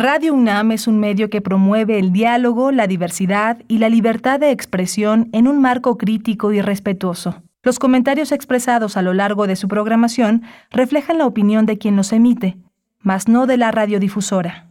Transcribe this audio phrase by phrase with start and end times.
[0.00, 4.52] Radio UNAM es un medio que promueve el diálogo, la diversidad y la libertad de
[4.52, 7.42] expresión en un marco crítico y respetuoso.
[7.64, 12.12] Los comentarios expresados a lo largo de su programación reflejan la opinión de quien los
[12.12, 12.56] emite,
[13.00, 14.68] mas no de la radiodifusora.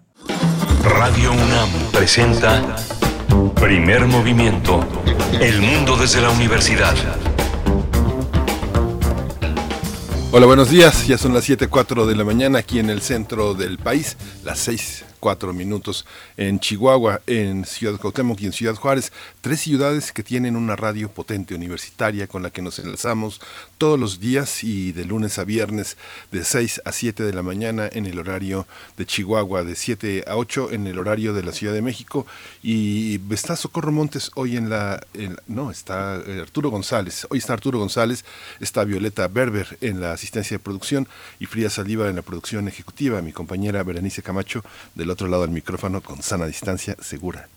[0.96, 2.78] Radio UNAM presenta
[3.56, 4.80] Primer Movimiento.
[5.42, 6.96] El mundo desde la universidad.
[10.32, 11.06] Hola, buenos días.
[11.06, 14.16] Ya son las 7.04 de la mañana aquí en el centro del país,
[14.46, 16.06] las 6 cuatro minutos
[16.38, 21.10] en Chihuahua, en Ciudad Cuauhtémoc y en Ciudad Juárez, tres ciudades que tienen una radio
[21.10, 23.42] potente universitaria con la que nos enlazamos
[23.78, 25.98] todos los días y de lunes a viernes
[26.32, 30.36] de 6 a 7 de la mañana en el horario de Chihuahua, de 7 a
[30.38, 32.26] 8 en el horario de la Ciudad de México.
[32.64, 35.06] Y está Socorro Montes hoy en la,
[35.48, 38.26] no, está eh, Arturo González, hoy está Arturo González,
[38.60, 41.08] está Violeta Berber en la asistencia de producción
[41.40, 44.64] y Frida Saldívar en la producción ejecutiva, mi compañera Berenice Camacho
[44.96, 47.48] de otro lado del micrófono con sana distancia segura.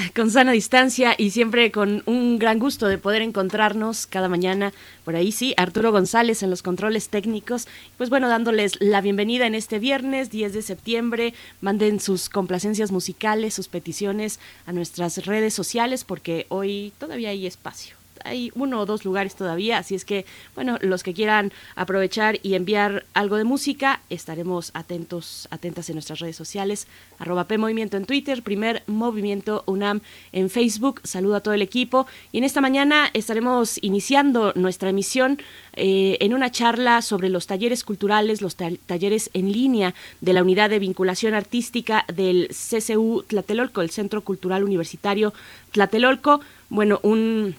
[0.14, 4.72] Con sana distancia y siempre con un gran gusto de poder encontrarnos cada mañana.
[5.04, 7.68] Por ahí sí, Arturo González en los controles técnicos.
[7.98, 11.34] Pues bueno, dándoles la bienvenida en este viernes 10 de septiembre.
[11.60, 17.99] Manden sus complacencias musicales, sus peticiones a nuestras redes sociales porque hoy todavía hay espacio
[18.24, 22.54] hay uno o dos lugares todavía, así es que, bueno, los que quieran aprovechar y
[22.54, 26.86] enviar algo de música, estaremos atentos, atentas en nuestras redes sociales,
[27.18, 30.00] arroba P Movimiento en Twitter, primer Movimiento UNAM
[30.32, 35.38] en Facebook, saludo a todo el equipo y en esta mañana estaremos iniciando nuestra emisión
[35.74, 40.70] eh, en una charla sobre los talleres culturales, los talleres en línea de la Unidad
[40.70, 45.32] de Vinculación Artística del CCU Tlatelolco, el Centro Cultural Universitario
[45.72, 47.54] Tlatelolco, bueno, un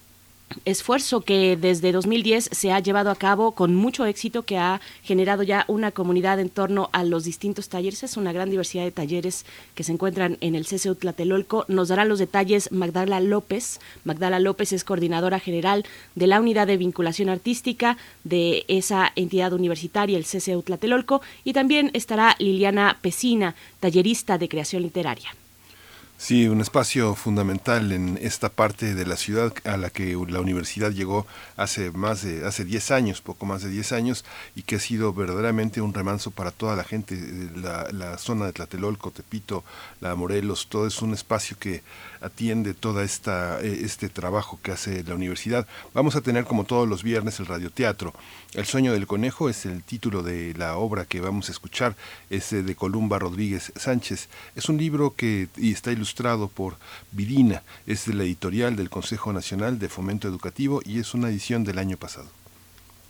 [0.65, 5.43] esfuerzo que desde 2010 se ha llevado a cabo con mucho éxito, que ha generado
[5.43, 8.03] ya una comunidad en torno a los distintos talleres.
[8.03, 11.65] Es una gran diversidad de talleres que se encuentran en el CCU Tlatelolco.
[11.67, 13.79] Nos dará los detalles Magdala López.
[14.03, 15.85] Magdala López es coordinadora general
[16.15, 21.21] de la unidad de vinculación artística de esa entidad universitaria, el CCU Tlatelolco.
[21.43, 25.31] Y también estará Liliana Pesina, tallerista de creación literaria.
[26.21, 30.91] Sí, un espacio fundamental en esta parte de la ciudad a la que la universidad
[30.91, 31.25] llegó
[31.57, 34.23] hace más de hace 10 años, poco más de 10 años,
[34.55, 37.17] y que ha sido verdaderamente un remanso para toda la gente.
[37.55, 39.63] La, la zona de Tlatelolco, Tepito,
[39.99, 41.81] la Morelos, todo es un espacio que
[42.21, 45.65] atiende toda esta eh, este trabajo que hace la universidad.
[45.95, 48.13] Vamos a tener como todos los viernes el radioteatro.
[48.53, 51.95] El sueño del conejo es el título de la obra que vamos a escuchar,
[52.29, 54.27] es de Columba Rodríguez Sánchez.
[54.57, 56.75] Es un libro que está ilustrado por
[57.13, 61.63] Vidina, es de la editorial del Consejo Nacional de Fomento Educativo y es una edición
[61.63, 62.27] del año pasado.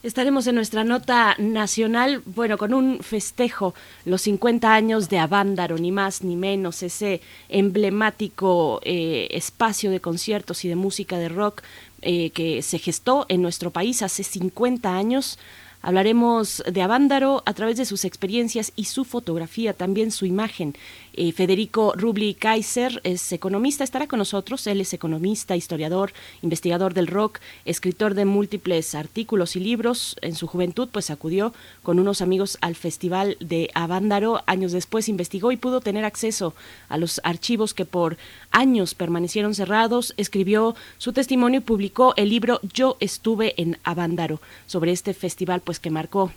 [0.03, 5.91] Estaremos en nuestra nota nacional, bueno, con un festejo, los 50 años de Avándaro, ni
[5.91, 11.61] más ni menos, ese emblemático eh, espacio de conciertos y de música de rock
[12.01, 15.37] eh, que se gestó en nuestro país hace 50 años
[15.83, 20.75] Hablaremos de Avándaro a través de sus experiencias y su fotografía, también su imagen.
[21.13, 24.65] Eh, Federico Rubli Kaiser es economista, estará con nosotros.
[24.67, 30.15] Él es economista, historiador, investigador del rock, escritor de múltiples artículos y libros.
[30.21, 34.41] En su juventud, pues acudió con unos amigos al Festival de Avándaro.
[34.45, 36.53] Años después investigó y pudo tener acceso
[36.87, 38.17] a los archivos que por
[38.51, 40.13] años permanecieron cerrados.
[40.17, 45.79] Escribió su testimonio y publicó el libro Yo estuve en Avándaro sobre este festival pues
[45.79, 46.31] que marcó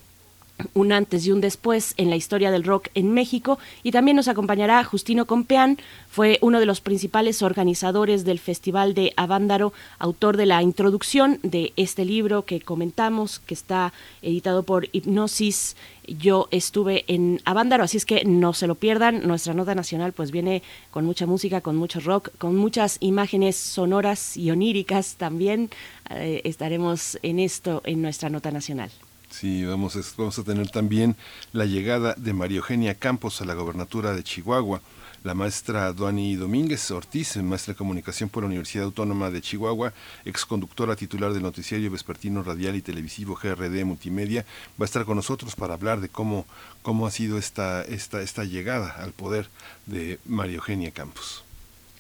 [0.73, 4.29] un antes y un después en la historia del rock en México y también nos
[4.29, 5.79] acompañará Justino Compeán,
[6.09, 11.73] fue uno de los principales organizadores del Festival de Avándaro, autor de la introducción de
[11.77, 15.77] este libro que comentamos, que está editado por Hipnosis.
[16.07, 19.27] Yo estuve en Avándaro, así es que no se lo pierdan.
[19.27, 24.37] Nuestra nota nacional pues viene con mucha música, con mucho rock, con muchas imágenes sonoras
[24.37, 25.71] y oníricas también.
[26.11, 28.91] Eh, estaremos en esto en nuestra nota nacional.
[29.35, 31.17] Sí, vamos a, vamos a tener también
[31.53, 34.81] la llegada de María Eugenia Campos a la gobernatura de Chihuahua.
[35.25, 39.93] La maestra Duani Domínguez Ortiz, maestra de comunicación por la Universidad Autónoma de Chihuahua,
[40.25, 44.47] exconductora titular del noticiario vespertino radial y televisivo GRD Multimedia,
[44.81, 46.47] va a estar con nosotros para hablar de cómo,
[46.83, 49.49] cómo ha sido esta, esta, esta llegada al poder
[49.87, 51.44] de María Eugenia Campos.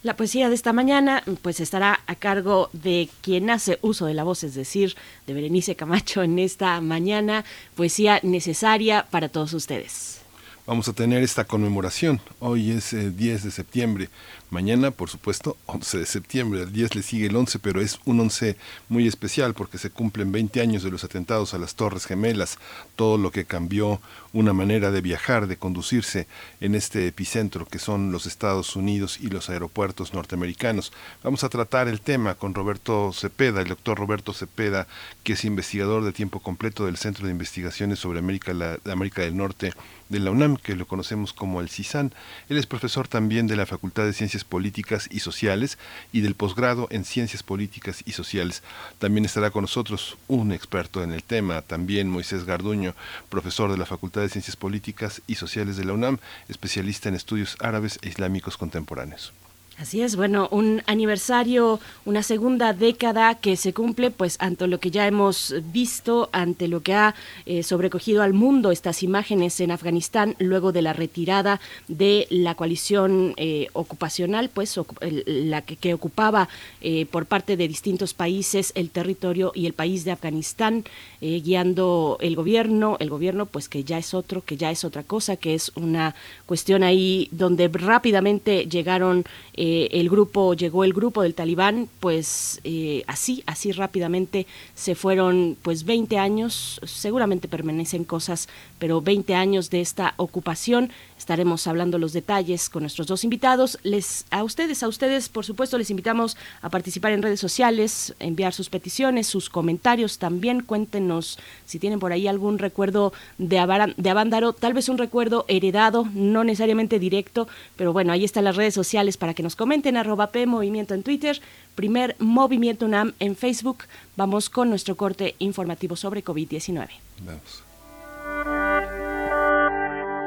[0.05, 4.23] La poesía de esta mañana pues estará a cargo de quien hace uso de la
[4.23, 4.97] voz, es decir,
[5.27, 7.43] de Berenice Camacho en esta mañana,
[7.75, 10.21] poesía necesaria para todos ustedes.
[10.67, 12.21] vamos a tener esta conmemoración.
[12.39, 14.11] Hoy es 10 eh, de septiembre.
[14.51, 16.63] Mañana, por supuesto, 11 de septiembre.
[16.63, 18.57] El 10 le sigue el 11, pero es un 11
[18.89, 22.59] muy especial porque se cumplen 20 años de los atentados a las Torres Gemelas.
[22.97, 24.01] Todo lo que cambió
[24.35, 26.27] una manera de viajar, de conducirse
[26.61, 30.93] en este epicentro que son los Estados Unidos y los aeropuertos norteamericanos.
[31.23, 34.89] Vamos a tratar el tema con Roberto Cepeda, el doctor Roberto Cepeda,
[35.23, 39.37] que es investigador de tiempo completo del Centro de Investigaciones sobre América, la, América del
[39.37, 39.73] Norte
[40.09, 42.13] de la UNAM, que lo conocemos como el CISAN.
[42.49, 45.79] Él es profesor también de la Facultad de Ciencias Políticas y Sociales
[46.13, 48.65] y del posgrado en Ciencias Políticas y Sociales.
[48.99, 52.97] También estará con nosotros un experto en el tema, también Moisés Garduño,
[53.29, 57.57] profesor de la Facultad de Ciencias Políticas y Sociales de la UNAM, especialista en estudios
[57.61, 59.33] árabes e islámicos contemporáneos.
[59.77, 64.93] Así es, bueno, un aniversario, una segunda década que se cumple, pues ante lo que
[64.93, 70.37] ya hemos visto, ante lo que ha eh, sobrecogido al mundo estas imágenes en Afganistán
[70.39, 76.49] luego de la retirada de la coalición eh, ocupacional, pues la que, ocupaba
[76.81, 80.85] eh, por parte de distintos países el territorio y el país de Afganistán,
[81.21, 85.37] guiando el gobierno, el gobierno pues que ya es otro, que ya es otra cosa,
[85.37, 89.25] que es una cuestión ahí donde rápidamente llegaron
[89.67, 95.57] eh, el grupo, llegó el grupo del talibán, pues eh, así, así rápidamente se fueron
[95.63, 100.91] pues 20 años, seguramente permanecen cosas, pero 20 años de esta ocupación
[101.25, 103.79] Estaremos hablando los detalles con nuestros dos invitados.
[103.83, 108.53] Les a ustedes, a ustedes, por supuesto, les invitamos a participar en redes sociales, enviar
[108.53, 110.19] sus peticiones, sus comentarios.
[110.19, 113.57] También cuéntenos si tienen por ahí algún recuerdo de,
[113.97, 118.57] de Avándaro, tal vez un recuerdo heredado, no necesariamente directo, pero bueno, ahí están las
[118.57, 119.97] redes sociales para que nos comenten.
[119.97, 121.41] Arroba P Movimiento en Twitter,
[121.75, 123.85] primer Movimiento UNAM en Facebook.
[124.15, 126.91] Vamos con nuestro corte informativo sobre COVID-19.
[127.25, 129.04] Vamos.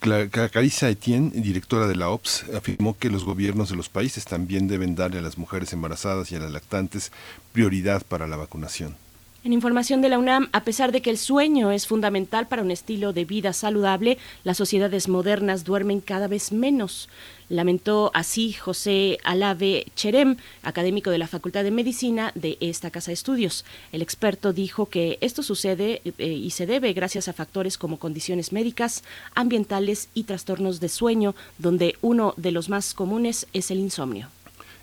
[0.00, 4.96] Carissa Etienne, directora de la OPS, afirmó que los gobiernos de los países también deben
[4.96, 7.12] darle a las mujeres embarazadas y a las lactantes
[7.52, 8.96] prioridad para la vacunación.
[9.44, 12.72] En información de la UNAM, a pesar de que el sueño es fundamental para un
[12.72, 17.08] estilo de vida saludable, las sociedades modernas duermen cada vez menos.
[17.48, 23.14] Lamentó así José Alave Cherem, académico de la Facultad de Medicina de esta Casa de
[23.14, 23.64] Estudios.
[23.92, 28.52] El experto dijo que esto sucede eh, y se debe gracias a factores como condiciones
[28.52, 29.04] médicas,
[29.36, 34.30] ambientales y trastornos de sueño, donde uno de los más comunes es el insomnio.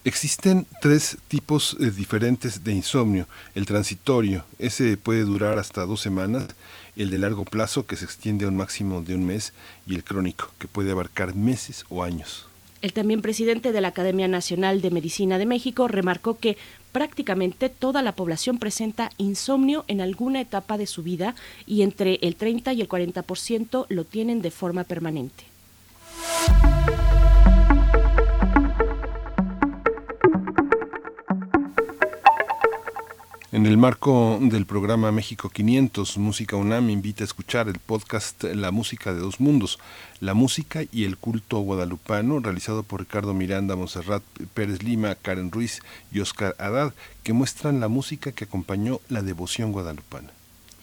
[0.06, 3.26] Existen tres tipos eh, diferentes de insomnio.
[3.56, 6.46] El transitorio, ese puede durar hasta dos semanas,
[6.96, 9.52] el de largo plazo, que se extiende a un máximo de un mes,
[9.88, 12.46] y el crónico, que puede abarcar meses o años.
[12.84, 16.56] El también presidente de la Academia Nacional de Medicina de México remarcó que
[16.92, 21.34] prácticamente toda la población presenta insomnio en alguna etapa de su vida
[21.66, 25.46] y entre el 30 y el 40% lo tienen de forma permanente.
[33.56, 38.70] En el marco del programa México 500, Música UNAM invita a escuchar el podcast La
[38.72, 39.80] Música de Dos Mundos,
[40.20, 45.80] la música y el culto guadalupano, realizado por Ricardo Miranda, Monserrat Pérez Lima, Karen Ruiz
[46.12, 46.94] y Oscar Haddad,
[47.24, 50.32] que muestran la música que acompañó la devoción guadalupana.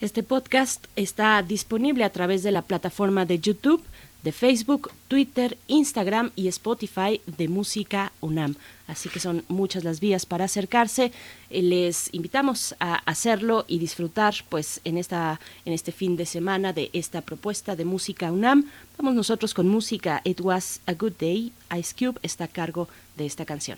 [0.01, 3.83] Este podcast está disponible a través de la plataforma de YouTube
[4.23, 8.55] de Facebook, Twitter, Instagram y Spotify de Música UNAM.
[8.87, 11.11] Así que son muchas las vías para acercarse.
[11.49, 16.73] Eh, les invitamos a hacerlo y disfrutar pues en esta en este fin de semana
[16.73, 18.65] de esta propuesta de Música UNAM.
[18.97, 21.51] Vamos nosotros con música It Was a Good Day.
[21.77, 22.87] Ice Cube está a cargo
[23.17, 23.77] de esta canción.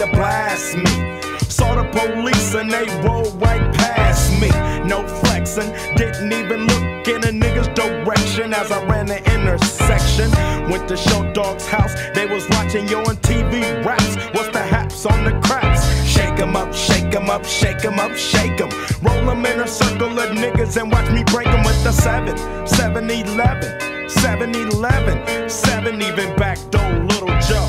[0.00, 1.20] to blast me.
[1.40, 4.48] Saw the police and they rolled right past me.
[4.88, 10.30] No flexing, didn't even look in a nigga's direction as I ran the intersection.
[10.70, 14.16] Went to Show Dog's house, they was watching you on TV raps.
[14.32, 15.82] What's the haps on the craps?
[16.08, 18.70] Shake 'em up, shake 'em up, shake 'em up, shake 'em.
[19.02, 22.34] Roll 'em in a circle of niggas and watch me break 'em with the 7,
[22.66, 27.68] 7 11, 7 11, 7 even back door, little Joe.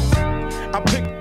[0.74, 1.21] I picked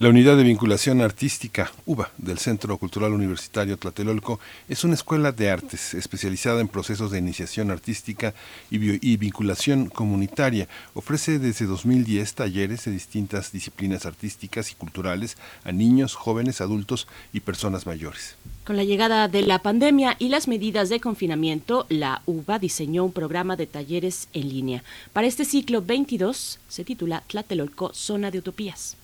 [0.00, 4.38] La Unidad de Vinculación Artística, UBA, del Centro Cultural Universitario Tlatelolco,
[4.68, 8.32] es una escuela de artes especializada en procesos de iniciación artística
[8.70, 10.68] y, vinculación comunitaria.
[10.94, 17.40] Ofrece desde 2010 talleres de distintas disciplinas artísticas y culturales a niños, jóvenes, adultos y
[17.40, 18.36] personas mayores.
[18.64, 23.12] Con la llegada de la pandemia y las medidas de confinamiento, la UBA diseñó un
[23.12, 24.84] programa de talleres en línea.
[25.12, 28.96] Para este ciclo 22 se titula Tlatelolco, Zona de Utopías.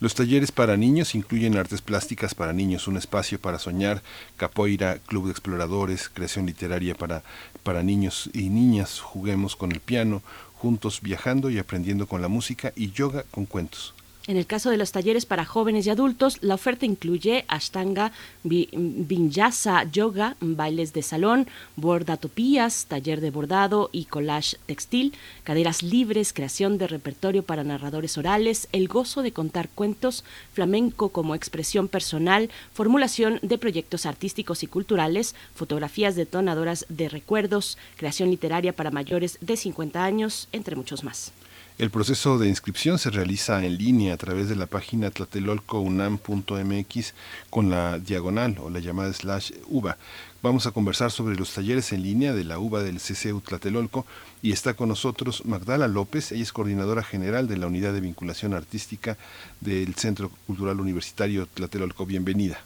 [0.00, 4.02] Los talleres para niños incluyen artes plásticas para niños, un espacio para soñar,
[4.38, 7.22] capoeira, club de exploradores, creación literaria para,
[7.62, 10.22] para niños y niñas, juguemos con el piano,
[10.54, 13.92] juntos viajando y aprendiendo con la música y yoga con cuentos.
[14.26, 18.12] En el caso de los talleres para jóvenes y adultos, la oferta incluye Ashtanga,
[18.44, 26.76] Vinyasa Yoga, bailes de salón, bordatopías, taller de bordado y collage textil, caderas libres, creación
[26.76, 30.22] de repertorio para narradores orales, el gozo de contar cuentos,
[30.52, 38.30] flamenco como expresión personal, formulación de proyectos artísticos y culturales, fotografías detonadoras de recuerdos, creación
[38.30, 41.32] literaria para mayores de 50 años, entre muchos más.
[41.80, 47.14] El proceso de inscripción se realiza en línea a través de la página tlatelolcounam.mx
[47.48, 49.96] con la diagonal o la llamada slash UBA.
[50.42, 54.04] Vamos a conversar sobre los talleres en línea de la UBA del CCU Tlatelolco
[54.42, 58.52] y está con nosotros Magdala López, ella es coordinadora general de la Unidad de Vinculación
[58.52, 59.16] Artística
[59.62, 62.04] del Centro Cultural Universitario Tlatelolco.
[62.04, 62.60] Bienvenida.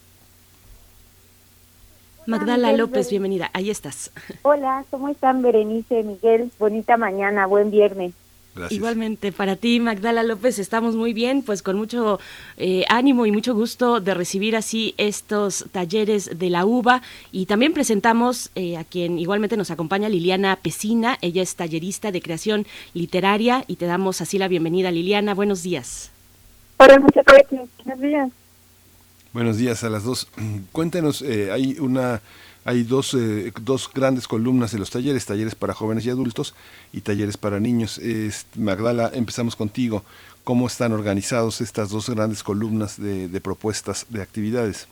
[2.27, 3.49] Magdala López, bienvenida.
[3.53, 4.11] Ahí estás.
[4.43, 6.51] Hola, ¿cómo están Berenice, Miguel?
[6.59, 8.13] Bonita mañana, buen viernes.
[8.55, 8.77] Gracias.
[8.77, 12.21] Igualmente, para ti, Magdala López, estamos muy bien, pues con mucho
[12.57, 17.03] eh, ánimo y mucho gusto de recibir así estos talleres de la UBA.
[17.33, 21.19] Y también presentamos eh, a quien igualmente nos acompaña, Liliana Pesina.
[21.21, 25.35] Ella es tallerista de creación literaria y te damos así la bienvenida, Liliana.
[25.35, 26.13] Buenos días.
[26.77, 27.69] Hola, muchas gracias.
[27.85, 28.33] Buenos días.
[29.33, 30.29] Buenos días a las dos.
[30.73, 32.21] Cuéntenos, eh, hay una
[32.65, 36.55] hay dos, eh, dos grandes columnas de los talleres, talleres para jóvenes y adultos
[36.93, 38.01] y talleres para niños.
[38.57, 40.03] Magdala, empezamos contigo.
[40.45, 44.89] ¿Cómo están organizados estas dos grandes columnas de, de propuestas de actividades?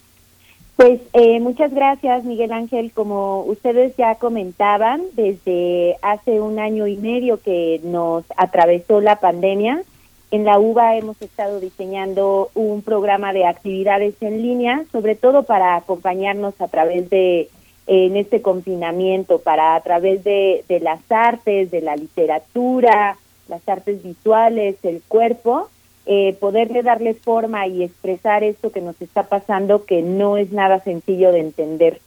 [0.77, 2.93] Pues eh, muchas gracias, Miguel Ángel.
[2.93, 9.83] Como ustedes ya comentaban, desde hace un año y medio que nos atravesó la pandemia,
[10.31, 15.77] en la UBA hemos estado diseñando un programa de actividades en línea, sobre todo para
[15.77, 17.51] acompañarnos a través de
[17.87, 23.17] en este confinamiento, para a través de, de las artes, de la literatura,
[23.49, 25.69] las artes visuales, el cuerpo,
[26.07, 30.81] eh, poderle darle forma y expresar esto que nos está pasando, que no es nada
[30.81, 32.01] sencillo de entender.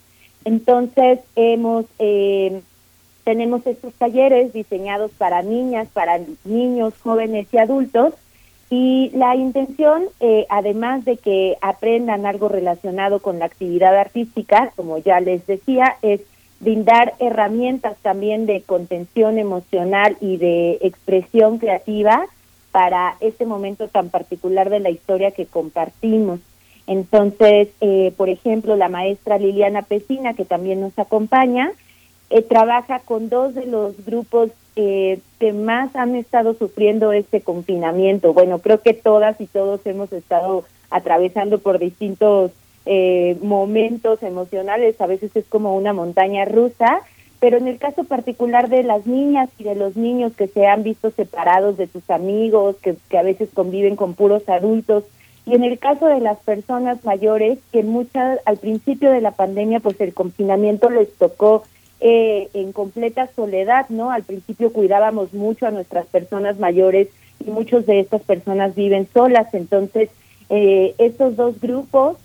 [0.44, 2.62] Entonces, hemos eh,
[3.24, 8.14] tenemos estos talleres diseñados para niñas, para niños, jóvenes y adultos,
[8.78, 14.98] y la intención, eh, además de que aprendan algo relacionado con la actividad artística, como
[14.98, 16.20] ya les decía, es
[16.60, 22.26] brindar herramientas también de contención emocional y de expresión creativa
[22.74, 26.42] para este momento tan particular de la historia que compartimos.
[26.86, 31.72] Entonces, eh, por ejemplo, la maestra Liliana Pesina, que también nos acompaña,
[32.30, 38.34] eh, trabaja con dos de los grupos eh, que más han estado sufriendo este confinamiento.
[38.34, 42.52] Bueno, creo que todas y todos hemos estado atravesando por distintos
[43.42, 47.02] momentos emocionales, a veces es como una montaña rusa,
[47.40, 50.84] pero en el caso particular de las niñas y de los niños que se han
[50.84, 55.04] visto separados de sus amigos, que, que a veces conviven con puros adultos,
[55.46, 59.80] y en el caso de las personas mayores, que muchas al principio de la pandemia,
[59.80, 61.64] pues el confinamiento les tocó
[62.00, 64.12] eh, en completa soledad, ¿no?
[64.12, 67.10] Al principio cuidábamos mucho a nuestras personas mayores
[67.46, 70.10] y muchos de estas personas viven solas, entonces
[70.50, 72.18] eh, estos dos grupos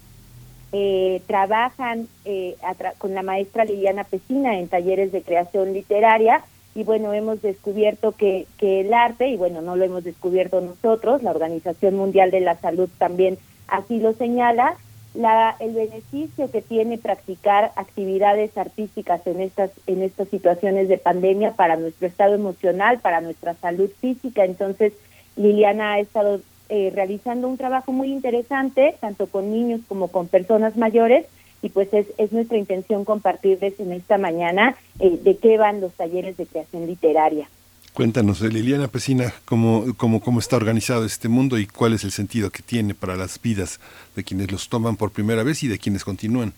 [0.73, 2.57] eh, trabajan eh,
[2.99, 6.45] con la maestra Liliana Pesina en talleres de creación literaria
[6.77, 11.25] y bueno, hemos descubierto que, que el arte, y bueno, no lo hemos descubierto nosotros,
[11.25, 13.37] la Organización Mundial de la Salud también
[13.67, 14.77] así lo señala,
[15.15, 21.53] la, el beneficio que tiene practicar actividades artísticas en estas, en estas situaciones de pandemia
[21.53, 24.45] para nuestro estado emocional, para nuestra salud física.
[24.45, 24.93] Entonces,
[25.37, 30.77] Liliana ha estado eh, realizando un trabajo muy interesante, tanto con niños como con personas
[30.77, 31.27] mayores,
[31.63, 35.93] y pues es, es nuestra intención compartirles en esta mañana eh, de qué van los
[35.93, 37.49] talleres de creación literaria.
[37.93, 42.51] Cuéntanos, Liliana Pesina, cómo, cómo, cómo está organizado este mundo y cuál es el sentido
[42.51, 43.81] que tiene para las vidas
[44.15, 46.53] de quienes los toman por primera vez y de quienes continúan.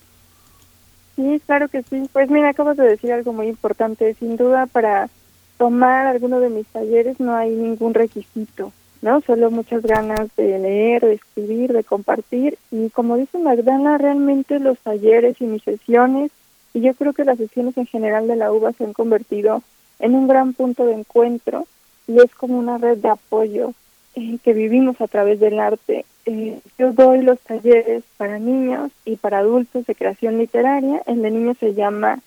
[1.17, 2.09] Sí, claro que sí.
[2.13, 4.15] Pues mira, acabas de decir algo muy importante.
[4.15, 5.09] Sin duda, para
[5.57, 8.73] tomar alguno de mis talleres no hay ningún requisito.
[9.01, 9.21] ¿no?
[9.23, 12.57] Solo muchas ganas de leer, de escribir, de compartir.
[12.71, 16.31] Y como dice Magdalena, realmente los talleres y mis sesiones,
[16.73, 19.63] y yo creo que las sesiones en general de la UBA se han convertido
[20.03, 21.67] en un gran punto de encuentro
[22.07, 23.73] y es como una red de apoyo
[24.15, 26.05] eh, que vivimos a través del arte.
[26.27, 31.03] Eh, yo doy los talleres para niños y para adultos de creación literaria.
[31.07, 32.19] El de niños se llama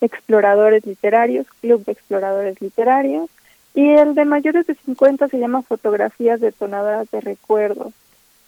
[0.00, 3.28] Exploradores Literarios, Club de Exploradores Literarios
[3.74, 7.92] y el de mayores de 50 se llama Fotografías detonadoras de recuerdos.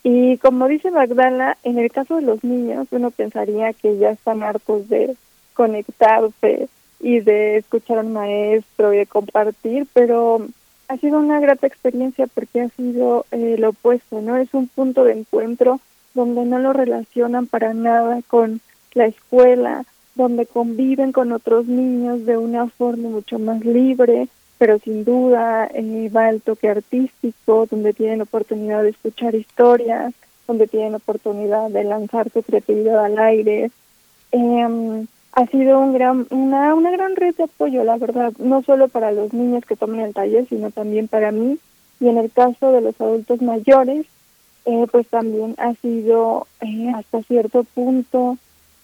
[0.03, 4.43] Y como dice Magdala, en el caso de los niños, uno pensaría que ya están
[4.43, 5.15] hartos de
[5.53, 6.69] conectarse
[7.01, 10.47] y de escuchar al maestro y de compartir, pero
[10.89, 14.37] ha sido una grata experiencia porque ha sido eh, lo opuesto, ¿no?
[14.37, 15.81] Es un punto de encuentro
[16.15, 18.61] donde no lo relacionan para nada con
[18.95, 19.85] la escuela,
[20.15, 26.11] donde conviven con otros niños de una forma mucho más libre, pero sin duda eh,
[26.15, 30.13] va el toque artístico, donde tienen oportunidad de escuchar historias,
[30.47, 33.71] donde tienen oportunidad de lanzar su creatividad al aire.
[34.33, 38.89] Eh, ha sido un gran, una, una gran red de apoyo, la verdad, no solo
[38.89, 41.59] para los niños que toman el taller, sino también para mí.
[42.01, 44.07] Y en el caso de los adultos mayores,
[44.65, 48.37] eh, pues también ha sido eh, hasta cierto punto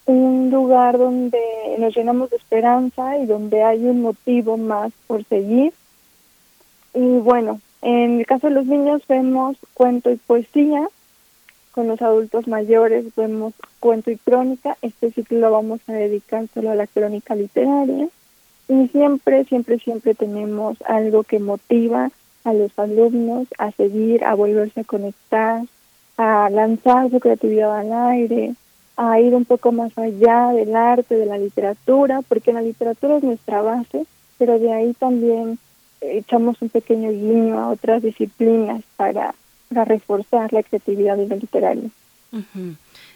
[0.05, 1.39] un lugar donde
[1.79, 5.73] nos llenamos de esperanza y donde hay un motivo más por seguir.
[6.93, 10.87] Y bueno, en el caso de los niños vemos cuento y poesía,
[11.77, 16.71] con los adultos mayores vemos cuento y crónica, este ciclo lo vamos a dedicar solo
[16.71, 18.07] a la crónica literaria.
[18.67, 22.09] Y siempre, siempre, siempre tenemos algo que motiva
[22.45, 25.65] a los alumnos a seguir, a volverse a conectar,
[26.17, 28.55] a lanzar su creatividad al aire,
[28.95, 33.23] a ir un poco más allá del arte, de la literatura, porque la literatura es
[33.23, 34.07] nuestra base,
[34.39, 35.59] pero de ahí también
[36.01, 39.35] echamos un pequeño guiño a otras disciplinas para,
[39.69, 41.89] para reforzar la creatividad y la literaria.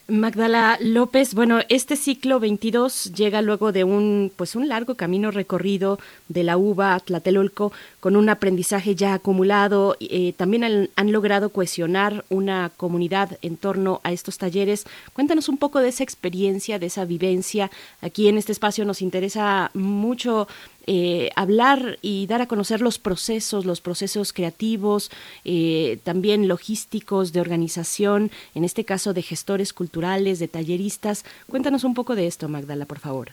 [0.08, 6.00] Magdala López, bueno, este ciclo 22 llega luego de un pues un largo camino recorrido
[6.28, 9.96] de la UBA a Tlatelolco con un aprendizaje ya acumulado.
[10.02, 14.86] Eh, también han, han, logrado cohesionar una comunidad en torno a estos talleres.
[15.14, 17.72] Cuéntanos un poco de esa experiencia, de esa vivencia.
[18.02, 20.48] Aquí en este espacio nos interesa mucho
[20.88, 25.12] eh, hablar y dar a conocer los procesos, los procesos creativos,
[25.46, 31.26] eh, también logísticos, de organización, en este caso de gestores culturales, de talleristas.
[31.50, 33.30] Cuéntanos un poco de esto, Magdala, por favor.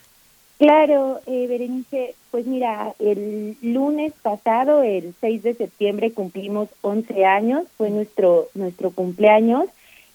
[0.59, 7.65] Claro, eh, Berenice, pues mira, el lunes pasado, el 6 de septiembre, cumplimos 11 años,
[7.77, 9.67] fue nuestro, nuestro cumpleaños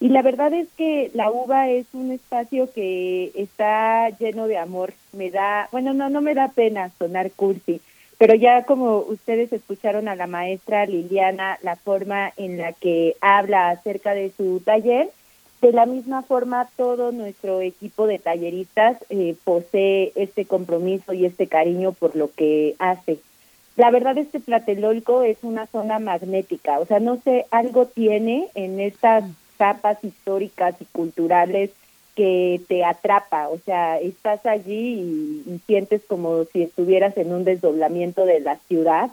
[0.03, 4.91] y la verdad es que la uva es un espacio que está lleno de amor.
[5.13, 7.79] Me da, bueno, no, no me da pena sonar cursi,
[8.17, 13.69] pero ya como ustedes escucharon a la maestra Liliana, la forma en la que habla
[13.69, 15.09] acerca de su taller,
[15.61, 21.47] de la misma forma todo nuestro equipo de talleristas eh, posee este compromiso y este
[21.47, 23.19] cariño por lo que hace.
[23.77, 28.49] La verdad es que Tlatelolco es una zona magnética, o sea, no sé, algo tiene
[28.53, 29.23] en estas
[29.57, 31.71] capas históricas y culturales
[32.15, 38.25] que te atrapa, o sea, estás allí y, sientes como si estuvieras en un desdoblamiento
[38.25, 39.09] de la ciudad.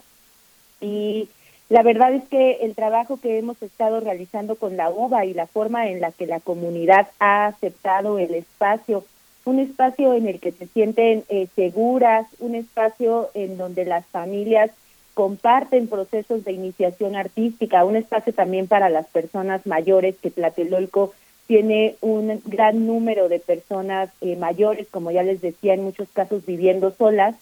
[0.79, 1.29] Y
[1.69, 5.47] la verdad es que el trabajo que hemos estado realizando con la UBA y la
[5.47, 9.05] forma en la que la comunidad ha aceptado el espacio,
[9.45, 14.69] un espacio en el que se sienten eh, seguras, un espacio en donde las familias
[15.13, 21.13] comparten procesos de iniciación artística, un espacio también para las personas mayores, que Tlatelolco
[21.47, 26.45] tiene un gran número de personas eh, mayores, como ya les decía, en muchos casos
[26.45, 27.35] viviendo solas.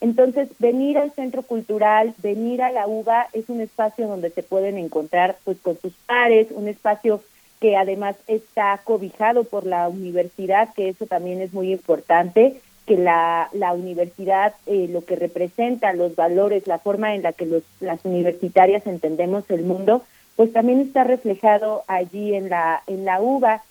[0.00, 4.78] Entonces, venir al centro cultural, venir a la UBA es un espacio donde se pueden
[4.78, 7.22] encontrar pues con sus pares, un espacio
[7.60, 13.48] que además está cobijado por la universidad, que eso también es muy importante que la,
[13.52, 18.04] la universidad, eh, lo que representa, los valores, la forma en la que los, las
[18.04, 20.02] universitarias entendemos el mundo,
[20.36, 23.62] pues también está reflejado allí en la, en la UBA.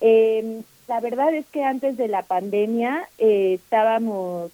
[0.00, 4.50] Eh, la verdad es que antes de la pandemia eh, estábamos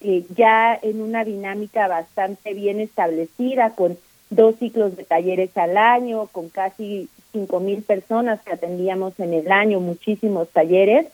[0.00, 3.98] eh, ya en una dinámica bastante bien establecida, con
[4.30, 9.50] dos ciclos de talleres al año, con casi cinco mil personas que atendíamos en el
[9.50, 11.06] año, muchísimos talleres.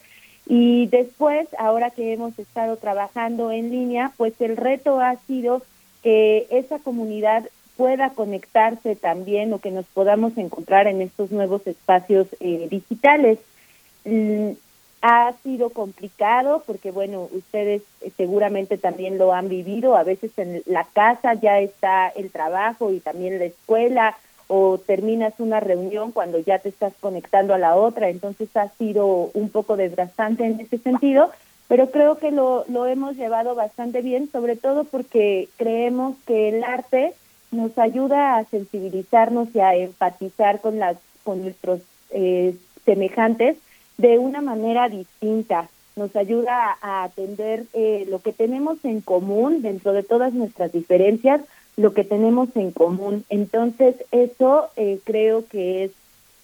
[0.47, 5.63] Y después, ahora que hemos estado trabajando en línea, pues el reto ha sido
[6.03, 12.29] que esa comunidad pueda conectarse también o que nos podamos encontrar en estos nuevos espacios
[12.41, 13.39] eh, digitales.
[14.05, 14.53] Mm,
[15.03, 19.97] ha sido complicado porque, bueno, ustedes eh, seguramente también lo han vivido.
[19.97, 24.17] A veces en la casa ya está el trabajo y también la escuela
[24.49, 29.31] o terminas una reunión cuando ya te estás conectando a la otra, entonces ha sido
[29.35, 31.31] un poco desgastante en ese sentido,
[31.69, 36.65] pero creo que lo, lo hemos llevado bastante bien, sobre todo porque creemos que el
[36.65, 37.15] arte
[37.51, 41.81] nos ayuda a sensibilizarnos y a empatizar con, las, con nuestros
[42.11, 42.55] eh,
[42.85, 43.57] semejantes
[43.99, 45.69] de una manera distinta.
[45.97, 51.41] Nos ayuda a atender eh, lo que tenemos en común dentro de todas nuestras diferencias,
[51.77, 53.25] lo que tenemos en común.
[53.29, 55.91] Entonces, eso eh, creo que es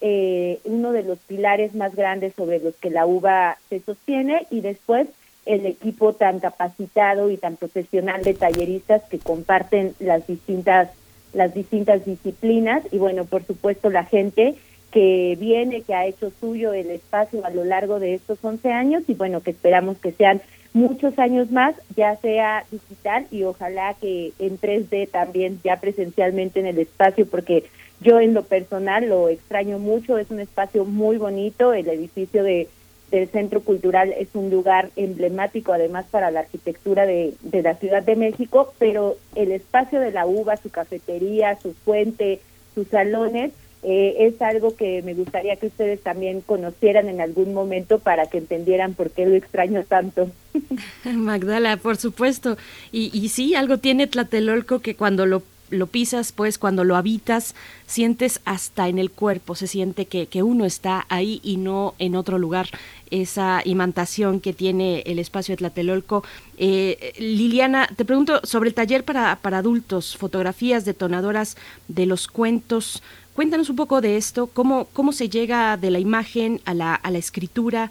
[0.01, 4.61] eh, uno de los pilares más grandes sobre los que la UBA se sostiene y
[4.61, 5.09] después
[5.47, 10.91] el equipo tan capacitado y tan profesional de talleristas que comparten las distintas
[11.33, 14.57] las distintas disciplinas y bueno, por supuesto la gente
[14.91, 19.05] que viene, que ha hecho suyo el espacio a lo largo de estos 11 años
[19.09, 20.43] y bueno, que esperamos que sean
[20.73, 26.67] muchos años más, ya sea digital y ojalá que en 3D también, ya presencialmente en
[26.67, 27.65] el espacio, porque
[28.01, 32.69] yo en lo personal lo extraño mucho, es un espacio muy bonito, el edificio de
[33.13, 38.03] del Centro Cultural es un lugar emblemático además para la arquitectura de, de la Ciudad
[38.03, 42.41] de México, pero el espacio de la uva, su cafetería, su fuente,
[42.75, 47.99] sus salones, eh, es algo que me gustaría que ustedes también conocieran en algún momento
[47.99, 50.31] para que entendieran por qué lo extraño tanto.
[51.05, 52.57] Magdala, por supuesto.
[52.93, 55.43] Y, y sí, algo tiene Tlatelolco que cuando lo
[55.73, 57.55] lo pisas, pues cuando lo habitas,
[57.87, 62.15] sientes hasta en el cuerpo, se siente que, que, uno está ahí y no en
[62.15, 62.69] otro lugar.
[63.11, 66.25] Esa imantación que tiene el espacio de Tlatelolco.
[66.57, 71.57] Eh, Liliana, te pregunto sobre el taller para, para adultos, fotografías detonadoras
[71.89, 73.03] de los cuentos.
[73.35, 77.11] Cuéntanos un poco de esto, cómo, cómo se llega de la imagen a la, a
[77.11, 77.91] la escritura.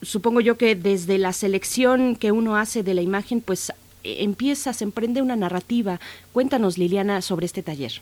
[0.00, 3.70] Supongo yo que desde la selección que uno hace de la imagen, pues
[4.02, 6.00] e, empieza, se emprende una narrativa.
[6.32, 7.92] Cuéntanos, Liliana, sobre este taller.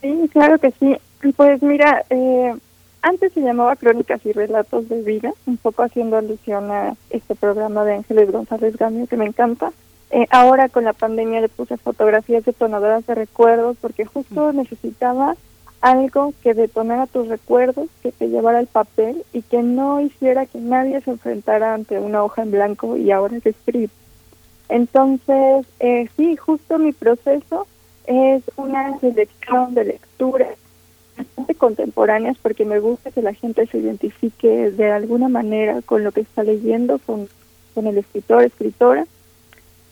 [0.00, 0.96] Sí, claro que sí.
[1.36, 2.54] Pues mira, eh,
[3.02, 7.84] antes se llamaba Crónicas y Relatos de Vida, un poco haciendo alusión a este programa
[7.84, 9.72] de Ángeles González Gamio que me encanta.
[10.10, 15.34] Eh, ahora con la pandemia le puse fotografías detonadoras de recuerdos porque justo necesitaba
[15.84, 20.58] algo que detonara tus recuerdos, que te llevara al papel y que no hiciera que
[20.58, 23.90] nadie se enfrentara ante una hoja en blanco y ahora es escribir.
[24.70, 27.66] Entonces, eh, sí, justo mi proceso
[28.06, 30.56] es una selección de lecturas
[31.18, 36.12] bastante contemporáneas porque me gusta que la gente se identifique de alguna manera con lo
[36.12, 37.28] que está leyendo, con,
[37.74, 39.02] con el escritor, escritora.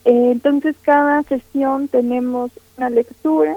[0.06, 3.54] Eh, entonces, cada sesión tenemos una lectura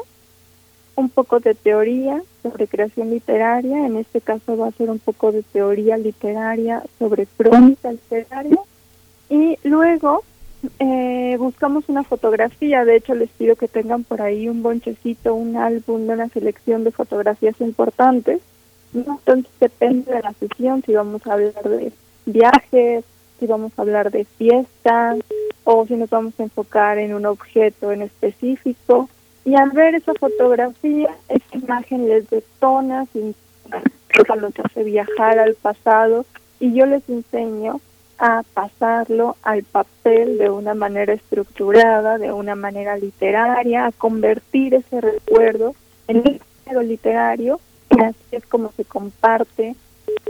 [0.95, 5.31] un poco de teoría sobre creación literaria, en este caso va a ser un poco
[5.31, 8.57] de teoría literaria sobre crónica literaria,
[9.29, 10.23] y luego
[10.79, 15.57] eh, buscamos una fotografía, de hecho les pido que tengan por ahí un bonchecito, un
[15.57, 18.41] álbum de una selección de fotografías importantes,
[18.93, 21.91] entonces depende de la sesión, si vamos a hablar de
[22.25, 23.03] viajes,
[23.39, 25.19] si vamos a hablar de fiestas,
[25.65, 29.09] o si nos vamos a enfocar en un objeto en específico,
[29.45, 36.25] y al ver esa fotografía, esa imagen les detona, los hace viajar al pasado
[36.59, 37.79] y yo les enseño
[38.17, 45.01] a pasarlo al papel de una manera estructurada, de una manera literaria, a convertir ese
[45.01, 45.75] recuerdo
[46.07, 47.59] en un género literario
[47.91, 49.75] y así es como se comparte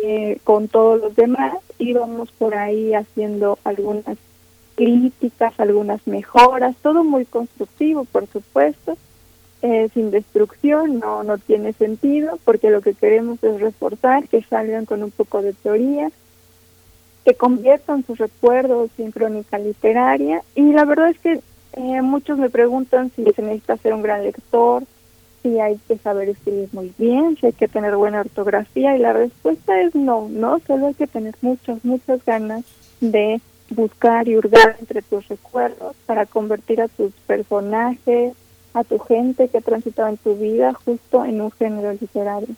[0.03, 4.17] eh, con todos los demás y vamos por ahí haciendo algunas
[4.75, 8.97] críticas, algunas mejoras, todo muy constructivo, por supuesto,
[9.61, 14.85] eh, sin destrucción, no, no tiene sentido, porque lo que queremos es reforzar, que salgan
[14.85, 16.11] con un poco de teoría,
[17.23, 21.39] que conviertan sus recuerdos en crónica literaria, y la verdad es que
[21.73, 24.83] eh, muchos me preguntan si se necesita ser un gran lector,
[25.41, 29.13] si hay que saber escribir muy bien, si hay que tener buena ortografía, y la
[29.13, 32.65] respuesta es no, no, solo hay que tener muchas, muchas ganas
[32.99, 38.33] de buscar y hurgar entre tus recuerdos para convertir a tus personajes,
[38.73, 42.55] a tu gente que ha transitado en tu vida justo en un género literario.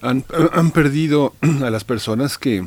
[0.00, 2.64] han, han perdido a las personas que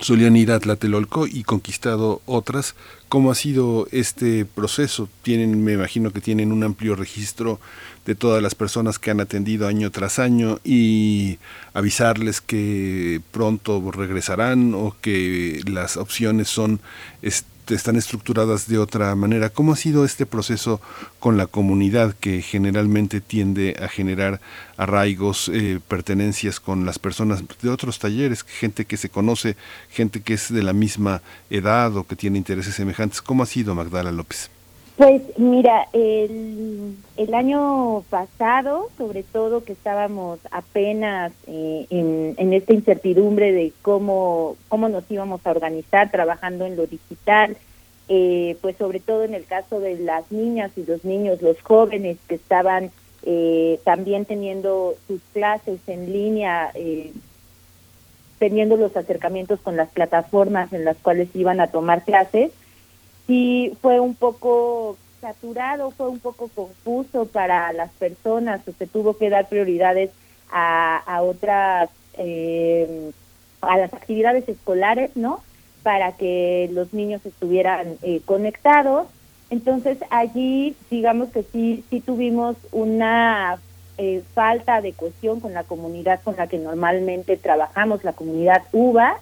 [0.00, 2.74] solían ir a Tlatelolco y conquistado otras.
[3.08, 5.08] ¿Cómo ha sido este proceso?
[5.22, 7.60] Tienen, me imagino que tienen un amplio registro
[8.06, 11.38] de todas las personas que han atendido año tras año y
[11.74, 16.80] avisarles que pronto regresarán o que las opciones son
[17.74, 19.50] están estructuradas de otra manera.
[19.50, 20.80] ¿Cómo ha sido este proceso
[21.18, 24.40] con la comunidad que generalmente tiende a generar
[24.76, 29.56] arraigos, eh, pertenencias con las personas de otros talleres, gente que se conoce,
[29.90, 33.20] gente que es de la misma edad o que tiene intereses semejantes?
[33.20, 34.50] ¿Cómo ha sido Magdala López?
[34.96, 42.72] Pues mira, el, el año pasado, sobre todo que estábamos apenas eh, en, en, esta
[42.72, 47.58] incertidumbre de cómo, cómo nos íbamos a organizar trabajando en lo digital,
[48.08, 52.16] eh, pues sobre todo en el caso de las niñas y los niños, los jóvenes
[52.26, 52.90] que estaban
[53.22, 56.72] eh, también teniendo sus clases en línea,
[58.38, 62.50] teniendo los acercamientos con las plataformas en las cuales iban a tomar clases,
[63.26, 69.30] sí fue un poco saturado, fue un poco confuso para las personas, se tuvo que
[69.30, 70.10] dar prioridades
[70.52, 73.10] a, otras, eh,
[73.60, 75.42] a las actividades escolares, ¿no?
[75.82, 79.08] Para que los niños estuvieran eh, conectados.
[79.50, 83.58] Entonces allí, digamos que sí, sí tuvimos una
[83.98, 89.20] eh, falta de cohesión con la comunidad con la que normalmente trabajamos, la comunidad UBA,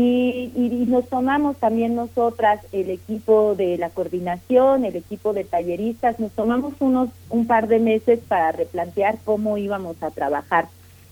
[0.00, 6.20] y, y, nos tomamos también nosotras, el equipo de la coordinación, el equipo de talleristas,
[6.20, 10.68] nos tomamos unos un par de meses para replantear cómo íbamos a trabajar,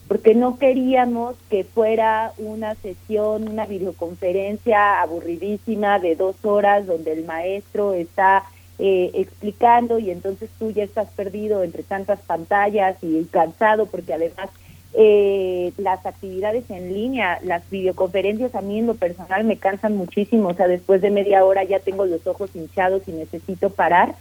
[0.07, 7.25] porque no queríamos que fuera una sesión, una videoconferencia aburridísima de dos horas donde el
[7.25, 8.44] maestro está
[8.79, 14.51] eh, explicando y entonces tú ya estás perdido entre tantas pantallas y cansado porque además
[14.98, 20.48] eh, las actividades en línea, las videoconferencias a mí en lo personal me cansan muchísimo,
[20.48, 24.14] o sea, después de media hora ya tengo los ojos hinchados y necesito parar.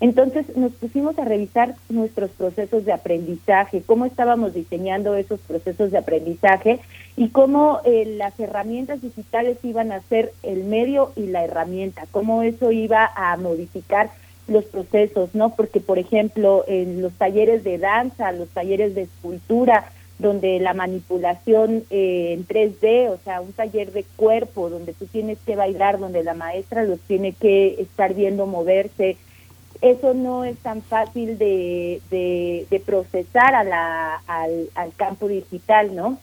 [0.00, 5.98] Entonces nos pusimos a revisar nuestros procesos de aprendizaje, cómo estábamos diseñando esos procesos de
[5.98, 6.78] aprendizaje
[7.16, 12.42] y cómo eh, las herramientas digitales iban a ser el medio y la herramienta, cómo
[12.42, 14.10] eso iba a modificar
[14.46, 15.54] los procesos, ¿no?
[15.54, 21.84] Porque, por ejemplo, en los talleres de danza, los talleres de escultura, donde la manipulación
[21.90, 26.24] eh, en 3D, o sea, un taller de cuerpo donde tú tienes que bailar, donde
[26.24, 29.16] la maestra los tiene que estar viendo moverse,
[29.80, 36.18] eso no es tan fácil de, de, procesar a la, al, al campo digital, ¿no?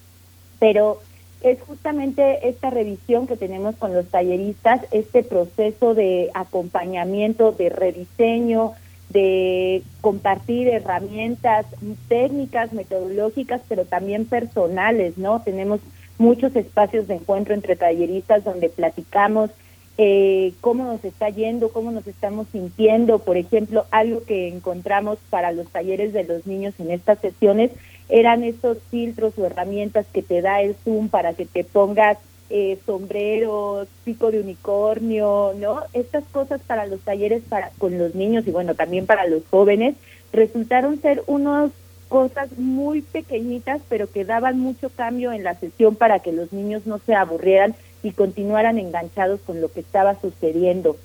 [0.59, 0.99] Pero
[1.41, 8.73] es justamente esta revisión que tenemos con los talleristas, este proceso de acompañamiento, de rediseño,
[9.09, 11.65] de compartir herramientas
[12.07, 15.41] técnicas, metodológicas, pero también personales, ¿no?
[15.41, 15.79] Tenemos
[16.17, 19.51] muchos espacios de encuentro entre talleristas donde platicamos
[19.97, 23.19] eh, cómo nos está yendo, cómo nos estamos sintiendo.
[23.19, 27.71] Por ejemplo, algo que encontramos para los talleres de los niños en estas sesiones
[28.09, 32.17] eran esos filtros o herramientas que te da el Zoom para que te pongas
[32.49, 35.81] eh, sombrero, pico de unicornio, ¿no?
[35.93, 39.95] Estas cosas para los talleres para con los niños y bueno, también para los jóvenes
[40.31, 41.71] resultaron ser unas
[42.07, 46.85] cosas muy pequeñitas, pero que daban mucho cambio en la sesión para que los niños
[46.85, 50.97] no se aburrieran y continuaran enganchados con lo que estaba sucediendo.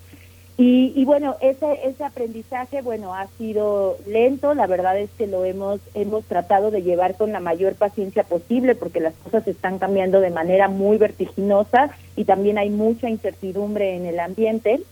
[0.63, 5.47] Y, y, bueno, ese, ese aprendizaje, bueno, ha sido lento, la verdad es que lo
[5.47, 10.21] hemos, hemos tratado de llevar con la mayor paciencia posible porque las cosas están cambiando
[10.21, 14.83] de manera muy vertiginosa y también hay mucha incertidumbre en el ambiente.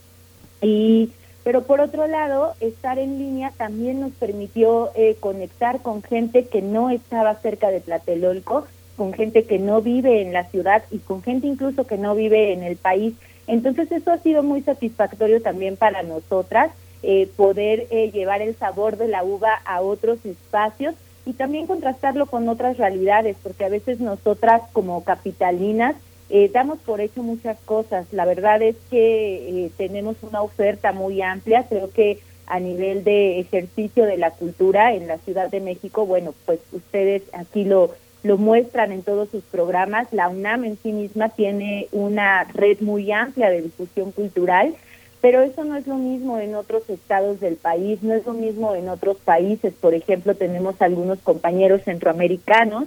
[0.62, 1.10] Y,
[1.44, 6.62] pero por otro lado, estar en línea también nos permitió eh, conectar con gente que
[6.62, 8.64] no estaba cerca de Tlatelolco,
[8.96, 12.54] con gente que no vive en la ciudad y con gente incluso que no vive
[12.54, 13.12] en el país
[13.48, 16.70] entonces eso ha sido muy satisfactorio también para nosotras,
[17.02, 22.26] eh, poder eh, llevar el sabor de la uva a otros espacios y también contrastarlo
[22.26, 25.96] con otras realidades, porque a veces nosotras como capitalinas
[26.28, 28.06] eh, damos por hecho muchas cosas.
[28.12, 34.04] La verdad es que tenemos una oferta muy amplia, creo que a nivel de ejercicio
[34.04, 38.92] de la cultura en la Ciudad de México, bueno, pues ustedes aquí lo lo muestran
[38.92, 40.12] en todos sus programas.
[40.12, 44.74] La UNAM en sí misma tiene una red muy amplia de difusión cultural,
[45.20, 48.74] pero eso no es lo mismo en otros estados del país, no es lo mismo
[48.74, 49.74] en otros países.
[49.74, 52.84] Por ejemplo, tenemos algunos compañeros centroamericanos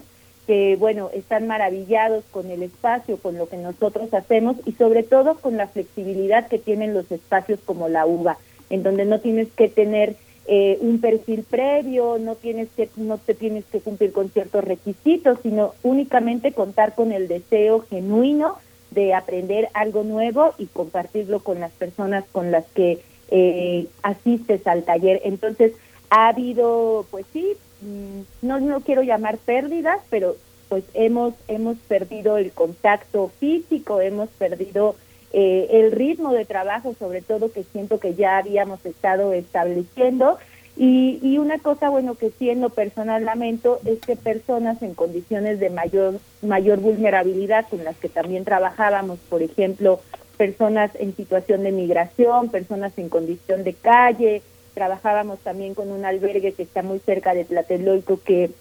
[0.48, 5.36] que, bueno, están maravillados con el espacio, con lo que nosotros hacemos y sobre todo
[5.36, 8.38] con la flexibilidad que tienen los espacios como la UBA,
[8.70, 10.16] en donde no tienes que tener
[10.48, 15.40] eh, un perfil previo, no tienes que no te tienes que cumplir con ciertos requisitos,
[15.44, 18.58] sino únicamente contar con el deseo genuino
[18.90, 23.00] de aprender algo nuevo y compartirlo con las personas con las que
[23.30, 25.22] eh, asistes al taller.
[25.24, 25.74] Entonces,
[26.10, 30.36] ha habido, pues sí, mm, no, no quiero llamar pérdidas, pero
[30.68, 34.96] pues hemos, hemos perdido el contacto físico, hemos perdido
[35.34, 40.38] eh, el ritmo de trabajo, sobre todo que siento que ya habíamos estado estableciendo.
[40.78, 45.60] Y, y una cosa, bueno, que sí en personal lamento es que personas en condiciones
[45.60, 50.00] de mayor, mayor vulnerabilidad con las que también trabajábamos, por ejemplo,
[50.38, 54.42] personas en situación de migración, personas en condición de calle,
[54.74, 58.52] trabajábamos también con un albergue que está muy cerca de Tlatelolco que,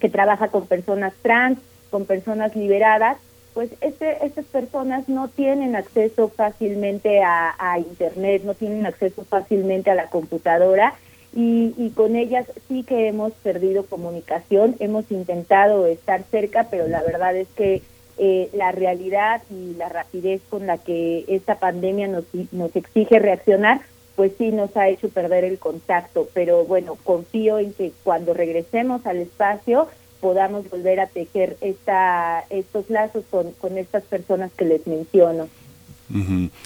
[0.00, 1.58] que trabaja con personas trans,
[1.90, 3.18] con personas liberadas,
[3.54, 9.94] pues este, estas personas no tienen acceso fácilmente a, Internet, no tienen acceso fácilmente a
[9.94, 10.94] la computadora
[11.34, 17.36] y, con ellas sí que hemos perdido comunicación, hemos intentado estar cerca, pero la verdad
[17.36, 17.82] es que
[18.18, 23.80] eh, la realidad y la rapidez con la que esta pandemia nos, nos exige reaccionar,
[24.14, 29.04] pues sí nos ha hecho perder el contacto, pero bueno, confío en que cuando regresemos
[29.06, 29.88] al espacio,
[30.24, 35.50] podamos volver a tejer esta, estos lazos con, con estas personas que les menciono.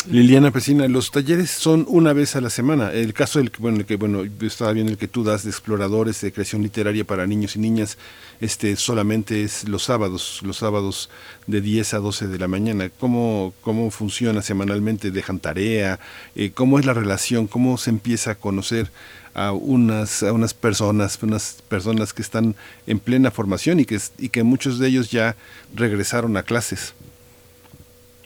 [0.09, 2.92] Liliana Pesina, los talleres son una vez a la semana.
[2.92, 6.21] El caso del bueno, el que bueno, estaba bien el que tú das de exploradores
[6.21, 7.99] de creación literaria para niños y niñas,
[8.40, 11.11] este solamente es los sábados, los sábados
[11.49, 12.90] de 10 a 12 de la mañana.
[13.01, 15.11] ¿Cómo cómo funciona semanalmente?
[15.11, 15.99] ¿Dejan tarea?
[16.37, 17.49] Eh, ¿Cómo es la relación?
[17.49, 18.92] ¿Cómo se empieza a conocer
[19.38, 22.55] a unas, a unas personas, unas personas que están
[22.87, 25.37] en plena formación y que, y que muchos de ellos ya
[25.74, 26.94] regresaron a clases.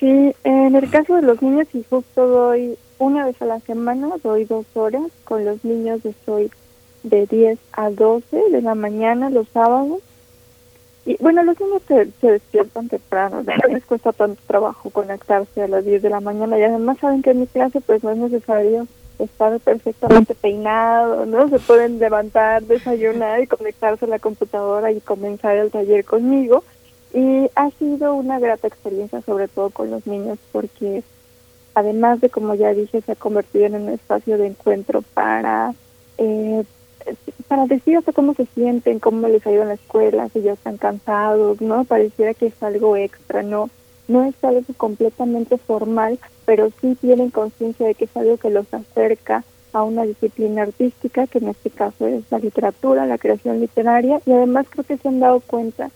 [0.01, 4.09] Sí, en el caso de los niños y justo doy una vez a la semana,
[4.23, 6.51] doy dos horas, con los niños estoy
[7.03, 10.01] de 10 a 12 de la mañana los sábados.
[11.05, 15.85] Y bueno, los niños se, despiertan temprano, no les cuesta tanto trabajo conectarse a las
[15.85, 18.87] 10 de la mañana y además saben que en mi clase pues no es necesario
[19.25, 21.49] estar perfectamente peinado, ¿no?
[21.49, 26.65] Se pueden levantar, desayunar y conectarse a la computadora y comenzar el taller conmigo.
[27.15, 31.03] Y ha sido una grata experiencia, sobre todo con los niños, porque
[31.75, 35.75] además de, como ya dije, se ha convertido en un espacio de encuentro para,
[36.19, 36.65] eh,
[37.49, 40.53] para decir hasta cómo se sienten, cómo les ha ido en la escuela, si ya
[40.53, 41.85] están cansados, ¿no?
[41.85, 43.69] Pareciera que es algo extra, ¿no?
[44.13, 48.67] No es algo completamente formal, pero sí tienen conciencia de que es algo que los
[48.75, 49.43] acerca
[49.73, 54.33] a una disciplina artística, que en este caso es la literatura, la creación literaria, y
[54.33, 55.91] además creo que se han dado cuenta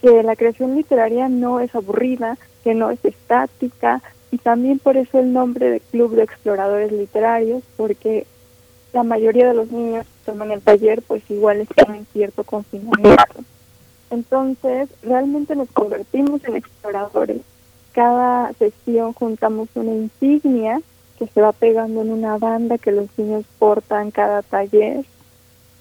[0.00, 4.00] que la creación literaria no es aburrida, que no es estática,
[4.30, 8.28] y también por eso el nombre de Club de Exploradores Literarios, porque
[8.92, 13.42] la mayoría de los niños que toman el taller pues igual están en cierto confinamiento.
[14.10, 17.40] Entonces, realmente nos convertimos en exploradores.
[17.96, 20.82] Cada sesión juntamos una insignia
[21.18, 25.06] que se va pegando en una banda que los niños portan cada taller.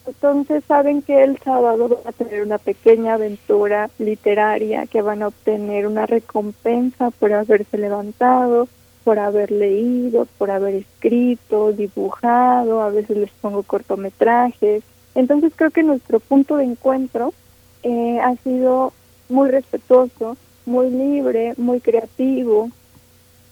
[0.07, 5.27] Entonces saben que el sábado van a tener una pequeña aventura literaria, que van a
[5.27, 8.69] obtener una recompensa por haberse levantado,
[9.03, 14.83] por haber leído, por haber escrito, dibujado, a veces les pongo cortometrajes.
[15.15, 17.33] Entonces creo que nuestro punto de encuentro
[17.83, 18.93] eh, ha sido
[19.27, 22.69] muy respetuoso, muy libre, muy creativo.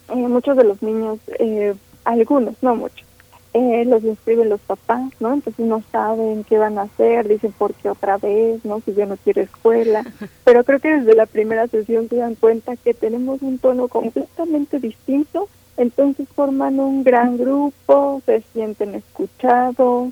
[0.10, 3.08] Eh, muchos de los niños, eh, algunos, no muchos,
[3.54, 5.34] eh, los inscriben los papás, ¿no?
[5.34, 8.82] Entonces no saben qué van a hacer, dicen por qué otra vez, ¿no?
[8.82, 10.04] Si yo no quiero escuela.
[10.44, 14.80] Pero creo que desde la primera sesión se dan cuenta que tenemos un tono completamente
[14.80, 15.48] distinto,
[15.78, 20.12] entonces forman un gran grupo, se sienten escuchados,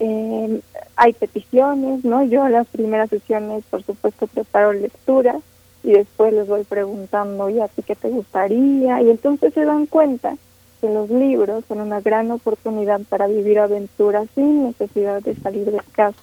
[0.00, 0.60] eh,
[0.96, 2.24] hay peticiones, ¿no?
[2.24, 5.40] Yo en las primeras sesiones, por supuesto, preparo lecturas
[5.82, 9.00] y después les voy preguntando, ¿y a ti qué te gustaría?
[9.02, 10.36] Y entonces se dan cuenta
[10.80, 15.80] que los libros son una gran oportunidad para vivir aventuras sin necesidad de salir de
[15.92, 16.18] casa.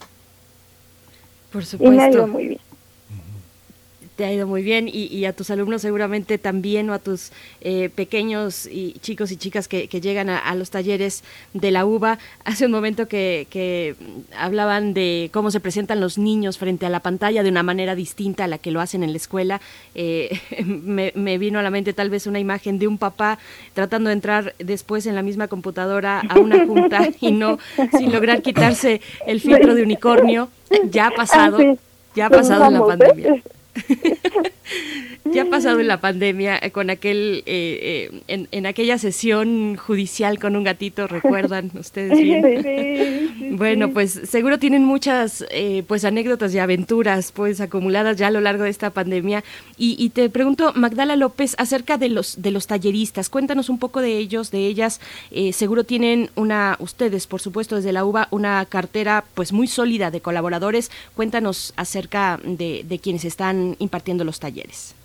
[1.51, 1.93] Por supuesto.
[1.93, 2.66] Y me ha ido muy bien
[4.17, 7.89] te ha ido muy bien y, a tus alumnos seguramente también o a tus eh,
[7.93, 12.17] pequeños y chicos y chicas que, llegan a, los talleres de la UBA.
[12.43, 13.95] Hace un momento que,
[14.35, 18.45] hablaban de cómo se presentan los niños frente a la pantalla de una manera distinta
[18.45, 19.61] a la que lo hacen en la escuela.
[19.93, 23.37] Eh, me, vino a la mente tal vez una imagen de un papá
[23.73, 27.59] tratando de entrar después en la misma computadora a una junta y no
[27.95, 30.49] sin lograr quitarse el filtro de unicornio.
[30.89, 31.75] Ya ha pasado, ah,
[32.15, 33.43] ya ha pasado en la pandemia.
[35.33, 40.39] ya ha pasado en la pandemia eh, con aquel eh, eh, en, aquella sesión judicial
[40.39, 45.45] con un gatito recuerdan ustedes bien bueno pues seguro tienen muchas
[45.87, 49.43] pues anécdotas y aventuras pues acumuladas ya a lo largo de esta pandemia.
[49.77, 54.17] Y, te pregunto Magdala López acerca de los de los talleristas cuéntanos un poco de
[54.17, 54.99] ellos de ellas.
[55.51, 60.21] Seguro tienen una ustedes por supuesto desde la UBA una cartera pues muy sólida de
[60.21, 60.91] colaboradores.
[61.15, 64.95] Cuéntanos acerca de, de quienes están impartiendo los talleres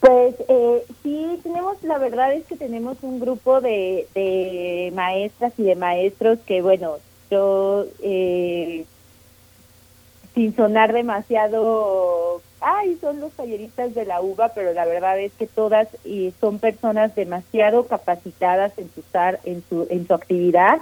[0.00, 5.62] pues eh, sí, tenemos, la verdad es que tenemos un grupo de, de maestras y
[5.64, 6.96] de maestros que, bueno,
[7.30, 8.86] yo, eh,
[10.34, 15.46] sin sonar demasiado, ay, son los talleristas de la UBA, pero la verdad es que
[15.46, 19.02] todas y son personas demasiado capacitadas en su,
[19.44, 20.78] en su, en su actividad,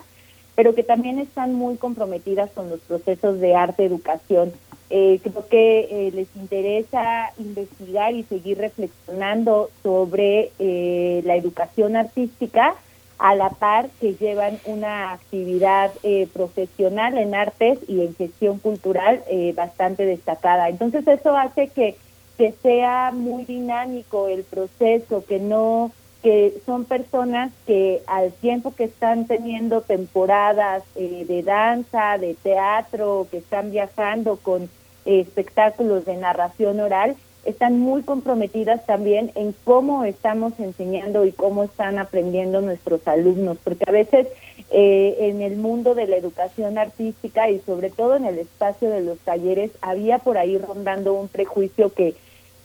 [0.55, 4.53] pero que también están muy comprometidas con los procesos de arte, educación
[4.95, 12.75] eh, creo que eh, les interesa investigar y seguir reflexionando sobre eh, la educación artística
[13.17, 19.23] a la par que llevan una actividad eh, profesional en artes y en gestión cultural
[19.55, 20.69] bastante destacada.
[20.69, 21.97] Entonces eso hace que,
[22.37, 25.91] que sea muy dinámico el proceso, que no
[26.23, 33.39] que son personas que al tiempo que están teniendo temporadas de danza, de teatro, que
[33.39, 34.69] están viajando con
[35.05, 41.99] espectáculos de narración oral, están muy comprometidas también en cómo estamos enseñando y cómo están
[41.99, 44.29] aprendiendo nuestros alumnos, porque a veces
[44.71, 49.01] eh, en el mundo de la educación artística y sobre todo en el espacio de
[49.01, 52.15] los talleres había por ahí rondando un prejuicio que,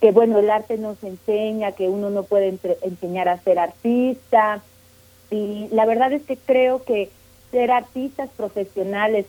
[0.00, 4.62] que bueno, el arte nos enseña, que uno no puede enseñar a ser artista,
[5.30, 7.10] y la verdad es que creo que
[7.50, 9.26] ser artistas profesionales,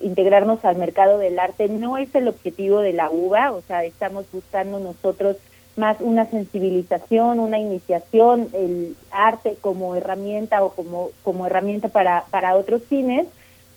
[0.00, 4.26] integrarnos al mercado del arte, no es el objetivo de la UBA, o sea, estamos
[4.32, 5.36] buscando nosotros
[5.76, 12.56] más una sensibilización, una iniciación, el arte como herramienta o como, como herramienta para, para
[12.56, 13.26] otros fines,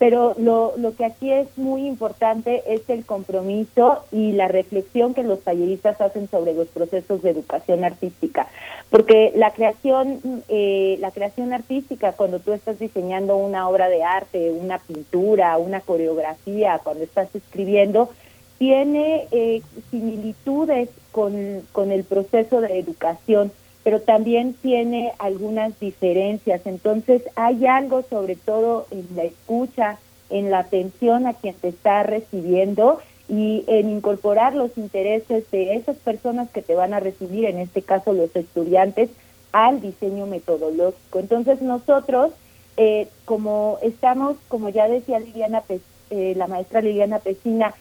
[0.04, 5.24] pero lo, lo que aquí es muy importante es el compromiso y la reflexión que
[5.24, 8.50] los talleristas hacen sobre los procesos de educación artística,
[8.90, 14.52] porque la creación, eh, la creación artística, cuando tú estás diseñando una obra de arte,
[14.52, 18.10] una pintura, una coreografía, cuando estás escribiendo,
[18.58, 23.54] tiene eh, similitudes con, con el proceso de educación
[23.84, 26.62] pero también tiene algunas diferencias.
[26.66, 29.98] Entonces hay algo sobre todo en la escucha,
[30.30, 35.98] en la atención a quien te está recibiendo y en incorporar los intereses de esas
[35.98, 39.10] personas que te van a recibir, en este caso los estudiantes,
[39.52, 41.20] al diseño metodológico.
[41.20, 42.32] Entonces nosotros
[42.76, 45.64] eh, como estamos, como ya decía Liliana,
[46.10, 47.74] eh, la maestra Liliana Pesina,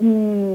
[0.00, 0.54] mm,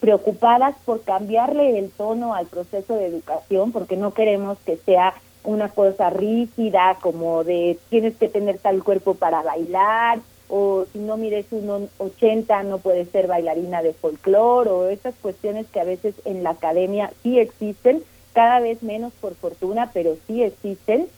[0.00, 5.68] preocupadas por cambiarle el tono al proceso de educación, porque no queremos que sea una
[5.68, 10.18] cosa rígida, como de tienes que tener tal cuerpo para bailar,
[10.48, 15.66] o si no mides un 80 no puedes ser bailarina de folclore, o esas cuestiones
[15.68, 20.42] que a veces en la academia sí existen, cada vez menos por fortuna, pero sí
[20.42, 21.08] existen.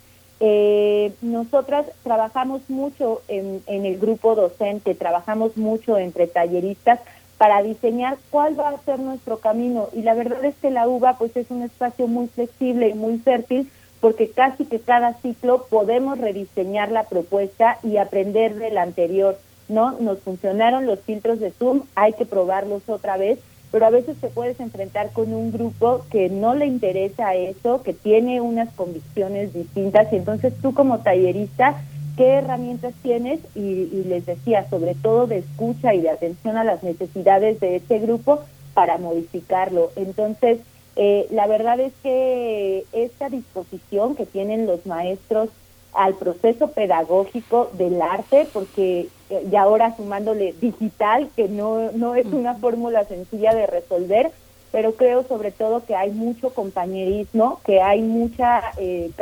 [0.40, 7.00] Eh, nosotras trabajamos mucho en, en el grupo docente, trabajamos mucho entre talleristas
[7.38, 9.88] para diseñar cuál va a ser nuestro camino.
[9.94, 13.18] Y la verdad es que la UBA pues es un espacio muy flexible y muy
[13.18, 13.70] fértil
[14.00, 19.38] porque casi que cada ciclo podemos rediseñar la propuesta y aprender del anterior.
[19.68, 19.92] ¿no?
[20.00, 23.38] Nos funcionaron los filtros de Zoom, hay que probarlos otra vez,
[23.70, 27.92] pero a veces te puedes enfrentar con un grupo que no le interesa eso, que
[27.92, 31.82] tiene unas convicciones distintas y entonces tú como tallerista,
[32.18, 33.40] ¿qué herramientas tienes?
[33.54, 37.76] Y, y les decía, sobre todo de escucha y de atención a las necesidades de
[37.76, 38.40] ese grupo
[38.74, 39.92] para modificarlo.
[39.96, 40.58] Entonces,
[40.96, 45.48] eh, la verdad es que esta disposición que tienen los maestros
[45.94, 52.26] al proceso pedagógico del arte, porque eh, y ahora sumándole digital, que no, no es
[52.26, 54.32] una fórmula sencilla de resolver,
[54.72, 59.12] pero creo sobre todo que hay mucho compañerismo, que hay mucha eh,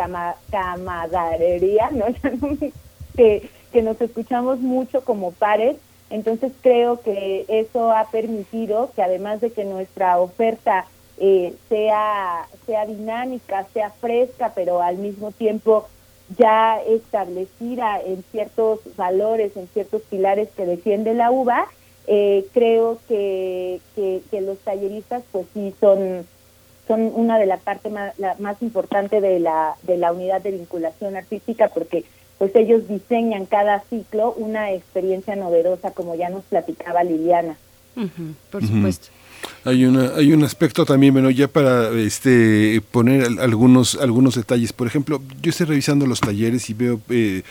[0.50, 2.06] camaradería, ¿no?
[3.16, 5.76] que, que nos escuchamos mucho como pares,
[6.10, 10.86] entonces creo que eso ha permitido que además de que nuestra oferta
[11.18, 15.88] eh, sea, sea dinámica, sea fresca, pero al mismo tiempo
[16.36, 21.66] ya establecida en ciertos valores, en ciertos pilares que defiende la UBA,
[22.08, 26.26] eh, creo que, que, los talleristas pues sí son
[26.86, 31.16] son una de las partes más, más importante de la, de la unidad de vinculación
[31.16, 32.04] artística porque
[32.38, 37.56] pues ellos diseñan cada ciclo una experiencia novedosa como ya nos platicaba Liliana.
[38.50, 39.08] por supuesto.
[39.64, 44.72] Hay una hay un aspecto también, bueno, ya para este poner algunos algunos detalles.
[44.72, 47.42] Por ejemplo, yo estoy revisando los talleres y veo eh,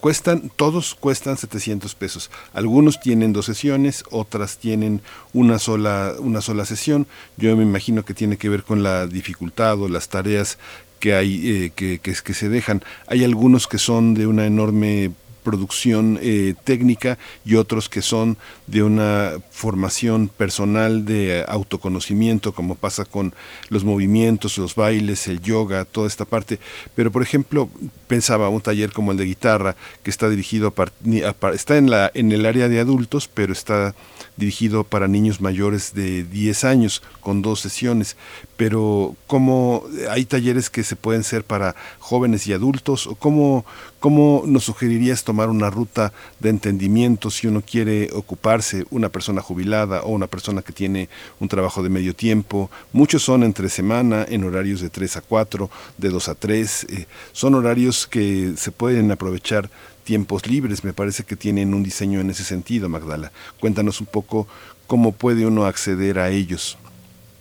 [0.00, 2.30] cuestan todos cuestan 700 pesos.
[2.52, 5.00] Algunos tienen dos sesiones, otras tienen
[5.32, 7.06] una sola una sola sesión.
[7.36, 10.58] Yo me imagino que tiene que ver con la dificultad o las tareas
[10.98, 12.82] que hay eh, que, que, que se dejan.
[13.06, 15.12] Hay algunos que son de una enorme
[15.48, 18.36] producción eh, técnica y otros que son
[18.66, 23.32] de una formación personal de autoconocimiento, como pasa con
[23.70, 26.58] los movimientos, los bailes, el yoga, toda esta parte.
[26.94, 27.70] Pero, por ejemplo,
[28.08, 32.30] pensaba un taller como el de guitarra, que está dirigido a, está en, la, en
[32.30, 33.94] el área de adultos, pero está
[34.38, 38.16] dirigido para niños mayores de 10 años, con dos sesiones.
[38.56, 43.06] Pero, ¿cómo hay talleres que se pueden ser para jóvenes y adultos?
[43.06, 43.66] ¿O cómo,
[44.00, 50.02] cómo nos sugerirías tomar una ruta de entendimiento si uno quiere ocuparse, una persona jubilada
[50.02, 51.08] o una persona que tiene
[51.40, 52.70] un trabajo de medio tiempo?
[52.92, 56.86] Muchos son entre semana, en horarios de 3 a 4, de 2 a 3.
[56.88, 59.68] Eh, son horarios que se pueden aprovechar
[60.08, 63.30] tiempos libres, me parece que tienen un diseño en ese sentido, Magdala.
[63.60, 64.46] Cuéntanos un poco
[64.86, 66.78] cómo puede uno acceder a ellos.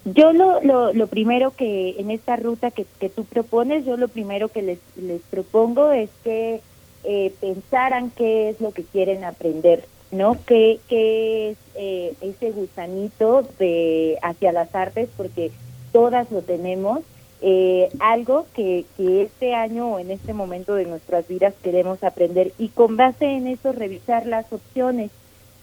[0.03, 4.09] Yo lo, lo, lo primero que en esta ruta que, que, tú propones, yo lo
[4.09, 6.59] primero que les, les propongo es que
[7.05, 10.36] eh, pensaran qué es lo que quieren aprender, ¿no?
[10.45, 15.07] ¿Qué, qué es eh, ese gusanito de hacia las artes?
[15.15, 15.51] Porque
[15.93, 16.99] todas lo tenemos
[17.42, 22.52] eh, algo que, que este año o en este momento de nuestras vidas queremos aprender
[22.58, 25.12] y con base en eso revisar las opciones.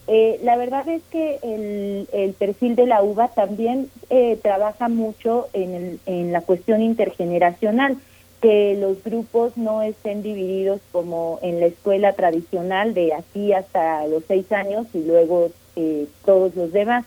[0.07, 5.49] Eh, la verdad es que el, el, perfil de la UBA también eh, trabaja mucho
[5.55, 7.97] en, el, en la cuestión intergeneracional,
[8.43, 14.23] que los grupos no estén divididos como en la escuela tradicional de aquí hasta los
[14.29, 17.07] seis años y luego eh, todos los demás.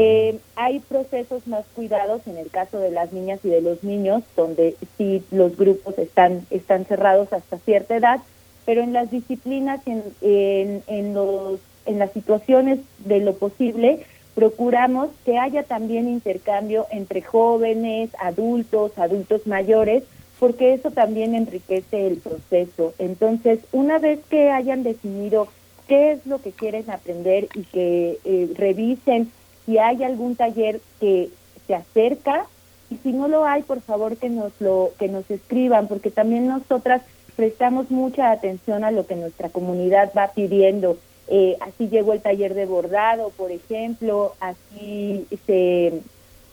[0.00, 4.22] Eh, hay procesos más cuidados en el caso de las niñas y de los niños,
[4.36, 8.20] donde sí los grupos están, están cerrados hasta cierta edad,
[8.64, 14.04] pero en las disciplinas, en, en, en, los, en las situaciones de lo posible,
[14.36, 20.04] procuramos que haya también intercambio entre jóvenes, adultos, adultos mayores,
[20.38, 22.94] porque eso también enriquece el proceso.
[23.00, 25.48] Entonces, una vez que hayan definido
[25.88, 29.32] qué es lo que quieren aprender y que eh, revisen
[29.68, 31.28] si hay algún taller que
[31.66, 32.46] se acerca
[32.88, 36.46] y si no lo hay, por favor que nos lo que nos escriban, porque también
[36.46, 37.02] nosotras
[37.36, 40.96] prestamos mucha atención a lo que nuestra comunidad va pidiendo.
[41.28, 46.00] Eh, así llegó el taller de bordado, por ejemplo, así se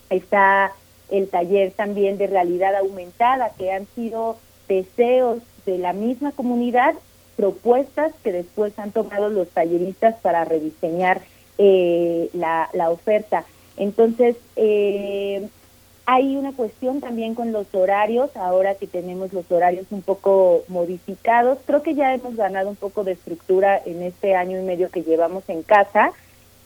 [0.10, 0.74] está
[1.10, 4.36] el taller también de realidad aumentada, que han sido
[4.68, 6.96] deseos de la misma comunidad
[7.38, 11.22] propuestas que después han tomado los talleristas para rediseñar
[11.58, 13.46] eh, la, la, oferta.
[13.78, 15.48] Entonces, eh,
[16.06, 21.58] hay una cuestión también con los horarios, ahora que tenemos los horarios un poco modificados,
[21.66, 25.02] creo que ya hemos ganado un poco de estructura en este año y medio que
[25.02, 26.12] llevamos en casa,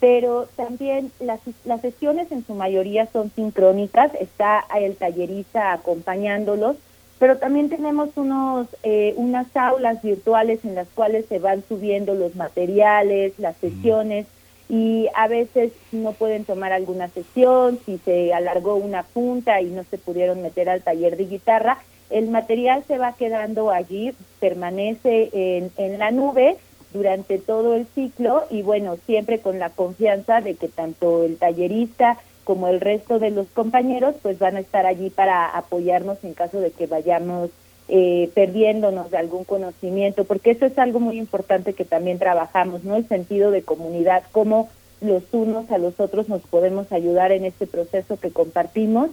[0.02, 6.76] pero también las, las sesiones en su mayoría son sincrónicas, está el tallerista acompañándolos,
[7.18, 12.36] pero también tenemos unos eh, unas aulas virtuales en las cuales se van subiendo los
[12.36, 14.26] materiales, las sesiones
[14.70, 19.84] y a veces no pueden tomar alguna sesión, si se alargó una punta y no
[19.84, 21.80] se pudieron meter al taller de guitarra,
[22.12, 26.58] el material se va quedando allí, permanece en, en la nube
[26.94, 32.18] durante todo el ciclo y bueno, siempre con la confianza de que tanto el tallerista
[32.44, 36.60] como el resto de los compañeros pues van a estar allí para apoyarnos en caso
[36.60, 37.52] de que vayamos
[37.90, 42.96] eh, perdiéndonos de algún conocimiento, porque eso es algo muy importante que también trabajamos, ¿no?
[42.96, 44.70] El sentido de comunidad, cómo
[45.02, 49.10] los unos a los otros nos podemos ayudar en este proceso que compartimos.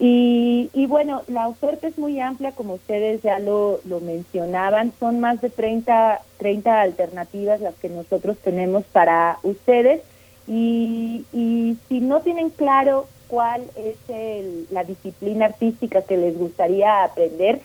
[0.00, 5.20] Y, y bueno, la oferta es muy amplia, como ustedes ya lo, lo mencionaban, son
[5.20, 10.02] más de 30, 30 alternativas las que nosotros tenemos para ustedes.
[10.46, 17.04] Y, y si no tienen claro cuál es el, la disciplina artística que les gustaría
[17.04, 17.60] aprender,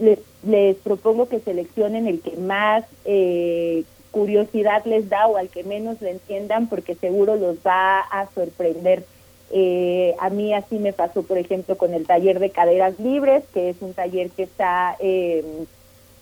[0.00, 6.00] les, propongo que seleccionen el que más eh, curiosidad les da o al que menos
[6.00, 9.04] le entiendan porque seguro los va a sorprender.
[9.52, 13.70] Eh, a mí así me pasó, por ejemplo, con el taller de caderas libres, que
[13.70, 15.44] es un taller que está eh,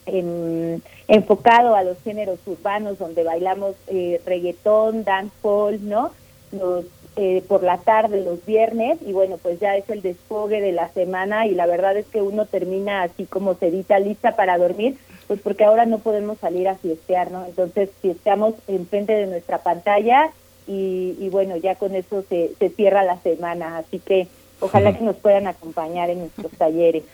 [0.07, 6.11] en, enfocado a los géneros urbanos, donde bailamos eh, reggaetón, dancehall, ¿no?
[6.53, 6.87] Los
[7.17, 10.89] eh, por la tarde los viernes y bueno, pues ya es el desfogue de la
[10.91, 14.97] semana y la verdad es que uno termina así como sedita lista para dormir,
[15.27, 17.45] pues porque ahora no podemos salir a fiestear, ¿no?
[17.45, 20.31] Entonces fiesteamos enfrente de nuestra pantalla
[20.67, 24.29] y, y bueno, ya con eso se, se cierra la semana, así que
[24.61, 27.05] ojalá que nos puedan acompañar en nuestros talleres.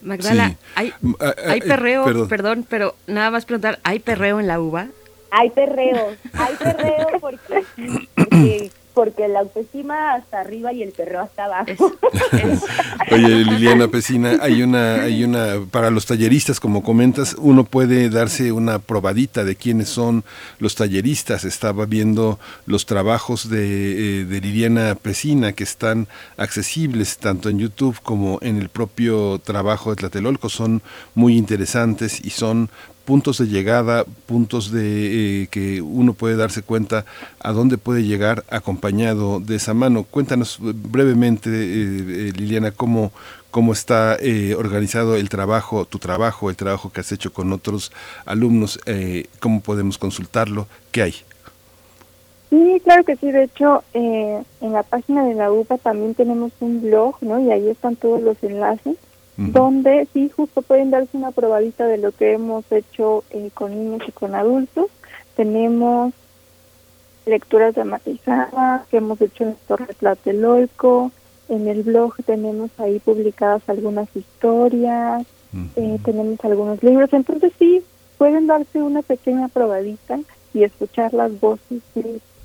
[0.00, 0.92] Magdala, ¿hay,
[1.46, 4.88] hay perreo, perdón, pero nada más preguntar, ¿hay perreo en la uva?
[5.30, 7.64] Hay perreo, hay perreo porque,
[8.14, 11.92] porque porque la autoestima hasta arriba y el perro hasta abajo.
[13.10, 18.52] Oye, Liliana Pesina, hay una, hay una, para los talleristas, como comentas, uno puede darse
[18.52, 20.24] una probadita de quiénes son
[20.60, 21.44] los talleristas.
[21.44, 27.98] Estaba viendo los trabajos de, eh, de Liliana Pesina que están accesibles tanto en YouTube
[28.02, 30.48] como en el propio trabajo de Tlatelolco.
[30.48, 30.82] Son
[31.14, 32.70] muy interesantes y son
[33.04, 37.04] puntos de llegada, puntos de eh, que uno puede darse cuenta
[37.40, 40.04] a dónde puede llegar acompañado de esa mano.
[40.04, 43.12] Cuéntanos brevemente, eh, eh, Liliana, cómo,
[43.50, 44.16] cómo está
[44.56, 47.92] organizado el trabajo, tu trabajo, el trabajo que has hecho con otros
[48.24, 48.80] alumnos,
[49.40, 51.14] cómo podemos consultarlo, qué hay.
[52.50, 53.30] Sí, claro que sí.
[53.30, 57.40] De hecho, en la página de la UPA también tenemos un blog, ¿no?
[57.40, 58.96] Y ahí están todos los enlaces
[59.36, 64.02] donde sí justo pueden darse una probadita de lo que hemos hecho eh, con niños
[64.06, 64.86] y con adultos.
[65.36, 66.12] Tenemos
[67.26, 71.10] lecturas dramatizadas que hemos hecho en Torre Tlatelolco,
[71.48, 75.26] en el blog tenemos ahí publicadas algunas historias,
[75.76, 77.82] eh, tenemos algunos libros, entonces sí,
[78.18, 80.18] pueden darse una pequeña probadita
[80.52, 81.82] y escuchar las voces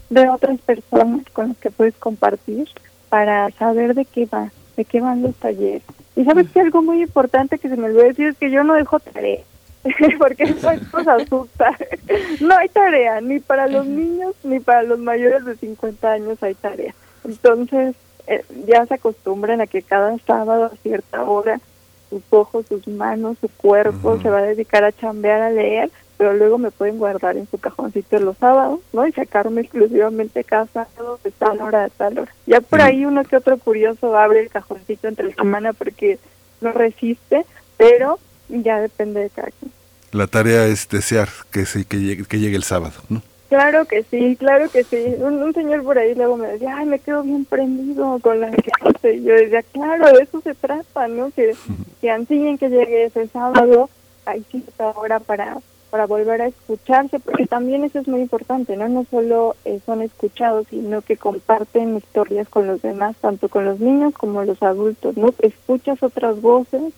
[0.10, 2.68] de otras personas con las que puedes compartir
[3.10, 5.84] para saber de qué va, de qué van los talleres.
[6.20, 8.74] Y sabes que algo muy importante que se me olvidó decir es que yo no
[8.74, 9.40] dejo tarea,
[10.20, 11.78] porque eso nos asusta.
[12.42, 16.56] no hay tarea, ni para los niños ni para los mayores de 50 años hay
[16.56, 16.94] tarea.
[17.24, 17.96] Entonces,
[18.28, 21.62] eh, ya se acostumbran a que cada sábado a cierta hora
[22.10, 25.90] sus ojos, sus manos, su cuerpo se va a dedicar a chambear, a leer,
[26.20, 29.08] pero luego me pueden guardar en su cajoncito los sábados, ¿no?
[29.08, 32.36] Y sacarme exclusivamente cada sábado de tal hora a tal hora.
[32.46, 36.20] Ya por ahí uno que otro curioso abre el cajoncito entre semana porque
[36.60, 37.46] no resiste,
[37.78, 39.72] pero ya depende de cada quien.
[40.12, 43.22] La tarea es desear que, sí, que, llegue, que llegue el sábado, ¿no?
[43.48, 45.16] Claro que sí, claro que sí.
[45.20, 49.16] Un, señor por ahí luego me decía, ay, me quedo bien prendido con la que
[49.16, 51.32] Y yo decía, claro, de eso se trata, ¿no?
[51.32, 51.56] Que,
[52.02, 53.90] que ansíen que llegue ese sábado,
[54.26, 55.60] hay cierta hora para
[55.90, 58.88] para volver a escucharse, porque también eso es muy importante, ¿no?
[58.88, 63.80] No solo eh, son escuchados, sino que comparten historias con los demás, tanto con los
[63.80, 65.34] niños como los adultos, ¿no?
[65.40, 66.94] Escuchas otras voces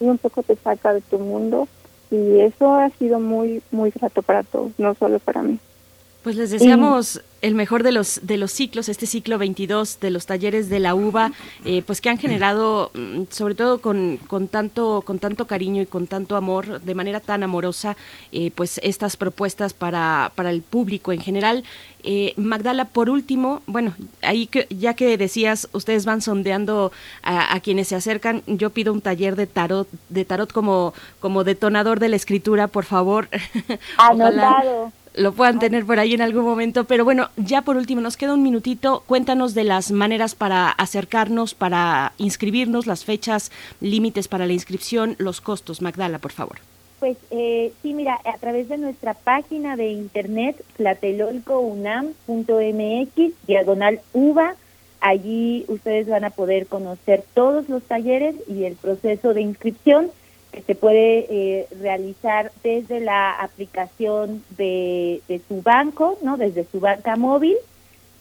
[0.00, 1.68] y un poco te saca de tu mundo
[2.10, 5.58] y eso ha sido muy, muy grato para todos, no solo para mí.
[6.22, 10.26] Pues les deseamos el mejor de los de los ciclos, este ciclo 22 de los
[10.26, 11.32] talleres de la uva,
[11.64, 15.86] eh, pues que han generado, mm, sobre todo con, con, tanto con tanto cariño y
[15.86, 17.96] con tanto amor, de manera tan amorosa,
[18.30, 21.64] eh, pues estas propuestas para, para el público en general.
[22.04, 26.92] Eh, Magdala, por último, bueno, ahí que, ya que decías, ustedes van sondeando
[27.22, 31.42] a, a, quienes se acercan, yo pido un taller de tarot, de tarot como, como
[31.42, 33.28] detonador de la escritura, por favor.
[33.96, 36.84] Anotado lo puedan tener por ahí en algún momento.
[36.84, 39.02] Pero bueno, ya por último, nos queda un minutito.
[39.06, 43.50] Cuéntanos de las maneras para acercarnos, para inscribirnos, las fechas,
[43.80, 45.82] límites para la inscripción, los costos.
[45.82, 46.58] Magdala, por favor.
[47.00, 54.54] Pues eh, sí, mira, a través de nuestra página de internet, platelolcounam.mx, diagonal UVA,
[55.00, 60.12] allí ustedes van a poder conocer todos los talleres y el proceso de inscripción
[60.52, 66.36] que se puede eh, realizar desde la aplicación de, de, su banco, ¿no?
[66.36, 67.56] Desde su banca móvil.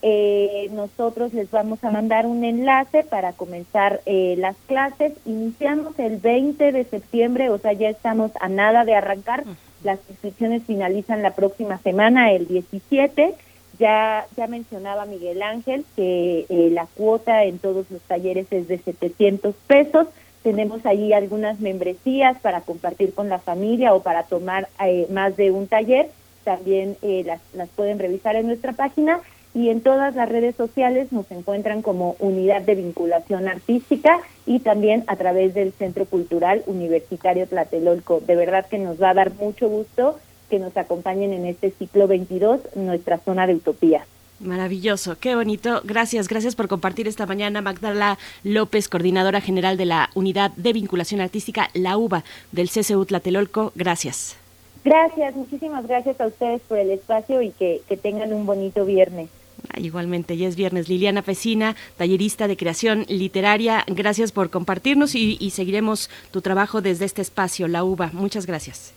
[0.03, 5.13] Eh, nosotros les vamos a mandar un enlace para comenzar eh, las clases.
[5.25, 9.43] Iniciamos el 20 de septiembre, o sea, ya estamos a nada de arrancar.
[9.83, 13.35] Las inscripciones finalizan la próxima semana, el 17.
[13.77, 18.77] Ya, ya mencionaba Miguel Ángel que eh, la cuota en todos los talleres es de
[18.77, 20.07] 700 pesos
[20.43, 25.51] tenemos ahí algunas membresías para compartir con la familia o para tomar eh, más de
[25.51, 26.09] un taller.
[26.43, 29.21] También eh, las, las pueden revisar en nuestra página
[29.53, 35.03] y en todas las redes sociales nos encuentran como unidad de vinculación artística y también
[35.07, 38.21] a través del Centro Cultural Universitario Tlatelolco.
[38.21, 40.17] De verdad que nos va a dar mucho gusto
[40.49, 44.05] que nos acompañen en este ciclo 22, nuestra zona de utopía.
[44.41, 45.81] Maravilloso, qué bonito.
[45.83, 47.61] Gracias, gracias por compartir esta mañana.
[47.61, 53.71] Magdala López, coordinadora general de la Unidad de Vinculación Artística, la UBA del CCU Tlatelolco.
[53.75, 54.35] Gracias.
[54.83, 59.29] Gracias, muchísimas gracias a ustedes por el espacio y que, que tengan un bonito viernes.
[59.69, 60.89] Ah, igualmente, ya es viernes.
[60.89, 67.05] Liliana Pesina, tallerista de creación literaria, gracias por compartirnos y, y seguiremos tu trabajo desde
[67.05, 68.09] este espacio, la UBA.
[68.13, 68.91] Muchas gracias.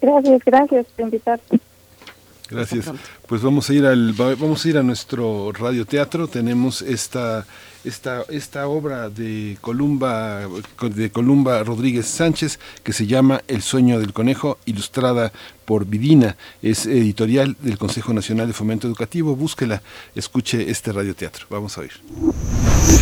[0.00, 1.60] Gracias, gracias por invitarte.
[2.50, 2.90] Gracias.
[3.26, 6.28] Pues vamos a ir al vamos a ir a nuestro radioteatro.
[6.28, 7.46] Tenemos esta
[7.84, 10.42] esta esta obra de Columba
[10.80, 15.32] de Columba Rodríguez Sánchez que se llama El sueño del conejo, ilustrada
[15.64, 16.36] por Vidina.
[16.62, 19.34] Es editorial del Consejo Nacional de Fomento Educativo.
[19.34, 19.82] Búsquela,
[20.14, 21.46] escuche este radioteatro.
[21.50, 21.92] Vamos a oír.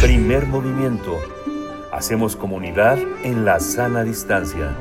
[0.01, 1.18] Primer movimiento.
[1.92, 4.74] Hacemos comunidad en la sana distancia.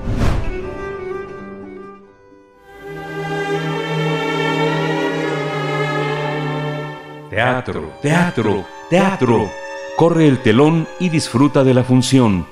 [7.34, 9.50] Teatro, teatro, teatro.
[9.98, 12.46] Corre el telón y disfruta de la función.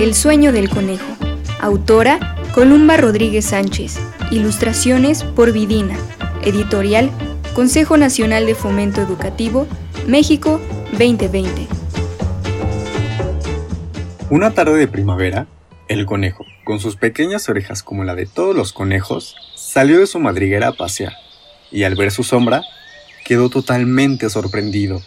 [0.00, 1.04] El sueño del conejo.
[1.60, 2.18] Autora
[2.54, 4.00] Columba Rodríguez Sánchez.
[4.30, 5.98] Ilustraciones por Vidina.
[6.42, 7.10] Editorial
[7.54, 9.66] Consejo Nacional de Fomento Educativo,
[10.06, 11.77] México 2020.
[14.30, 15.46] Una tarde de primavera,
[15.88, 20.18] el conejo, con sus pequeñas orejas como la de todos los conejos, salió de su
[20.18, 21.14] madriguera a pasear,
[21.70, 22.62] y al ver su sombra,
[23.24, 25.00] quedó totalmente sorprendido.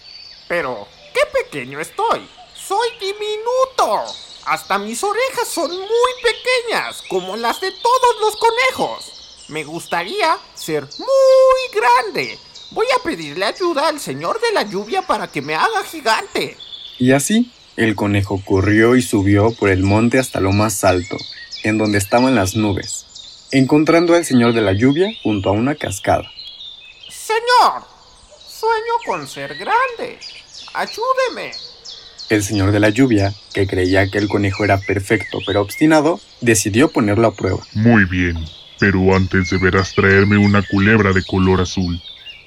[0.48, 2.28] Pero, qué pequeño estoy.
[2.56, 4.12] Soy diminuto.
[4.48, 9.46] Hasta mis orejas son muy pequeñas, como las de todos los conejos.
[9.50, 12.40] Me gustaría ser muy grande.
[12.72, 16.58] Voy a pedirle ayuda al señor de la lluvia para que me haga gigante.
[16.98, 17.52] Y así,
[17.82, 21.18] el conejo corrió y subió por el monte hasta lo más alto,
[21.64, 26.30] en donde estaban las nubes, encontrando al señor de la lluvia junto a una cascada.
[27.10, 27.82] Señor,
[28.48, 30.20] sueño con ser grande.
[30.74, 31.52] Ayúdeme.
[32.30, 36.90] El señor de la lluvia, que creía que el conejo era perfecto pero obstinado, decidió
[36.90, 37.60] ponerlo a prueba.
[37.74, 38.38] Muy bien,
[38.80, 42.00] pero antes deberás traerme una culebra de color azul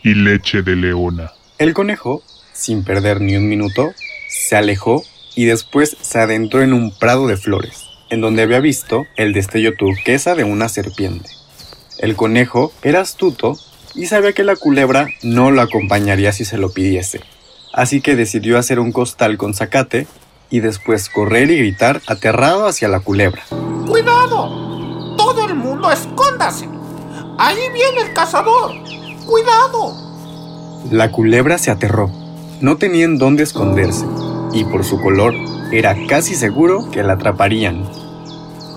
[0.05, 1.32] y leche de leona.
[1.59, 2.22] El conejo,
[2.53, 3.95] sin perder ni un minuto,
[4.28, 5.05] se alejó
[5.35, 9.74] y después se adentró en un prado de flores, en donde había visto el destello
[9.76, 11.30] turquesa de una serpiente.
[11.99, 13.57] El conejo era astuto
[13.95, 17.20] y sabía que la culebra no lo acompañaría si se lo pidiese,
[17.72, 20.07] así que decidió hacer un costal con zacate
[20.51, 23.43] y después correr y gritar aterrado hacia la culebra.
[23.87, 25.16] ¡Cuidado!
[25.16, 26.68] ¡Todo el mundo escóndase!
[27.39, 28.72] ¡Ahí viene el cazador!
[29.26, 29.97] ¡Cuidado!
[30.91, 32.11] La culebra se aterró.
[32.61, 34.05] No tenía en dónde esconderse
[34.55, 35.35] y por su color
[35.73, 37.85] era casi seguro que la atraparían.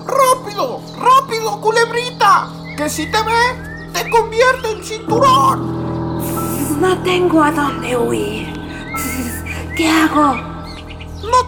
[0.04, 0.80] ¡Rápido!
[0.98, 2.48] ¡Rápido, culebrita!
[2.76, 6.80] Que si te ve, te convierte en cinturón.
[6.80, 8.52] No tengo a dónde huir.
[9.76, 10.58] ¿Qué hago?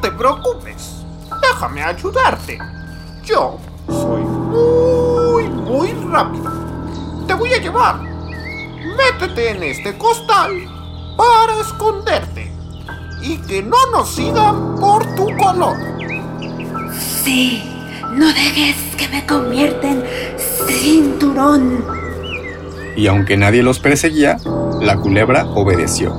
[0.00, 1.04] te preocupes.
[1.42, 2.58] Déjame ayudarte.
[3.24, 3.58] Yo
[3.88, 6.50] soy muy, muy rápido.
[7.26, 8.00] Te voy a llevar.
[8.00, 10.50] Métete en este costal
[11.16, 12.49] para esconderte
[13.22, 15.76] y que no nos sigan por tu color.
[17.22, 17.62] Sí,
[18.14, 20.02] no dejes que me convierta en
[20.68, 21.84] cinturón.
[22.96, 24.38] Y aunque nadie los perseguía,
[24.80, 26.12] la culebra obedeció.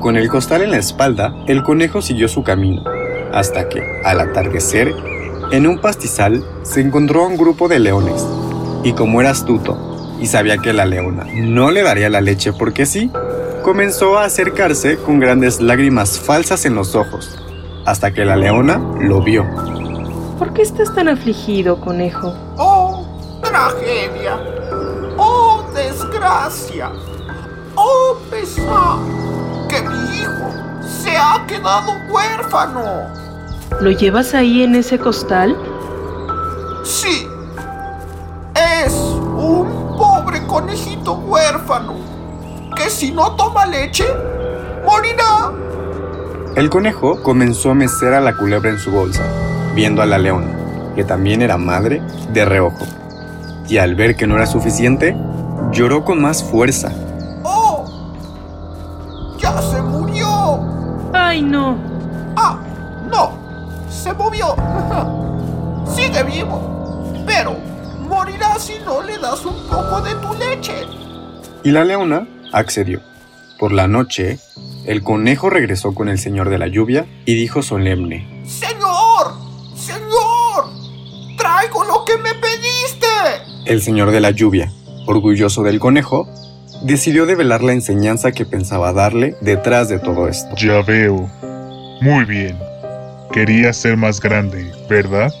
[0.00, 2.84] Con el costal en la espalda, el conejo siguió su camino,
[3.32, 4.94] hasta que, al atardecer,
[5.52, 8.26] en un pastizal se encontró a un grupo de leones.
[8.84, 12.86] Y como era astuto y sabía que la leona no le daría la leche porque
[12.86, 13.10] sí,
[13.66, 17.36] comenzó a acercarse con grandes lágrimas falsas en los ojos,
[17.84, 19.44] hasta que la leona lo vio.
[20.38, 22.32] ¿Por qué estás tan afligido, conejo?
[22.58, 23.04] ¡Oh,
[23.42, 24.38] tragedia!
[25.16, 26.92] ¡Oh, desgracia!
[27.74, 28.98] ¡Oh, pesar!
[29.68, 30.48] ¡Que mi hijo
[30.86, 32.84] se ha quedado huérfano!
[33.80, 35.56] ¿Lo llevas ahí en ese costal?
[36.84, 37.26] Sí.
[38.84, 42.15] Es un pobre conejito huérfano
[42.76, 44.04] que si no toma leche,
[44.84, 45.50] morirá.
[46.54, 49.24] El conejo comenzó a mecer a la culebra en su bolsa,
[49.74, 52.00] viendo a la leona, que también era madre,
[52.32, 52.86] de reojo.
[53.68, 55.16] Y al ver que no era suficiente,
[55.72, 56.92] lloró con más fuerza.
[57.42, 57.84] ¡Oh!
[59.38, 60.60] ¡Ya se murió!
[61.12, 61.76] ¡Ay, no!
[62.36, 62.58] ¡Ah!
[63.10, 63.32] ¡No!
[63.90, 64.54] ¡Se movió!
[65.94, 67.56] Sigue vivo, pero
[68.08, 70.86] morirá si no le das un poco de tu leche.
[71.64, 73.00] Y la leona accedió.
[73.58, 74.38] Por la noche,
[74.84, 79.34] el conejo regresó con el señor de la lluvia y dijo solemne, ¡Señor!
[79.74, 80.70] ¡Señor!
[81.38, 83.06] ¡Traigo lo que me pediste!
[83.64, 84.70] El señor de la lluvia,
[85.06, 86.28] orgulloso del conejo,
[86.82, 90.54] decidió develar la enseñanza que pensaba darle detrás de todo esto.
[90.56, 91.28] Ya veo.
[92.02, 92.58] Muy bien.
[93.32, 95.32] Querías ser más grande, ¿verdad?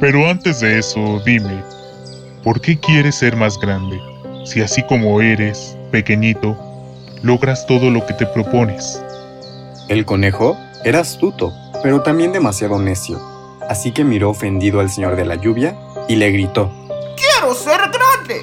[0.00, 1.62] Pero antes de eso, dime,
[2.44, 3.98] ¿por qué quieres ser más grande?
[4.44, 6.56] Si así como eres, pequeñito,
[7.22, 9.02] logras todo lo que te propones.
[9.88, 13.20] El conejo era astuto, pero también demasiado necio,
[13.68, 15.76] así que miró ofendido al señor de la lluvia
[16.08, 16.70] y le gritó.
[17.16, 18.42] ¡Quiero ser grande!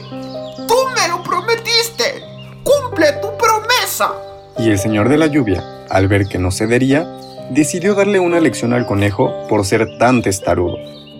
[0.67, 2.21] ¡Tú me lo prometiste!
[2.63, 4.13] ¡Cumple tu promesa!
[4.57, 7.07] Y el señor de la lluvia, al ver que no cedería,
[7.49, 10.77] decidió darle una lección al conejo por ser tan testarudo.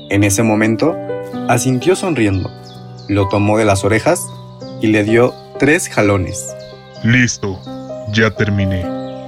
[0.09, 0.95] En ese momento,
[1.47, 2.49] asintió sonriendo,
[3.07, 4.27] lo tomó de las orejas
[4.81, 6.55] y le dio tres jalones.
[7.03, 7.59] Listo,
[8.11, 8.85] ya terminé.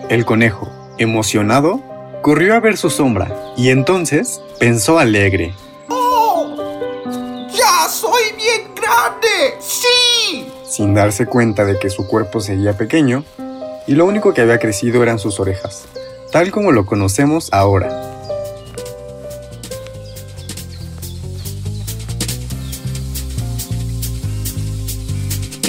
[0.10, 1.82] El conejo, emocionado,
[2.22, 5.54] corrió a ver su sombra y entonces pensó alegre.
[5.88, 6.56] ¡Oh!
[7.52, 9.58] ¡Ya soy bien grande!
[9.60, 10.48] ¡Sí!
[10.68, 13.24] Sin darse cuenta de que su cuerpo seguía pequeño
[13.88, 15.86] y lo único que había crecido eran sus orejas,
[16.32, 18.09] tal como lo conocemos ahora.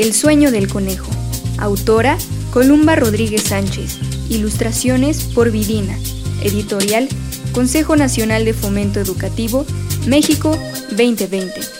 [0.01, 1.11] El sueño del conejo.
[1.59, 2.17] Autora
[2.55, 3.99] Columba Rodríguez Sánchez.
[4.31, 5.95] Ilustraciones por Vidina.
[6.43, 7.07] Editorial
[7.53, 9.67] Consejo Nacional de Fomento Educativo,
[10.07, 10.57] México
[10.93, 11.80] 2020.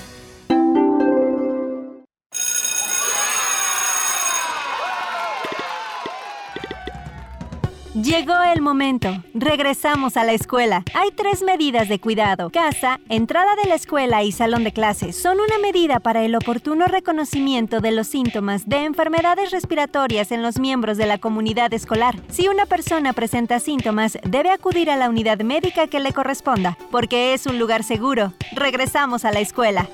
[8.01, 9.23] Llegó el momento.
[9.35, 10.83] Regresamos a la escuela.
[10.95, 12.49] Hay tres medidas de cuidado.
[12.49, 16.87] Casa, entrada de la escuela y salón de clases son una medida para el oportuno
[16.87, 22.15] reconocimiento de los síntomas de enfermedades respiratorias en los miembros de la comunidad escolar.
[22.29, 27.35] Si una persona presenta síntomas, debe acudir a la unidad médica que le corresponda, porque
[27.35, 28.33] es un lugar seguro.
[28.53, 29.87] Regresamos a la escuela.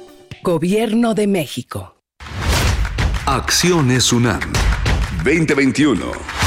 [0.43, 1.97] Gobierno de México.
[3.25, 4.53] Acciones UNAM
[5.25, 6.46] 2021.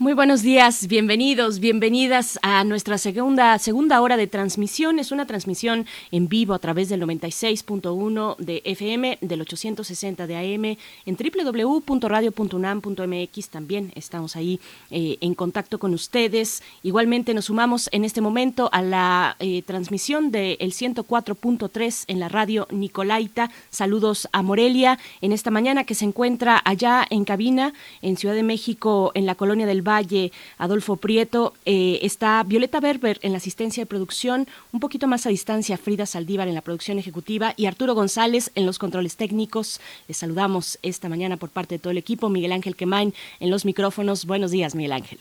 [0.00, 4.98] Muy buenos días, bienvenidos, bienvenidas a nuestra segunda, segunda hora de transmisión.
[4.98, 10.78] Es una transmisión en vivo a través del 96.1 de FM, del 860 de AM,
[11.04, 11.18] en
[11.84, 13.48] www.radio.unam.mx.
[13.50, 14.58] También estamos ahí
[14.90, 16.62] eh, en contacto con ustedes.
[16.82, 22.66] Igualmente nos sumamos en este momento a la eh, transmisión del 104.3 en la radio
[22.70, 23.50] Nicolaita.
[23.68, 28.44] Saludos a Morelia en esta mañana que se encuentra allá en cabina en Ciudad de
[28.44, 33.82] México, en la colonia del Valle, Adolfo Prieto, eh, está Violeta Berber en la asistencia
[33.82, 37.94] de producción, un poquito más a distancia Frida Saldívar en la producción ejecutiva y Arturo
[37.94, 39.80] González en los controles técnicos.
[40.08, 43.64] Les saludamos esta mañana por parte de todo el equipo, Miguel Ángel Quemain en los
[43.64, 44.26] micrófonos.
[44.26, 45.18] Buenos días, Miguel Ángel.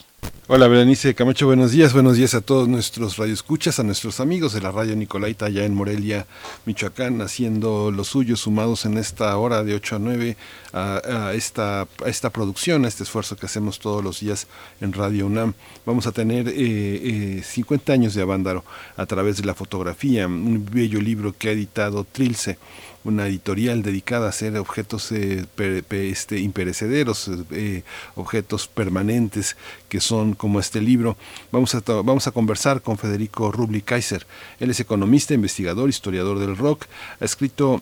[0.51, 1.93] Hola, Berenice Camacho, buenos días.
[1.93, 5.75] Buenos días a todos nuestros radioescuchas, a nuestros amigos de la radio Nicolaita allá en
[5.75, 6.25] Morelia,
[6.65, 10.37] Michoacán, haciendo lo suyo, sumados en esta hora de 8 a 9
[10.73, 14.47] a, esta, a esta producción, a este esfuerzo que hacemos todos los días
[14.81, 15.53] en Radio UNAM.
[15.85, 18.65] Vamos a tener eh, eh, 50 años de Avándaro
[18.97, 22.57] a través de la fotografía, un bello libro que ha editado Trilce
[23.03, 25.45] una editorial dedicada a hacer objetos eh,
[25.91, 27.83] este, imperecederos, eh,
[28.15, 29.55] objetos permanentes
[29.87, 31.17] que son como este libro.
[31.51, 34.25] Vamos a, vamos a conversar con Federico Rubli Kaiser.
[34.59, 36.85] Él es economista, investigador, historiador del rock.
[37.19, 37.81] Ha escrito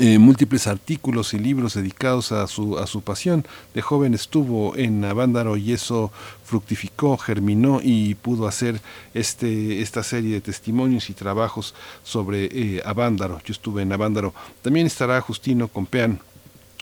[0.00, 3.46] eh, múltiples artículos y libros dedicados a su, a su pasión.
[3.74, 6.10] De joven estuvo en Avándaro y eso
[6.44, 8.80] fructificó, germinó y pudo hacer
[9.14, 13.40] este, esta serie de testimonios y trabajos sobre eh, Avándaro.
[13.44, 14.34] Yo estuve en Avándaro.
[14.62, 16.20] También estará Justino Compeán,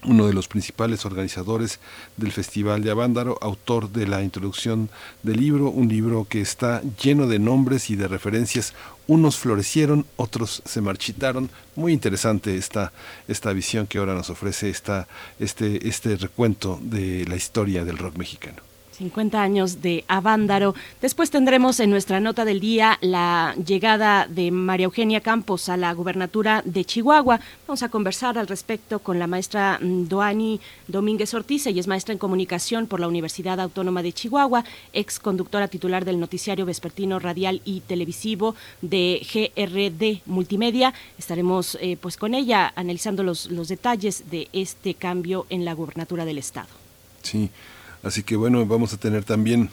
[0.05, 1.81] uno de los principales organizadores
[2.17, 4.91] del Festival de Avándaro, autor de la introducción
[5.23, 8.75] del libro, un libro que está lleno de nombres y de referencias.
[9.07, 11.51] Unos florecieron, otros se marchitaron.
[11.77, 12.93] Muy interesante esta,
[13.29, 15.07] esta visión que ahora nos ofrece esta,
[15.39, 18.74] este, este recuento de la historia del rock mexicano.
[18.95, 20.75] 50 años de Avándaro.
[21.03, 25.93] Después tendremos en nuestra nota del día la llegada de María Eugenia Campos a la
[25.93, 27.41] gubernatura de Chihuahua.
[27.67, 31.67] Vamos a conversar al respecto con la maestra Doani Domínguez Ortiz.
[31.67, 36.21] Ella es maestra en comunicación por la Universidad Autónoma de Chihuahua, ex conductora titular del
[36.21, 40.95] noticiario vespertino radial y televisivo de GRD Multimedia.
[41.19, 46.25] Estaremos eh, pues con ella analizando los, los detalles de este cambio en la gubernatura
[46.25, 46.69] del estado.
[47.23, 47.51] Sí.
[48.05, 49.71] Así que bueno, vamos a tener también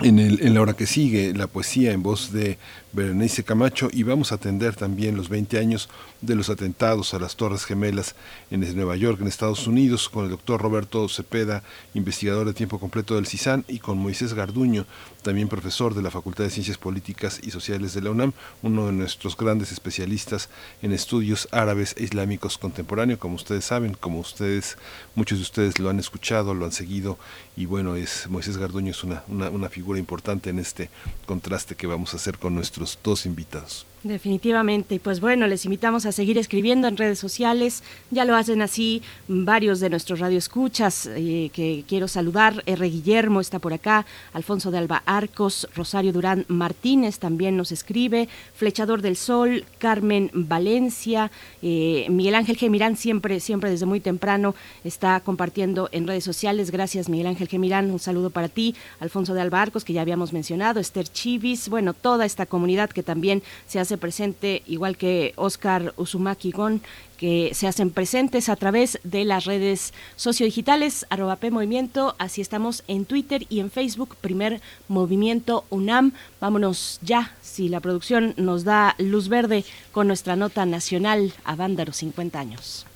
[0.00, 2.58] en, el, en, la hora que sigue la poesía en voz de
[2.92, 5.88] Berenice Camacho y vamos a atender también los 20 años
[6.20, 8.16] de los atentados a las Torres Gemelas
[8.50, 11.62] en Nueva York, en Estados Unidos, con el doctor Roberto Cepeda,
[11.94, 14.86] investigador de tiempo completo del CISAN, y con Moisés Garduño,
[15.22, 18.32] también profesor de la Facultad de Ciencias Políticas y Sociales de la UNAM,
[18.62, 20.48] uno de nuestros grandes especialistas
[20.82, 24.76] en estudios árabes e islámicos contemporáneos, como ustedes saben, como ustedes,
[25.14, 27.18] muchos de ustedes lo han escuchado, lo han seguido,
[27.56, 30.90] y bueno, es Moisés Garduño es una, una, una figura importante en este
[31.26, 33.86] contraste que vamos a hacer con nuestros dos invitados.
[34.02, 34.94] Definitivamente.
[34.94, 37.82] Y pues bueno, les invitamos a seguir escribiendo en redes sociales.
[38.10, 42.62] Ya lo hacen así varios de nuestros radioescuchas eh, que quiero saludar.
[42.64, 42.88] R.
[42.88, 49.02] Guillermo está por acá, Alfonso de Alba Arcos, Rosario Durán Martínez también nos escribe, Flechador
[49.02, 51.30] del Sol, Carmen Valencia,
[51.60, 56.70] eh, Miguel Ángel Gemirán siempre, siempre desde muy temprano está compartiendo en redes sociales.
[56.70, 58.74] Gracias Miguel Ángel Gemirán, un saludo para ti.
[58.98, 63.02] Alfonso de Alba Arcos, que ya habíamos mencionado, Esther Chivis, bueno, toda esta comunidad que
[63.02, 66.82] también se hace presente, igual que Oscar Uzumaki Gon,
[67.20, 72.82] que se hacen presentes a través de las redes sociodigitales, arroba P Movimiento, así estamos
[72.88, 76.12] en Twitter y en Facebook, primer Movimiento UNAM.
[76.40, 81.92] Vámonos ya, si la producción nos da luz verde, con nuestra nota nacional a Vándaro
[81.92, 82.86] 50 años.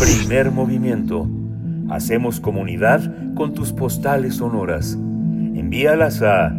[0.00, 1.28] Primer movimiento.
[1.90, 4.94] Hacemos comunidad con tus postales sonoras.
[4.94, 6.50] Envíalas a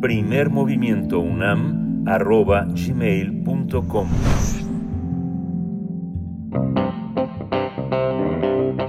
[0.00, 4.08] primermovimientounam.com arroba gmail.com.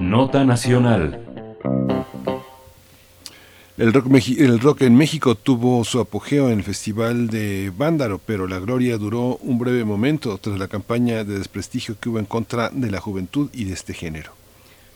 [0.00, 1.24] Nota Nacional.
[3.76, 4.06] El rock,
[4.38, 8.98] el rock, en México tuvo su apogeo en el Festival de Vándaro, pero la gloria
[8.98, 13.00] duró un breve momento tras la campaña de desprestigio que hubo en contra de la
[13.00, 14.37] juventud y de este género.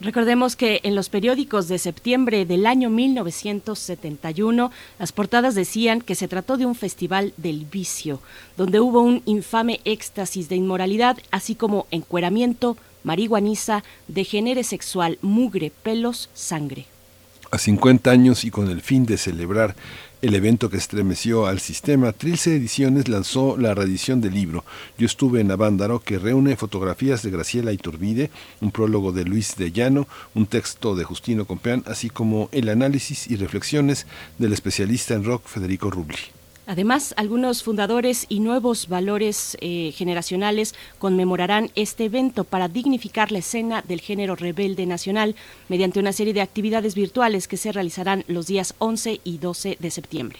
[0.02, 6.26] Recordemos que en los periódicos de septiembre del año 1971, las portadas decían que se
[6.26, 8.18] trató de un festival del vicio,
[8.56, 16.30] donde hubo un infame éxtasis de inmoralidad, así como encueramiento, marihuaniza, degenere sexual, mugre, pelos,
[16.34, 16.86] sangre.
[17.52, 19.76] A 50 años y con el fin de celebrar
[20.22, 24.64] el evento que estremeció al sistema, Trilce Ediciones lanzó la reedición del libro
[24.96, 29.72] Yo estuve en Avándaro, que reúne fotografías de Graciela Iturbide, un prólogo de Luis de
[29.72, 34.06] Llano, un texto de Justino Compeán, así como el análisis y reflexiones
[34.38, 36.41] del especialista en rock Federico Rubli.
[36.66, 43.82] Además, algunos fundadores y nuevos valores eh, generacionales conmemorarán este evento para dignificar la escena
[43.82, 45.34] del género rebelde nacional
[45.68, 49.90] mediante una serie de actividades virtuales que se realizarán los días 11 y 12 de
[49.90, 50.38] septiembre.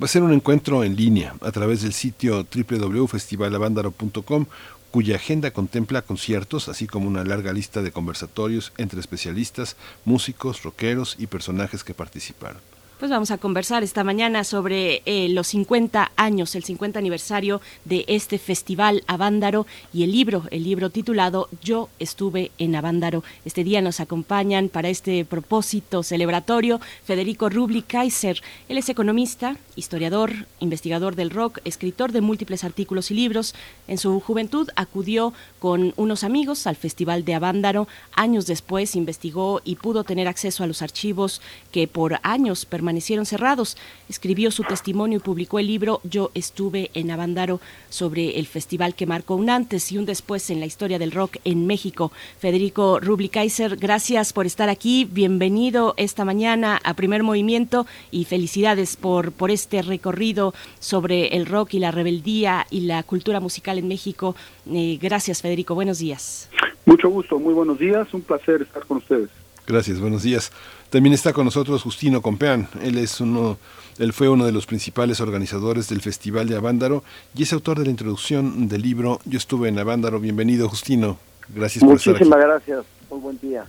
[0.00, 4.46] Va a ser un encuentro en línea a través del sitio www.festivalavándaro.com
[4.90, 11.16] cuya agenda contempla conciertos, así como una larga lista de conversatorios entre especialistas, músicos, rockeros
[11.18, 12.60] y personajes que participaron.
[13.02, 18.04] Pues vamos a conversar esta mañana sobre eh, los 50 años, el 50 aniversario de
[18.06, 23.24] este festival Avándaro y el libro, el libro titulado Yo estuve en Avándaro.
[23.44, 28.40] Este día nos acompañan para este propósito celebratorio Federico Rubli Kaiser.
[28.68, 33.56] Él es economista, historiador, investigador del rock, escritor de múltiples artículos y libros.
[33.88, 37.88] En su juventud acudió con unos amigos al Festival de Avándaro.
[38.14, 41.42] Años después investigó y pudo tener acceso a los archivos
[41.72, 43.78] que por años permanecieron permanecieron cerrados.
[44.10, 49.06] Escribió su testimonio y publicó el libro Yo estuve en Avándaro sobre el festival que
[49.06, 52.12] marcó un antes y un después en la historia del rock en México.
[52.38, 55.08] Federico Rubli Kaiser, gracias por estar aquí.
[55.10, 61.72] Bienvenido esta mañana a Primer Movimiento y felicidades por, por este recorrido sobre el rock
[61.72, 64.36] y la rebeldía y la cultura musical en México.
[64.70, 65.74] Eh, gracias, Federico.
[65.74, 66.50] Buenos días.
[66.84, 68.12] Mucho gusto, muy buenos días.
[68.12, 69.30] Un placer estar con ustedes.
[69.66, 70.50] Gracias, buenos días.
[70.90, 72.68] También está con nosotros Justino Compeán.
[72.82, 73.58] Él es uno,
[73.98, 77.04] él fue uno de los principales organizadores del Festival de Avándaro
[77.34, 80.20] y es autor de la introducción del libro Yo estuve en Avándaro.
[80.20, 81.18] Bienvenido, Justino.
[81.48, 82.24] Gracias por estar aquí.
[82.24, 82.84] Muchísimas gracias.
[83.10, 83.64] Muy buen día.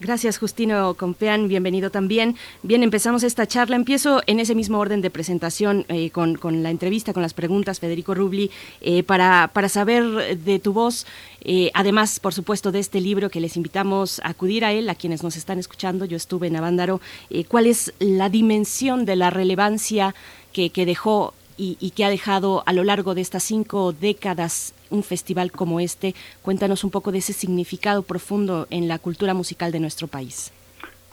[0.00, 1.48] Gracias, Justino Compeán.
[1.48, 2.36] Bienvenido también.
[2.62, 3.74] Bien, empezamos esta charla.
[3.74, 8.14] Empiezo en ese mismo orden de presentación eh, con, la entrevista, con las preguntas, Federico
[8.14, 8.48] Rubli,
[8.80, 11.04] eh, para, para saber de tu voz,
[11.40, 14.94] eh, además, por supuesto, de este libro que les invitamos a acudir a él, a
[14.94, 16.04] quienes nos están escuchando.
[16.04, 17.00] Yo estuve en Avándaro.
[17.48, 20.14] ¿Cuál es la dimensión de la relevancia
[20.52, 25.50] que dejó y, que ha dejado a lo largo de estas cinco décadas un festival
[25.50, 26.14] como este.
[26.40, 30.52] Cuéntanos un poco de ese significado profundo en la cultura musical de nuestro país.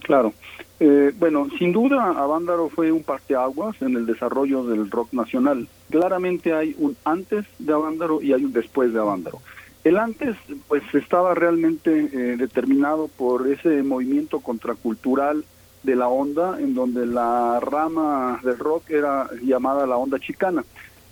[0.03, 0.33] Claro.
[0.79, 5.67] Eh, bueno, sin duda, Avándaro fue un parteaguas en el desarrollo del rock nacional.
[5.89, 9.41] Claramente hay un antes de Avándaro y hay un después de Avándaro.
[9.83, 10.35] El antes,
[10.67, 15.43] pues, estaba realmente eh, determinado por ese movimiento contracultural
[15.85, 20.63] de la onda, en donde la rama del rock era llamada la onda chicana.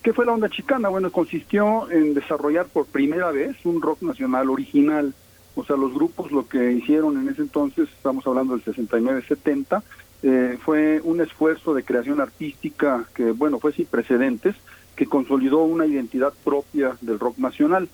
[0.02, 0.90] ¿Qué fue la onda chicana?
[0.90, 5.14] Bueno, consistió en desarrollar por primera vez un rock nacional original.
[5.56, 9.84] O sea, los grupos lo que hicieron en ese entonces, estamos hablando del 69-70,
[10.24, 14.56] eh, fue un esfuerzo de creación artística que, bueno, fue sin precedentes,
[14.96, 17.88] que consolidó una identidad propia del rock nacional.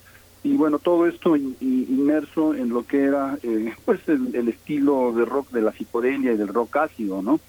[0.43, 5.25] Y bueno, todo esto inmerso en lo que era eh, pues el, el, estilo de
[5.25, 7.39] rock de la psicodelia y del rock ácido, ¿no?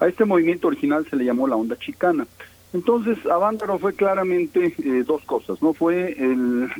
[0.00, 2.26] A este movimiento original se le llamó la onda chicana.
[2.72, 5.74] Entonces, Avándaro fue claramente eh, dos cosas, ¿no?
[5.74, 6.70] Fue el,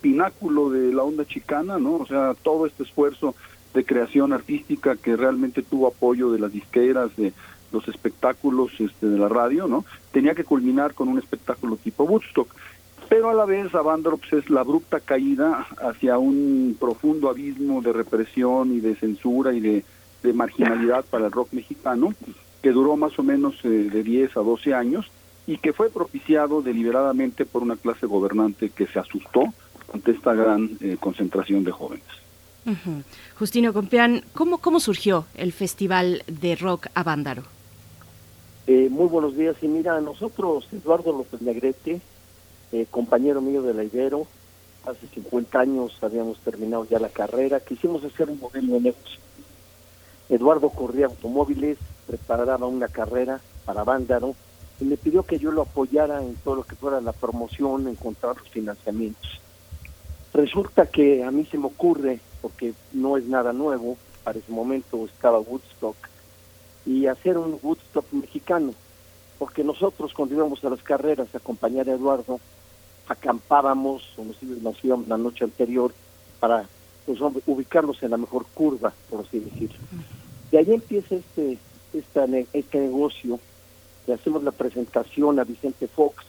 [0.00, 1.96] pináculo de la onda chicana, ¿no?
[1.96, 3.34] O sea, todo este esfuerzo
[3.74, 7.32] de creación artística que realmente tuvo apoyo de las disqueras, de
[7.72, 9.84] los espectáculos este, de la radio, ¿no?
[10.12, 12.54] Tenía que culminar con un espectáculo tipo Woodstock.
[13.08, 17.92] Pero a la vez Avándaro pues, es la abrupta caída hacia un profundo abismo de
[17.92, 19.84] represión y de censura y de,
[20.22, 22.12] de marginalidad para el rock mexicano,
[22.62, 25.10] que duró más o menos eh, de 10 a 12 años
[25.46, 29.44] y que fue propiciado deliberadamente por una clase gobernante que se asustó
[29.94, 32.04] ante esta gran eh, concentración de jóvenes.
[33.38, 37.44] Justino Compeán, ¿cómo, ¿cómo surgió el Festival de Rock Avándaro?
[38.66, 39.56] Eh, muy buenos días.
[39.62, 42.02] Y mira, nosotros, Eduardo López Negrete,
[42.72, 44.26] eh, compañero mío de la Ibero,
[44.86, 49.20] hace 50 años habíamos terminado ya la carrera, quisimos hacer un modelo de negocio.
[50.28, 54.34] Eduardo corría automóviles, preparaba una carrera para Vándaro
[54.80, 58.36] y me pidió que yo lo apoyara en todo lo que fuera la promoción, encontrar
[58.36, 59.40] los financiamientos.
[60.32, 65.04] Resulta que a mí se me ocurre, porque no es nada nuevo, para ese momento
[65.04, 65.96] estaba Woodstock,
[66.86, 68.72] y hacer un Woodstock mexicano,
[69.38, 72.40] porque nosotros cuando íbamos a las carreras a acompañar a Eduardo,
[73.08, 74.42] acampábamos o nos,
[74.82, 75.92] íbamos- la noche anterior
[76.40, 76.68] para
[77.06, 79.78] pues, hombre, ubicarlos en la mejor curva, por así decirlo.
[80.50, 81.58] De ahí empieza este,
[81.92, 83.40] esta ne- este negocio,
[84.06, 86.24] le hacemos la presentación a Vicente Fox,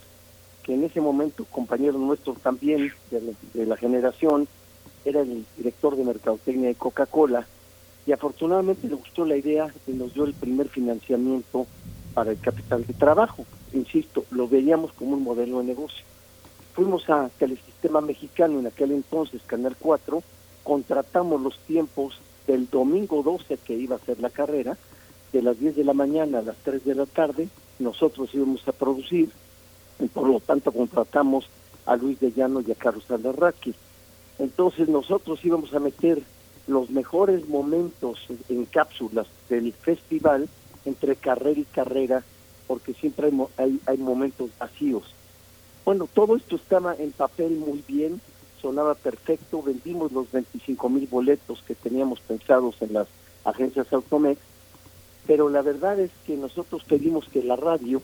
[0.64, 4.48] que en ese momento, compañero nuestro también de la, de la generación,
[5.06, 7.48] era el director de mercadotecnia de Coca-Cola,
[8.06, 11.68] y afortunadamente le gustó la idea y nos dio el primer financiamiento
[12.14, 13.46] para el capital de trabajo.
[13.72, 16.04] Insisto, lo veíamos como un modelo de negocio.
[16.80, 20.24] Fuimos a Telesistema Mexicano en aquel entonces, Canal 4,
[20.64, 24.78] contratamos los tiempos del domingo 12 que iba a ser la carrera,
[25.34, 27.50] de las 10 de la mañana a las 3 de la tarde,
[27.80, 29.30] nosotros íbamos a producir,
[30.00, 31.50] y por lo tanto contratamos
[31.86, 33.76] a Luis de Llano y a Carlos Alarraqui.
[34.38, 36.24] Entonces nosotros íbamos a meter
[36.66, 40.48] los mejores momentos en cápsulas del festival
[40.86, 42.24] entre carrera y carrera,
[42.68, 45.14] porque siempre hay, hay momentos vacíos.
[45.90, 48.22] Bueno, todo esto estaba en papel muy bien,
[48.62, 53.08] sonaba perfecto, vendimos los 25 mil boletos que teníamos pensados en las
[53.44, 54.40] agencias Automex,
[55.26, 58.04] pero la verdad es que nosotros pedimos que la radio,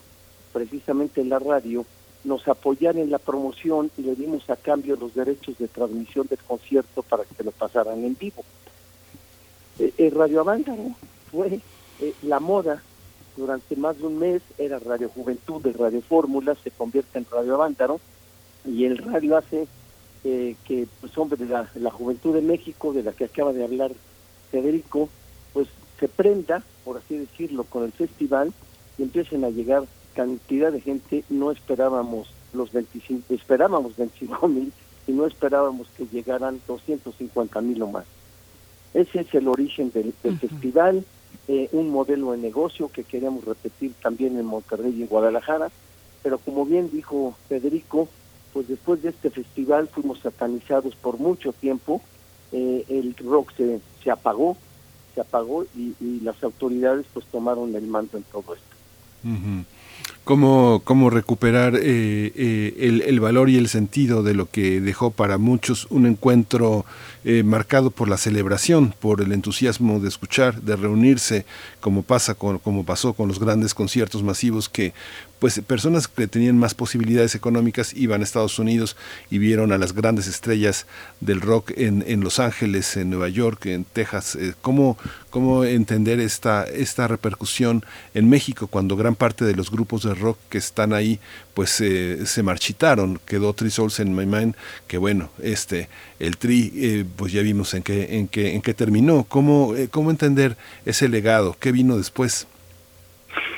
[0.52, 1.86] precisamente la radio,
[2.24, 6.40] nos apoyara en la promoción y le dimos a cambio los derechos de transmisión del
[6.40, 8.44] concierto para que lo pasaran en vivo.
[9.78, 10.90] Eh, eh, Avándaro
[11.30, 11.60] fue
[12.02, 12.82] eh, la moda
[13.36, 17.56] durante más de un mes, era Radio Juventud de Radio Fórmula, se convierte en Radio
[17.56, 18.00] Avándaro
[18.66, 19.68] y el radio hace
[20.24, 23.64] eh, que, pues hombre, de la, la juventud de México, de la que acaba de
[23.64, 23.92] hablar
[24.52, 25.10] Federico,
[25.54, 25.68] pues
[26.00, 28.54] se prenda, por así decirlo, con el festival
[28.98, 29.84] y empiecen a llegar
[30.14, 34.72] cantidad de gente, no esperábamos los 25, esperábamos 25 mil
[35.08, 38.06] y no esperábamos que llegaran 250 mil o más.
[38.94, 41.04] Ese es el origen del, del festival,
[41.48, 45.70] eh, un modelo de negocio que queríamos repetir también en Monterrey y en Guadalajara,
[46.24, 48.08] pero como bien dijo Federico,
[48.54, 52.02] pues después de este festival fuimos satanizados por mucho tiempo,
[52.52, 54.58] eh, el rock se, se apagó,
[55.14, 58.76] se apagó y, y las autoridades pues tomaron el mando en todo esto.
[60.26, 65.38] ¿Cómo, cómo recuperar eh, eh, el, valor y el sentido de lo que dejó para
[65.38, 66.84] muchos un encuentro
[67.24, 71.46] eh, marcado por la celebración, por el entusiasmo de escuchar, de reunirse,
[71.80, 74.94] como pasa con, como pasó con los grandes conciertos masivos que
[75.40, 78.96] pues personas que tenían más posibilidades económicas iban a Estados Unidos
[79.30, 80.86] y vieron a las grandes estrellas
[81.20, 84.36] del rock en, en Los Ángeles, en Nueva York, en Texas.
[84.36, 84.98] Eh, ¿cómo,
[85.30, 87.84] ¿Cómo entender esta, esta repercusión
[88.14, 91.20] en México cuando gran parte de los grupos de rock que están ahí
[91.54, 93.20] pues eh, se marchitaron?
[93.26, 94.56] Quedó Three Souls in My Mind,
[94.88, 95.90] que bueno, este,
[96.20, 99.26] el Tri, eh, pues ya vimos en qué, en qué, en qué terminó.
[99.26, 100.56] ¿Cómo, ¿Cómo entender
[100.86, 101.58] ese legado?
[101.60, 102.48] ¿Qué vino después?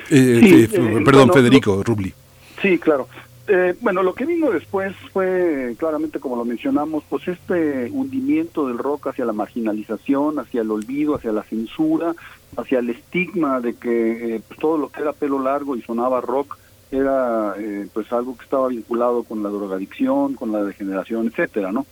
[0.10, 2.14] Eh, Sí, eh, eh, perdón, bueno, Federico Rubli.
[2.62, 3.08] Sí, claro.
[3.50, 8.78] Eh, bueno, lo que vino después fue, claramente, como lo mencionamos, pues este hundimiento del
[8.78, 12.14] rock hacia la marginalización, hacia el olvido, hacia la censura,
[12.58, 16.20] hacia el estigma de que eh, pues, todo lo que era pelo largo y sonaba
[16.20, 16.58] rock
[16.92, 21.86] era eh, pues algo que estaba vinculado con la drogadicción, con la degeneración, etcétera, ¿no?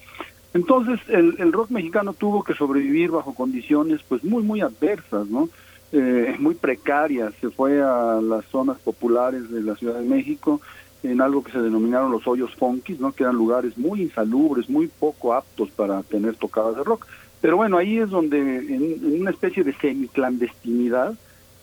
[0.54, 5.50] Entonces el, el rock mexicano tuvo que sobrevivir bajo condiciones pues muy muy adversas, ¿no?
[5.92, 7.34] Eh, muy precarias.
[7.40, 10.60] Se fue a las zonas populares de la Ciudad de México
[11.04, 13.12] en algo que se denominaron los hoyos funkis, ¿no?
[13.12, 17.06] Que eran lugares muy insalubres, muy poco aptos para tener tocadas de rock.
[17.42, 21.16] Pero bueno, ahí es donde en, en una especie de semiclandestinidad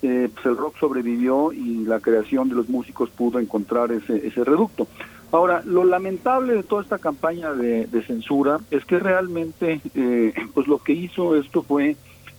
[0.03, 4.43] eh, pues el rock sobrevivió y la creación de los músicos pudo encontrar ese, ese
[4.43, 4.85] reducto.
[5.31, 10.79] Ahora, lo lamentable de toda esta campaña de, censura es que realmente, eh, pues lo
[10.79, 11.95] que hizo esto fue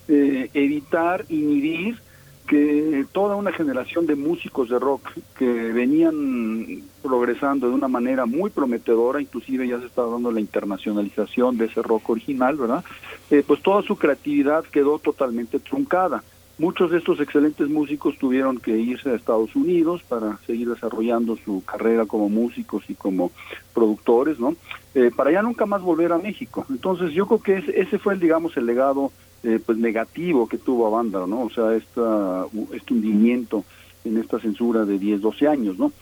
[0.08, 1.98] eh, evitar, inhibir
[2.46, 5.08] que toda una generación de músicos de rock
[5.38, 11.56] que venían progresando de una manera muy prometedora, inclusive ya se está dando la internacionalización
[11.56, 12.84] de ese rock original, ¿verdad?
[13.30, 16.22] Eh, pues toda su creatividad quedó totalmente truncada.
[16.56, 21.64] Muchos de estos excelentes músicos tuvieron que irse a Estados Unidos para seguir desarrollando su
[21.64, 23.32] carrera como músicos y como
[23.72, 24.54] productores, ¿no?
[24.94, 26.64] Eh, para ya nunca más volver a México.
[26.70, 29.10] Entonces yo creo que ese, ese fue, el, digamos, el legado
[29.44, 31.42] eh, pues negativo que tuvo a ¿no?
[31.42, 33.64] O sea, esta, este hundimiento
[34.04, 35.92] en esta censura de 10, 12 años, ¿no?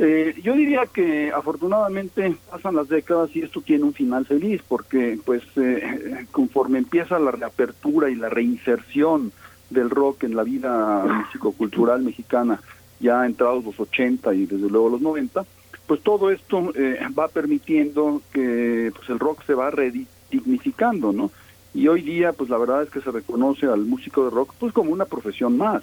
[0.00, 5.18] Eh, yo diría que afortunadamente pasan las décadas y esto tiene un final feliz porque
[5.24, 5.42] pues
[6.30, 9.32] conforme empieza la reapertura y la reinserción
[9.70, 12.60] del rock en la vida músico-cultural mexicana
[13.00, 15.44] ya entrados los 80 y desde luego los 90,
[15.86, 21.30] pues todo esto eh, va permitiendo que pues el rock se va redignificando, ¿no?
[21.74, 24.72] Y hoy día, pues la verdad es que se reconoce al músico de rock pues
[24.72, 25.82] como una profesión más.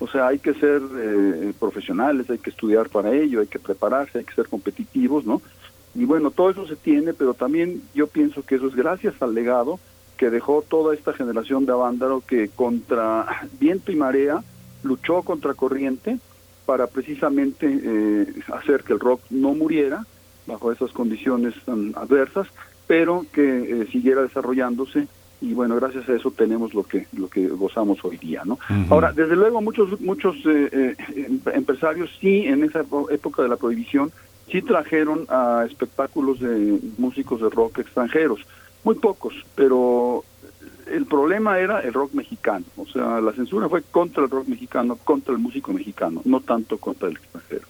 [0.00, 4.18] O sea, hay que ser eh, profesionales, hay que estudiar para ello, hay que prepararse,
[4.18, 5.42] hay que ser competitivos, ¿no?
[5.94, 9.34] Y bueno, todo eso se tiene, pero también yo pienso que eso es gracias al
[9.34, 9.80] legado
[10.16, 14.42] que dejó toda esta generación de Avándaro que contra viento y marea
[14.82, 16.18] luchó contra corriente
[16.66, 20.04] para precisamente eh, hacer que el rock no muriera
[20.46, 22.48] bajo esas condiciones tan adversas,
[22.86, 23.42] pero que
[23.82, 25.08] eh, siguiera desarrollándose
[25.40, 28.58] y bueno, gracias a eso tenemos lo que lo que gozamos hoy día, ¿no?
[28.90, 34.10] Ahora, desde luego muchos muchos eh, em, empresarios sí en esa época de la prohibición
[34.50, 38.40] sí trajeron a espectáculos de músicos de rock extranjeros
[38.84, 40.24] muy pocos, pero
[40.86, 44.96] el problema era el rock mexicano, o sea, la censura fue contra el rock mexicano,
[45.04, 47.66] contra el músico mexicano, no tanto contra el extranjero.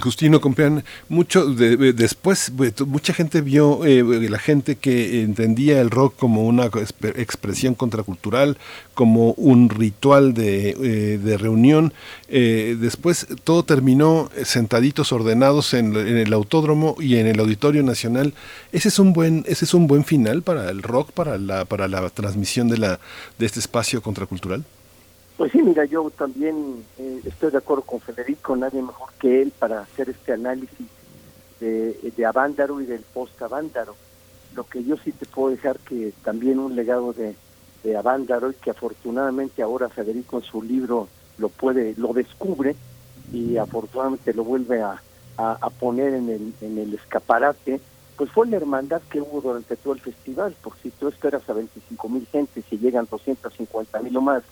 [0.00, 2.50] Justino Compeán, mucho después
[2.86, 6.70] mucha gente vio eh, la gente que entendía el rock como una
[7.16, 8.56] expresión contracultural,
[8.94, 11.92] como un ritual de, eh, reunión.
[12.28, 18.32] Eh, después todo terminó sentaditos ordenados en, el autódromo y en el Auditorio Nacional.
[18.72, 21.86] Ese es un buen ese es un buen final para el rock, para la para
[21.86, 23.00] la transmisión de la
[23.38, 24.64] de este espacio contracultural.
[25.40, 29.50] Pues sí, mira, yo también eh, estoy de acuerdo con Federico, nadie mejor que él
[29.58, 30.86] para hacer este análisis
[31.58, 33.96] de, de Avándaro y del post-Avándaro.
[34.54, 37.34] Lo que yo sí te puedo dejar que también un legado de,
[37.82, 41.08] de Avándaro y que afortunadamente ahora Federico en su libro
[41.38, 42.76] lo puede, lo descubre
[43.32, 45.00] y afortunadamente lo vuelve a,
[45.78, 47.80] poner en el, en el escaparate,
[48.14, 51.54] pues fue la hermandad que hubo durante todo el festival, porque si tú esperas a
[51.54, 54.42] 25 mil gente, si llegan 250 mil o más,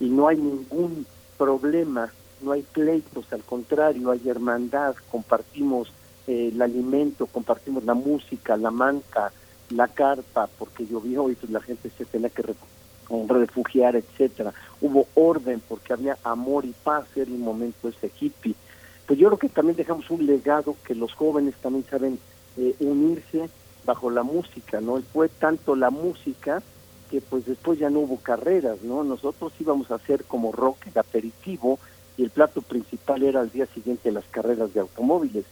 [0.00, 1.06] y no hay ningún
[1.36, 2.12] problema,
[2.42, 5.92] no hay pleitos, al contrario, hay hermandad, compartimos
[6.26, 9.32] eh, el alimento, compartimos la música, la manta,
[9.70, 12.42] la carpa, porque llovió y pues la gente se tenía que
[13.28, 14.52] refugiar, etcétera.
[14.80, 18.54] Hubo orden porque había amor y paz, era un momento ese hippie.
[19.06, 22.18] Pues yo creo que también dejamos un legado que los jóvenes también saben
[22.56, 23.48] eh, unirse
[23.84, 25.00] bajo la música, ¿no?
[25.00, 26.62] Fue tanto la música
[27.10, 29.04] que pues después ya no hubo carreras, ¿no?
[29.04, 31.78] Nosotros íbamos a hacer como rock el aperitivo
[32.16, 35.44] y el plato principal era al día siguiente las carreras de automóviles.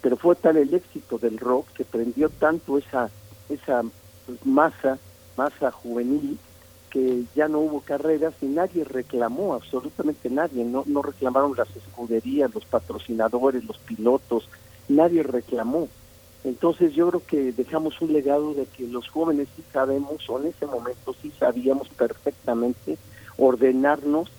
[0.00, 3.10] Pero fue tal el éxito del rock que prendió tanto esa
[3.48, 3.82] esa
[4.26, 4.98] pues, masa
[5.36, 6.38] masa juvenil
[6.90, 12.54] que ya no hubo carreras y nadie reclamó, absolutamente nadie, no no reclamaron las escuderías,
[12.54, 14.48] los patrocinadores, los pilotos,
[14.88, 15.88] nadie reclamó
[16.44, 20.48] entonces yo creo que dejamos un legado de que los jóvenes sí sabemos, o en
[20.48, 22.98] ese momento sí sabíamos perfectamente
[23.38, 24.30] ordenarnos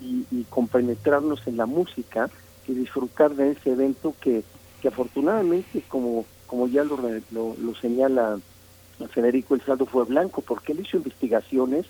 [0.00, 2.28] y, compenetrarnos en la música
[2.66, 4.42] y disfrutar de ese evento que,
[4.80, 6.98] que afortunadamente, como, como ya lo,
[7.30, 8.40] lo, señala
[9.10, 11.86] Federico El Saldo, fue blanco, porque él hizo investigaciones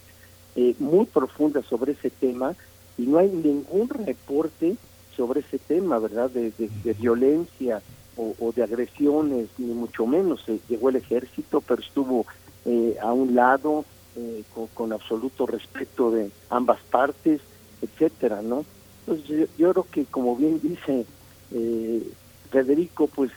[0.54, 2.54] eh, muy profundas sobre ese tema
[2.98, 4.76] y no hay ningún reporte
[5.16, 6.30] sobre ese tema, ¿verdad?
[6.30, 7.80] de, de violencia,
[8.16, 10.44] o, de agresiones, ni mucho menos.
[10.68, 12.26] llegó el ejército, pero estuvo
[12.64, 13.84] eh, a un lado
[14.16, 14.42] eh,
[14.74, 17.40] con, absoluto respeto de ambas partes,
[17.80, 18.64] etcétera, ¿no?
[19.06, 21.06] Entonces yo, creo que, como bien dice
[21.52, 22.02] eh,
[22.50, 23.30] Federico, pues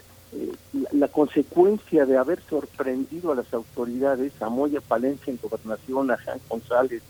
[0.91, 6.41] la, consecuencia de haber sorprendido a las autoridades, a Moya Palencia en gobernación, a Jean
[6.49, 7.01] González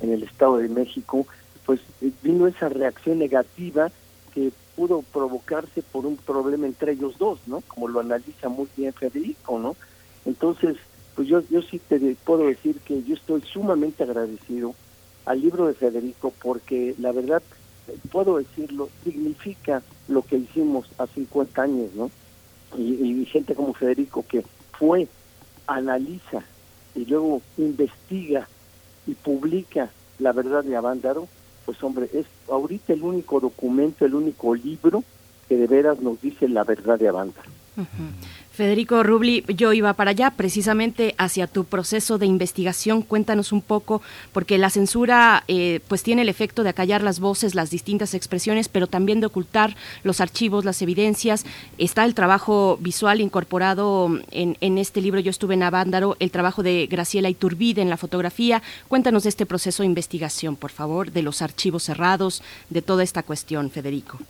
[0.00, 1.24] en el Estado de México,
[1.64, 1.80] pues
[2.22, 3.92] vino esa reacción negativa
[4.34, 7.62] que pudo provocarse por un problema entre ellos dos, ¿no?
[7.68, 9.76] Como lo analiza muy bien Federico, ¿no?
[10.24, 10.76] Entonces,
[11.14, 14.74] pues yo, yo sí te puedo decir que yo estoy sumamente agradecido
[15.24, 17.42] al libro de Federico porque la verdad,
[18.10, 22.10] puedo decirlo, significa lo que hicimos hace 50 años, ¿no?
[22.76, 25.06] Y, y gente como Federico que fue,
[25.66, 26.42] analiza
[26.94, 28.48] y luego investiga
[29.06, 31.28] y publica la verdad de Avándaro,
[31.64, 35.02] pues hombre, es ahorita el único documento, el único libro
[35.48, 37.50] que de veras nos dice la verdad de Avándaro.
[38.54, 43.02] Federico Rubli, yo iba para allá precisamente hacia tu proceso de investigación.
[43.02, 44.00] Cuéntanos un poco,
[44.32, 48.68] porque la censura eh, pues tiene el efecto de acallar las voces, las distintas expresiones,
[48.68, 49.74] pero también de ocultar
[50.04, 51.44] los archivos, las evidencias.
[51.78, 55.18] Está el trabajo visual incorporado en, en este libro.
[55.18, 58.62] Yo estuve en Avándaro, el trabajo de Graciela Iturbide en la fotografía.
[58.86, 62.40] Cuéntanos de este proceso de investigación, por favor, de los archivos cerrados,
[62.70, 64.20] de toda esta cuestión, Federico.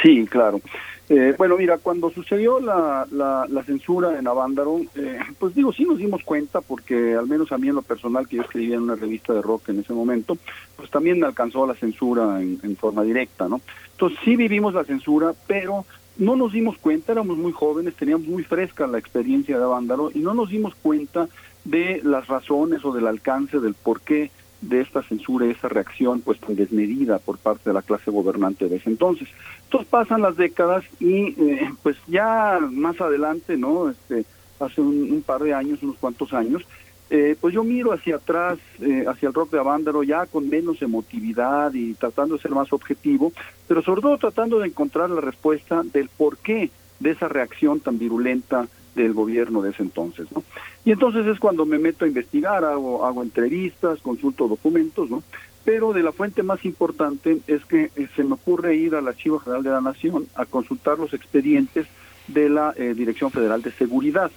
[0.00, 0.60] Sí, claro.
[1.08, 5.84] Eh, bueno, mira, cuando sucedió la, la, la censura en Avándaro, eh, pues digo, sí
[5.84, 8.82] nos dimos cuenta, porque al menos a mí en lo personal, que yo escribía en
[8.82, 10.38] una revista de rock en ese momento,
[10.76, 13.60] pues también me alcanzó la censura en, en forma directa, ¿no?
[13.90, 15.84] Entonces sí vivimos la censura, pero
[16.16, 20.20] no nos dimos cuenta, éramos muy jóvenes, teníamos muy fresca la experiencia de Avándaro y
[20.20, 21.28] no nos dimos cuenta
[21.64, 24.30] de las razones o del alcance del por qué
[24.62, 28.68] de esta censura y esa reacción pues tan desmedida por parte de la clase gobernante
[28.68, 29.28] de ese entonces.
[29.64, 33.90] Entonces pasan las décadas y eh, pues ya más adelante, ¿no?
[33.90, 34.24] Este,
[34.60, 36.62] hace un, par de años, unos cuantos años,
[37.10, 40.80] eh, pues yo miro hacia atrás, eh, hacia el rock de Avándaro, ya con menos
[40.80, 43.32] emotividad y tratando de ser más objetivo,
[43.66, 46.70] pero sobre todo tratando de encontrar la respuesta del por qué
[47.00, 50.42] de esa reacción tan virulenta del gobierno de ese entonces, ¿no?
[50.84, 55.22] Y entonces es cuando me meto a investigar, hago, hago entrevistas, consulto documentos, ¿no?
[55.64, 59.38] Pero de la fuente más importante es que eh, se me ocurre ir al Archivo
[59.38, 61.86] General de la Nación a consultar los expedientes
[62.26, 64.30] de la eh, Dirección Federal de Seguridad.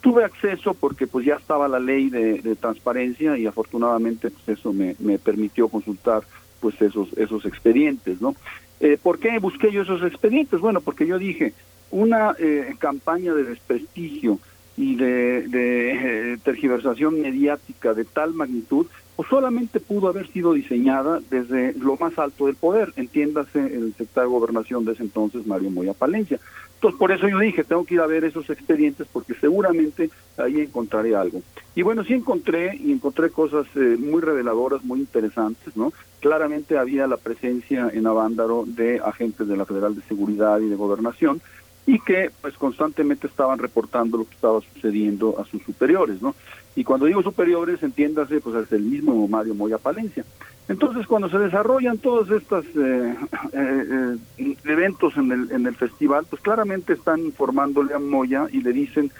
[0.00, 4.96] Tuve acceso porque pues ya estaba la ley de, transparencia y afortunadamente pues eso me,
[4.98, 6.22] me permitió consultar
[6.60, 8.34] pues esos esos expedientes, ¿no?
[8.80, 10.58] Eh, ¿Por qué busqué yo esos expedientes?
[10.58, 11.52] Bueno, porque yo dije,
[11.92, 14.38] una eh, campaña de desprestigio
[14.76, 21.74] y de, eh, tergiversación mediática de tal magnitud, pues solamente pudo haber sido diseñada desde
[21.74, 25.92] lo más alto del poder, entiéndase el secretario de Gobernación de ese entonces, Mario Moya
[25.92, 26.40] Palencia.
[26.76, 30.62] Entonces, por eso yo dije, tengo que ir a ver esos expedientes porque seguramente ahí
[30.62, 31.42] encontraré algo.
[31.76, 35.92] Y bueno, sí encontré, y encontré cosas eh, muy reveladoras, muy interesantes, ¿no?
[36.20, 40.74] Claramente había la presencia en Avándaro de agentes de la Federal de Seguridad y de
[40.74, 41.40] Gobernación,
[41.86, 46.34] y que pues constantemente estaban reportando lo que estaba sucediendo a sus superiores, ¿no?
[46.74, 50.24] Y cuando digo superiores, entiéndase, pues es el mismo Mario Moya Palencia.
[50.68, 53.16] Entonces, cuando se desarrollan todos estos eh,
[53.52, 58.62] eh, eh, eventos en el, en el festival, pues claramente están informándole a Moya y
[58.62, 59.10] le dicen,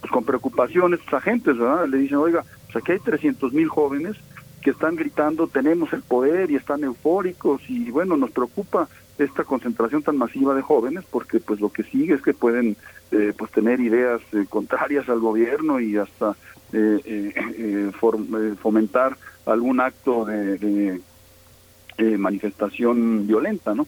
[0.00, 1.88] pues con preocupación estos agentes, ¿verdad?
[1.88, 4.16] Le dicen, oiga, pues aquí hay 300 mil jóvenes
[4.62, 8.88] que están gritando, tenemos el poder y están eufóricos y bueno, nos preocupa
[9.18, 12.76] esta concentración tan masiva de jóvenes porque pues lo que sigue es que pueden
[13.12, 16.36] eh, pues tener ideas eh, contrarias al gobierno y hasta
[16.72, 17.92] eh, eh,
[18.60, 19.16] fomentar
[19.46, 23.86] algún acto de, de manifestación violenta no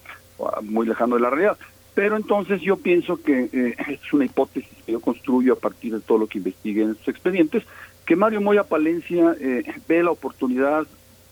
[0.63, 1.59] muy lejano de la realidad.
[1.95, 6.19] Pero entonces yo pienso que es una hipótesis que yo construyo a partir de todo
[6.19, 7.65] lo que investigué en estos expedientes
[8.05, 9.35] que Mario Moya Palencia
[9.89, 10.87] ve la oportunidad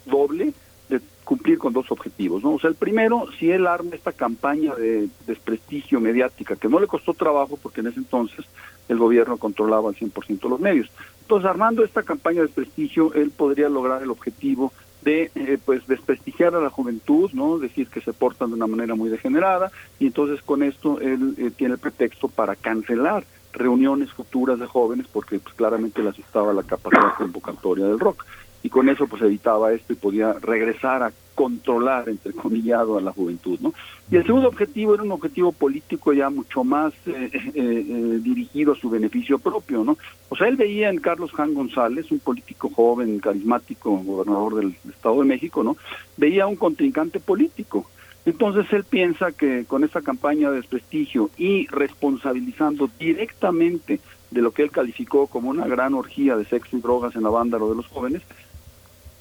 [0.06, 0.54] doble
[0.88, 2.52] de cumplir con dos objetivos, ¿no?
[2.52, 6.86] O sea, el primero, si él arma esta campaña de desprestigio mediática, que no le
[6.86, 8.44] costó trabajo porque en ese entonces
[8.88, 10.90] el gobierno controlaba al 100% los medios.
[11.22, 14.72] Entonces, armando esta campaña de desprestigio, él podría lograr el objetivo
[15.04, 17.58] de eh, pues desprestigiar a la juventud, ¿no?
[17.58, 21.50] Decir que se portan de una manera muy degenerada y entonces con esto él eh,
[21.54, 26.62] tiene el pretexto para cancelar reuniones futuras de jóvenes porque pues claramente le asustaba la
[26.62, 28.24] capacidad convocatoria del rock
[28.64, 33.12] y con eso pues evitaba esto y podía regresar a controlar entre comillado a la
[33.12, 33.72] juventud no
[34.10, 38.72] y el segundo objetivo era un objetivo político ya mucho más eh, eh, eh, dirigido
[38.72, 39.96] a su beneficio propio no
[40.28, 45.20] o sea él veía en Carlos Jan González un político joven carismático gobernador del Estado
[45.20, 45.76] de México no
[46.16, 47.86] veía un contrincante político.
[48.26, 54.00] Entonces él piensa que con esta campaña de desprestigio y responsabilizando directamente
[54.30, 57.28] de lo que él calificó como una gran orgía de sexo y drogas en la
[57.28, 58.22] banda de los jóvenes,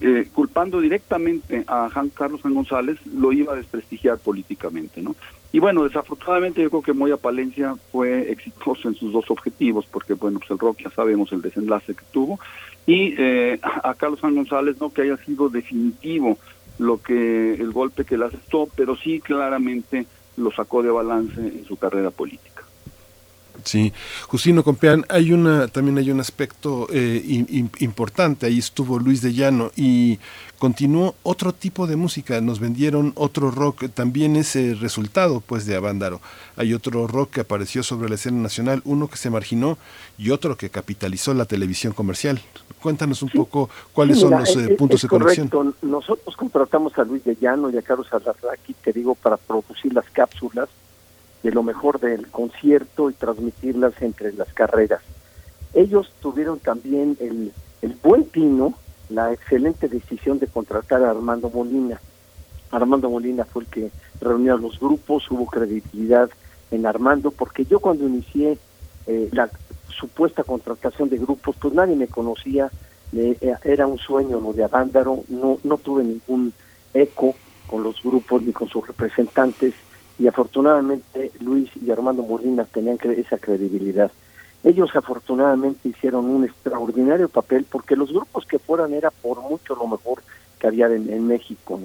[0.06, 5.16] eh, culpando directamente a Juan Carlos Juan González, lo iba a desprestigiar políticamente, ¿no?
[5.54, 10.16] Y bueno, desafortunadamente yo creo que Moya Palencia fue exitoso en sus dos objetivos, porque
[10.16, 12.38] bueno, pues el rock ya sabemos el desenlace que tuvo,
[12.86, 16.38] y eh, a Carlos Juan González no que haya sido definitivo
[16.80, 20.06] lo que el golpe que le asestó, pero sí claramente
[20.36, 22.53] lo sacó de balance en su carrera política.
[23.64, 23.94] Sí,
[24.28, 27.22] Justino Compeán, hay una, también hay un aspecto eh,
[27.80, 30.20] importante, ahí estuvo Luis de Llano y
[30.58, 36.20] continuó otro tipo de música, nos vendieron otro rock, también ese resultado pues de Avándaro.
[36.56, 39.78] Hay otro rock que apareció sobre la escena nacional, uno que se marginó
[40.18, 42.42] y otro que capitalizó la televisión comercial.
[42.82, 45.50] Cuéntanos un poco cuáles son los eh, puntos de conexión.
[45.82, 50.10] Nosotros contratamos a Luis de Llano y a Carlos Alarraqui, te digo, para producir las
[50.10, 50.70] cápsulas
[51.44, 55.02] de lo mejor del concierto y transmitirlas entre las carreras.
[55.74, 57.52] Ellos tuvieron también el,
[57.82, 58.74] el buen pino,
[59.10, 62.00] la excelente decisión de contratar a Armando Molina.
[62.72, 63.92] Armando Molina fue el que
[64.22, 66.30] reunió a los grupos, hubo credibilidad
[66.72, 68.58] en Armando, porque yo cuando inicié
[69.06, 69.50] eh, la
[69.90, 72.72] supuesta contratación de grupos, pues nadie me conocía,
[73.16, 76.54] eh, era un sueño lo de Avándaro, no, no tuve ningún
[76.94, 77.36] eco
[77.68, 79.74] con los grupos ni con sus representantes,
[80.20, 84.12] y afortunadamente Luis y Armando Molina tenían esa credibilidad.
[84.64, 89.88] Ellos afortunadamente hicieron un extraordinario papel porque los grupos que fueran era por mucho lo
[89.88, 90.24] mejor
[90.60, 91.80] que había en, México.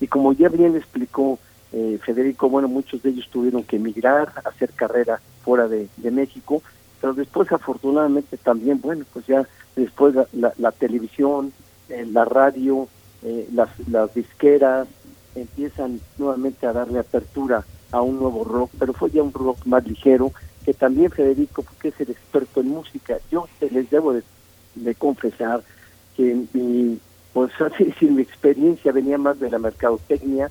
[0.00, 1.38] Y como ya bien explicó
[1.72, 6.62] eh, Federico, bueno, muchos de ellos tuvieron que emigrar, hacer carrera fuera de, México,
[7.00, 9.46] pero después afortunadamente también, bueno, pues ya
[9.76, 11.52] después la, televisión,
[11.88, 12.88] eh, la radio,
[13.22, 14.88] eh, las, las disqueras,
[15.42, 19.86] empiezan nuevamente a darle apertura a un nuevo rock, pero fue ya un rock más
[19.86, 20.32] ligero,
[20.64, 25.62] que también Federico, porque es el experto en música, yo les debo de, confesar
[26.16, 26.98] que mi,
[27.32, 30.50] pues así mi experiencia venía más de la mercadotecnia,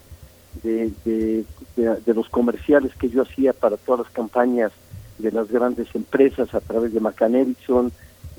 [0.63, 1.45] de, de,
[1.75, 4.71] de, los comerciales que yo hacía para todas las campañas
[5.19, 7.91] de las grandes empresas a través de McCann Erickson,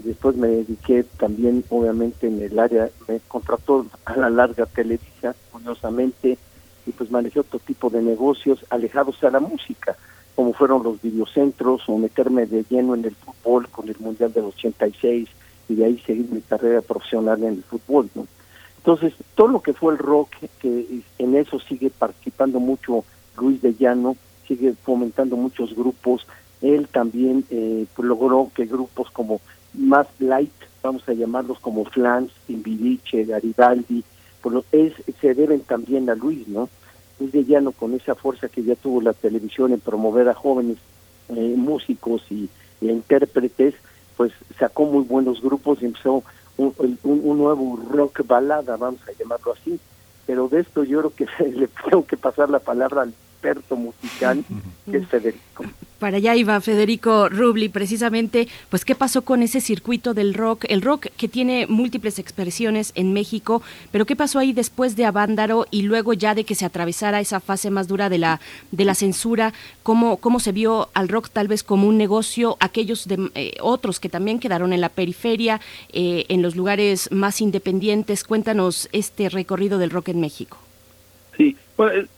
[0.05, 6.39] después me dediqué también obviamente en el área, me contrató a la larga Televisa, curiosamente,
[6.87, 9.97] y pues manejé otro tipo de negocios alejados a la música,
[10.35, 14.45] como fueron los videocentros o meterme de lleno en el fútbol con el Mundial del
[14.45, 15.29] 86
[15.69, 18.27] y de ahí seguir mi carrera profesional en el fútbol, ¿no?
[18.79, 20.31] Entonces, todo lo que fue el rock,
[20.61, 23.05] que en eso sigue participando mucho
[23.37, 24.16] Luis de Llano,
[24.47, 26.27] sigue fomentando muchos grupos,
[26.62, 29.41] él también eh, pues, logró que grupos como
[29.74, 34.05] más light, vamos a llamarlos como Flans, Timbiriche, Garibaldi,
[34.40, 36.69] pues es, se deben también a Luis, ¿no?
[37.19, 40.78] Luis de Llano con esa fuerza que ya tuvo la televisión en promover a jóvenes
[41.31, 42.49] eh, músicos y,
[42.81, 43.74] intérpretes,
[44.16, 46.23] pues sacó muy buenos grupos y empezó
[46.57, 46.73] un,
[47.03, 49.81] un, nuevo rock balada, vamos a llamarlo así.
[50.27, 54.44] Pero de esto yo creo que le tengo que pasar la palabra al experto musical,
[54.90, 55.65] que es Federico.
[56.01, 60.82] Para allá iba Federico Rubli, precisamente, pues qué pasó con ese circuito del rock, el
[60.82, 65.82] rock que tiene múltiples expresiones en México, pero qué pasó ahí después de Avándaro y
[65.82, 68.40] luego ya de que se atravesara esa fase más dura de la
[68.70, 69.52] de la censura,
[69.82, 73.98] cómo cómo se vio al rock tal vez como un negocio, aquellos de eh, otros
[73.98, 75.60] que también quedaron en la periferia,
[75.93, 78.24] eh, en los lugares más independientes.
[78.24, 80.59] Cuéntanos este recorrido del rock en México.
[81.36, 82.18] Sí, bueno, e,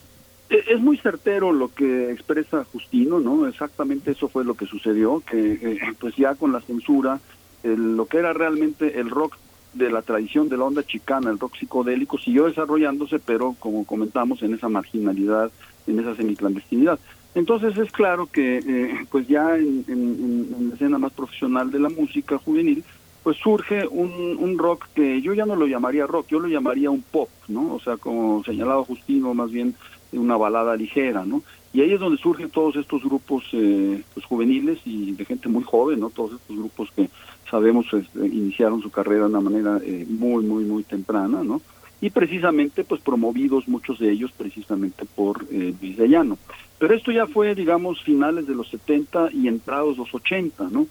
[0.51, 3.47] es muy certero lo que expresa Justino, ¿no?
[3.47, 7.21] Exactamente eso fue lo que sucedió, que eh, pues ya con la censura,
[7.63, 9.37] lo que era realmente el rock
[9.75, 14.43] de la tradición de la onda chicana, el rock psicodélico, siguió desarrollándose, pero como comentamos,
[14.43, 15.51] en esa marginalidad,
[15.87, 16.99] en esa semiclandestinidad.
[17.35, 21.89] Entonces es claro que eh, pues ya en, en, la escena más profesional de la
[21.89, 22.83] música juvenil,
[23.23, 26.91] pues surge un, un rock que yo ya no lo llamaría rock, yo lo llamaría
[26.91, 27.75] un pop, ¿no?
[27.75, 29.77] O sea, como señalado Justino, más bien
[30.13, 31.43] una balada ligera, ¿no?
[31.73, 35.63] Y ahí es donde surgen todos estos grupos eh, pues, juveniles y de gente muy
[35.63, 36.11] joven, ¿no?
[36.11, 37.09] Todos estos grupos que
[37.49, 41.61] sabemos este, iniciaron su carrera de una manera eh, muy, muy, muy temprana, ¿no?
[42.01, 46.39] Y precisamente, pues promovidos muchos de ellos precisamente por eh, Luis de Llano.
[46.79, 50.87] Pero esto ya fue, digamos, finales de los 70 y entrados los 80, ¿no?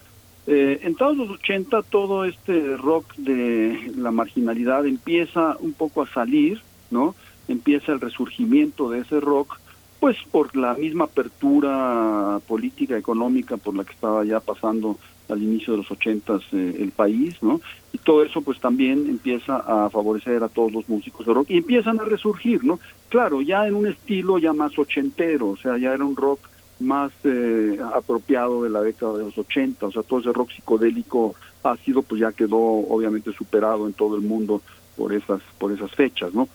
[0.45, 6.61] Eh, entrados los 80 todo este rock de la marginalidad empieza un poco a salir,
[6.91, 7.15] ¿no?
[7.49, 9.59] Empieza el resurgimiento de ese rock,
[9.99, 14.97] pues por la misma apertura política, económica por la que estaba ya pasando
[15.27, 17.59] al inicio de los ochentas eh, el país, ¿no?
[17.91, 21.57] Y todo eso pues también empieza a favorecer a todos los músicos de rock y
[21.57, 22.79] empiezan a resurgir, ¿no?
[23.09, 26.39] Claro, ya en un estilo ya más ochentero, o sea, ya era un rock
[26.79, 31.35] más eh, apropiado de la década de los ochenta, o sea, todo ese rock psicodélico
[31.61, 34.61] ácido pues ya quedó obviamente superado en todo el mundo
[34.95, 36.47] por esas por esas fechas, ¿no?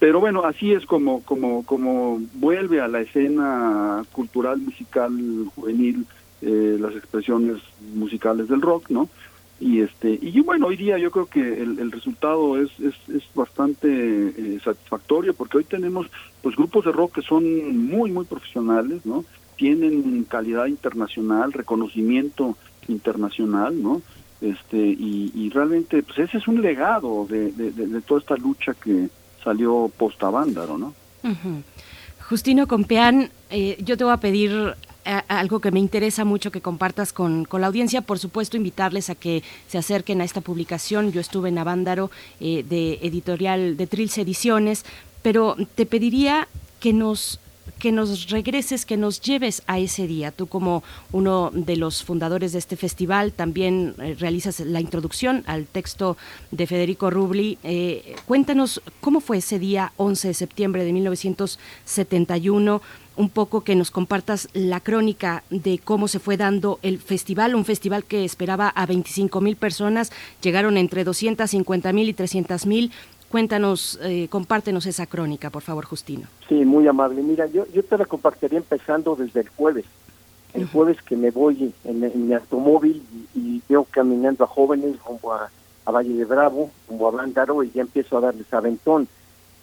[0.00, 5.12] Pero bueno, así es como, como, como vuelve a la escena cultural, musical,
[5.54, 6.06] juvenil,
[6.42, 7.58] eh, las expresiones
[7.94, 9.08] musicales del rock, ¿no?
[9.60, 13.88] Y este y bueno, hoy día yo creo que el, resultado es, es, es bastante
[13.88, 16.06] eh, satisfactorio porque hoy tenemos
[16.40, 19.22] pues grupos de rock que son muy, muy profesionales, ¿no?
[19.60, 22.56] tienen calidad internacional, reconocimiento
[22.88, 24.00] internacional, ¿no?
[24.40, 29.10] Este, y, realmente, pues ese es un legado de, de, toda esta lucha que
[29.42, 30.94] salió post-Avándaro, ¿no?
[32.28, 34.74] Justino Compeán, eh, yo te voy a pedir
[35.28, 38.02] algo que me interesa mucho que compartas con, la audiencia.
[38.02, 41.12] Por supuesto, invitarles a que se acerquen a esta publicación.
[41.12, 44.84] Yo estuve en Avándaro eh, de editorial de Trilce Ediciones,
[45.22, 46.48] pero te pediría
[46.80, 47.40] que nos
[47.78, 50.30] que nos regreses, que nos lleves a ese día.
[50.30, 55.66] Tú como uno de los fundadores de este festival también eh, realizas la introducción al
[55.66, 56.16] texto
[56.50, 57.58] de Federico Rubli.
[57.64, 62.82] Eh, cuéntanos cómo fue ese día 11 de septiembre de 1971
[63.16, 67.66] un poco que nos compartas la crónica de cómo se fue dando el festival, un
[67.66, 70.10] festival que esperaba a 25 mil personas,
[70.40, 72.92] llegaron entre 250 mil y 300 mil.
[73.30, 76.26] Cuéntanos, eh, compártenos esa crónica, por favor, Justino.
[76.48, 77.22] Sí, muy amable.
[77.22, 79.84] Mira, yo, yo te la compartiría empezando desde el jueves.
[80.52, 83.04] El jueves que me voy en, mi automóvil
[83.36, 85.48] y, veo caminando a jóvenes rumbo a,
[85.86, 89.06] Valle de Bravo, rumbo a Bándaro, y ya empiezo a darles aventón.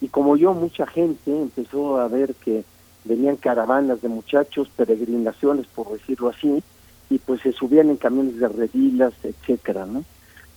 [0.00, 2.64] Y como yo, mucha gente empezó a ver que
[3.04, 6.62] venían caravanas de muchachos, peregrinaciones, por decirlo así,
[7.10, 10.04] y pues se subían en camiones de redilas, etcétera, ¿no?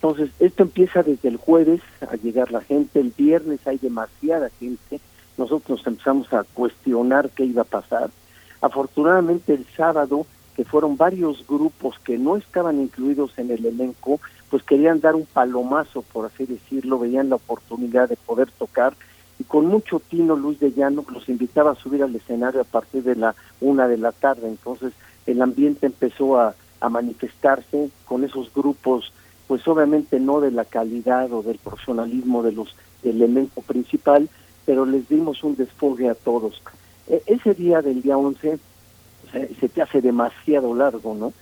[0.01, 4.99] Entonces, esto empieza desde el jueves a llegar la gente, el viernes hay demasiada gente,
[5.37, 8.09] nosotros empezamos a cuestionar qué iba a pasar.
[8.61, 10.25] Afortunadamente el sábado,
[10.55, 14.19] que fueron varios grupos que no estaban incluidos en el elenco,
[14.49, 18.95] pues querían dar un palomazo, por así decirlo, veían la oportunidad de poder tocar
[19.37, 23.03] y con mucho tino Luis de Llano los invitaba a subir al escenario a partir
[23.03, 24.47] de la una de la tarde.
[24.47, 24.93] Entonces
[25.27, 29.13] el ambiente empezó a, a manifestarse con esos grupos
[29.51, 32.73] pues obviamente no de la calidad o del profesionalismo de los
[33.03, 34.29] del elenco principal,
[34.65, 36.61] pero les dimos un desfogue a todos.
[37.09, 38.59] E, ese día del día 11
[39.59, 41.33] se, te hace demasiado largo, ¿no?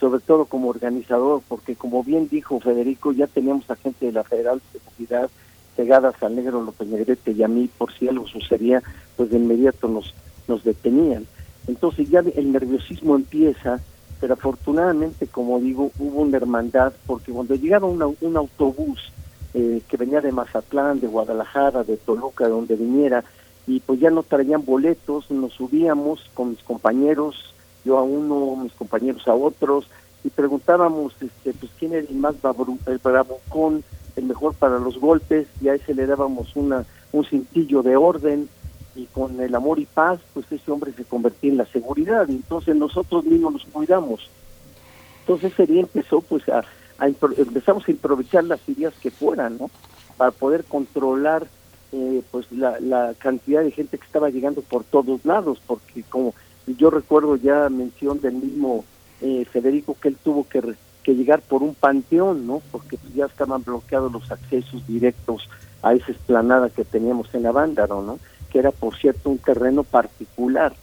[0.00, 4.24] Sobre todo como organizador, porque como bien dijo Federico, ya teníamos a gente de la
[4.24, 5.28] Federal de Seguridad
[5.76, 8.82] pegadas al negro López Negrete y a mí, por si algo sucedía,
[9.14, 10.14] pues de inmediato nos,
[10.46, 11.26] nos detenían.
[11.66, 13.78] Entonces ya el nerviosismo empieza
[14.20, 19.12] pero afortunadamente, como digo, hubo una hermandad, porque cuando llegaba un autobús
[19.54, 23.24] eh, que venía de Mazatlán, de Guadalajara, de Toluca, de donde viniera,
[23.66, 27.54] y pues ya no traían boletos, nos subíamos con mis compañeros,
[27.84, 29.88] yo a uno, mis compañeros a otros,
[30.24, 32.34] y preguntábamos, este, pues quién era el más
[32.86, 33.84] el bravucón,
[34.16, 38.48] el mejor para los golpes, y a ese le dábamos una un cintillo de orden,
[38.98, 42.74] y con el amor y paz, pues ese hombre se convertía en la seguridad, entonces
[42.74, 44.28] nosotros mismos nos cuidamos.
[45.20, 46.64] Entonces ese empezó pues a,
[47.00, 49.70] empezamos a improvisar las ideas que fueran, ¿no?
[50.16, 51.46] Para poder controlar
[51.92, 56.34] eh, pues la, la cantidad de gente que estaba llegando por todos lados, porque como
[56.66, 58.84] yo recuerdo ya mención del mismo
[59.20, 60.60] eh, Federico que él tuvo que,
[61.04, 62.62] que llegar por un panteón, ¿no?
[62.72, 65.48] Porque pues, ya estaban bloqueados los accesos directos
[65.82, 68.18] a esa esplanada que teníamos en la banda, ¿no?
[68.50, 70.74] Que era por cierto un terreno particular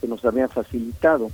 [0.00, 1.30] que nos habían facilitado.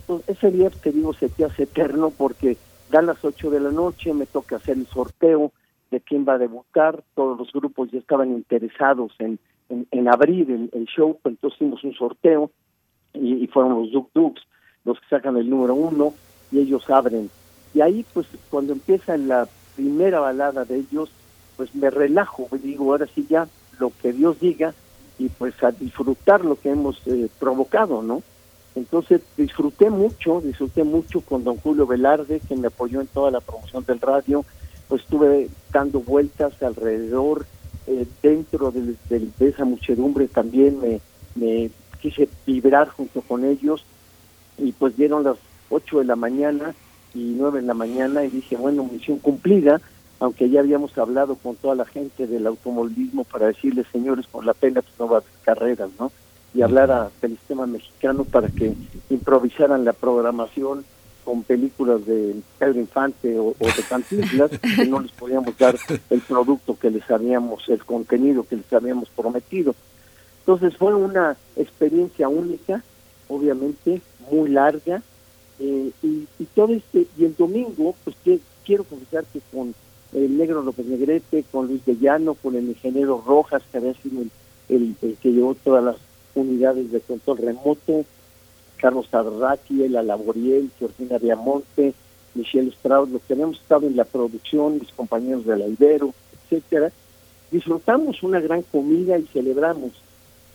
[0.00, 2.56] Entonces, ese día, te digo, se te hace eterno porque
[2.90, 5.52] dan las 8 de la noche, me toca hacer el sorteo
[5.90, 9.38] de quién va a debutar, todos los grupos ya estaban interesados en,
[9.68, 12.50] en, abrir el, show, pues entonces hicimos un sorteo
[13.12, 14.42] y, fueron los Duk Duks
[14.84, 16.12] los que sacan el número uno
[16.52, 17.30] y ellos abren.
[17.72, 21.10] Y ahí, pues, cuando empieza la primera balada de ellos,
[21.56, 23.48] pues me relajo, digo, ahora sí ya,
[23.78, 24.74] lo que Dios diga,
[25.18, 28.22] y pues a disfrutar lo que hemos eh, provocado, ¿no?
[28.74, 33.40] Entonces disfruté mucho, disfruté mucho con don Julio Velarde, que me apoyó en toda la
[33.40, 34.44] promoción del radio,
[34.88, 37.46] pues estuve dando vueltas alrededor,
[37.86, 38.96] eh, dentro de,
[39.40, 41.00] esa muchedumbre también me,
[41.34, 41.70] me
[42.00, 43.84] quise vibrar junto con ellos.
[44.58, 45.36] Y pues dieron las
[45.70, 46.74] 8 de la mañana
[47.14, 49.80] y 9 de la mañana y dije, bueno, misión cumplida,
[50.20, 54.54] aunque ya habíamos hablado con toda la gente del automovilismo para decirles, señores, por la
[54.54, 56.12] pena pues no va a haber carreras, ¿no?
[56.54, 58.74] Y hablar a, del sistema mexicano para que
[59.10, 60.84] improvisaran la programación
[61.24, 65.76] con películas de Pedro Infante o, de Cantinflas, que no les podíamos dar
[66.10, 69.74] el producto que les habíamos, el contenido que les habíamos prometido.
[70.40, 72.84] Entonces fue una experiencia única,
[73.28, 75.02] obviamente, muy larga,
[75.58, 79.74] eh, y, y, todo este, y el domingo, pues que, quiero confesar que con
[80.14, 84.22] el negro López Negrete, con Luis de Llano, con el ingeniero Rojas, que había sido
[84.68, 85.96] el, que llevó todas las
[86.34, 88.04] unidades de control remoto,
[88.76, 91.94] Carlos Arraqui, el Laboriel, Georgina Viamonte,
[92.34, 96.92] Michelle Strauss, los que habíamos estado en la producción, mis compañeros del Albero, etcétera,
[97.50, 99.92] disfrutamos una gran comida y celebramos,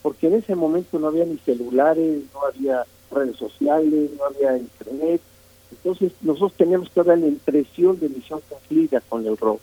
[0.02, 5.20] porque en ese momento no había ni celulares, no había redes sociales, no había internet.
[5.70, 9.60] Entonces nosotros teníamos toda la impresión de misión cumplida con el rock,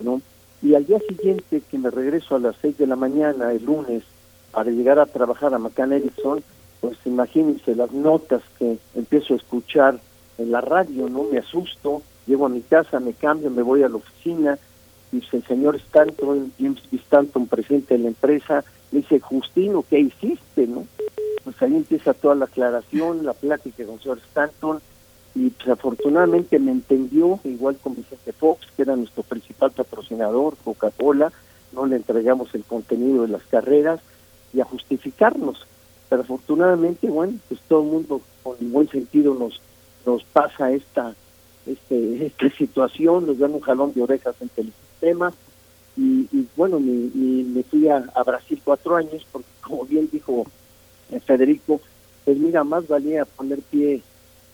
[0.00, 0.20] ¿no?
[0.62, 4.02] Y al día siguiente que me regreso a las 6 de la mañana, el lunes,
[4.50, 6.42] para llegar a trabajar a McCann Erickson,
[6.80, 10.00] pues imagínense las notas que empiezo a escuchar
[10.38, 11.24] en la radio, ¿no?
[11.24, 14.58] Me asusto, llego a mi casa, me cambio, me voy a la oficina,
[15.12, 16.82] y el señor Stanton, James.
[16.92, 20.86] Stanton, presidente de la empresa, me dice, Justino, ¿qué hiciste, no?
[21.44, 24.80] Pues ahí empieza toda la aclaración, la plática con el señor Stanton,
[25.34, 31.32] y pues afortunadamente me entendió, igual con Vicente Fox, que era nuestro principal patrocinador, Coca-Cola,
[31.72, 34.00] no le entregamos el contenido de las carreras
[34.52, 35.66] y a justificarnos.
[36.08, 39.60] Pero afortunadamente, bueno, pues todo el mundo con buen sentido nos,
[40.06, 41.14] nos pasa esta,
[41.66, 45.32] este, situación, nos dan un jalón de orejas en el sistema
[45.96, 50.44] y, bueno, me, me, fui a, a, Brasil cuatro años porque como bien dijo
[51.10, 51.80] eh, Federico,
[52.24, 54.02] pues mira, más valía poner pie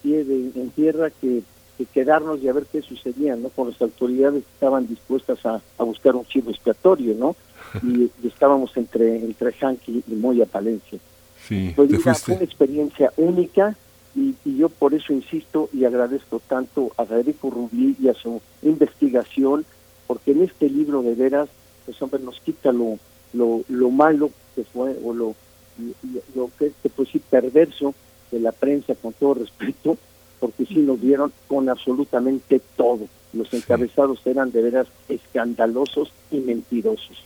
[0.03, 1.43] pie de, en tierra que,
[1.79, 3.49] que, quedarnos y a ver qué sucedía, ¿no?
[3.51, 7.37] Con las autoridades que estaban dispuestas a, a buscar un chivo expiatorio, ¿no?
[7.85, 10.99] Y, y, estábamos entre, entre Hanky y Moya Palencia.
[11.47, 13.77] Sí, pues mira, fue una experiencia única
[14.17, 18.41] y, y, yo por eso insisto y agradezco tanto a Federico Rubí y a su
[18.63, 19.65] investigación,
[20.09, 21.49] porque en este libro de veras,
[21.87, 22.99] pues hombre, nos quita lo,
[23.33, 25.37] lo, lo malo que fue, o lo,
[25.79, 27.95] lo, lo que es, pues sí, perverso
[28.31, 29.97] de la prensa, con todo respeto,
[30.39, 33.07] porque sí nos dieron con absolutamente todo.
[33.33, 37.25] Los encabezados eran de veras escandalosos y mentirosos.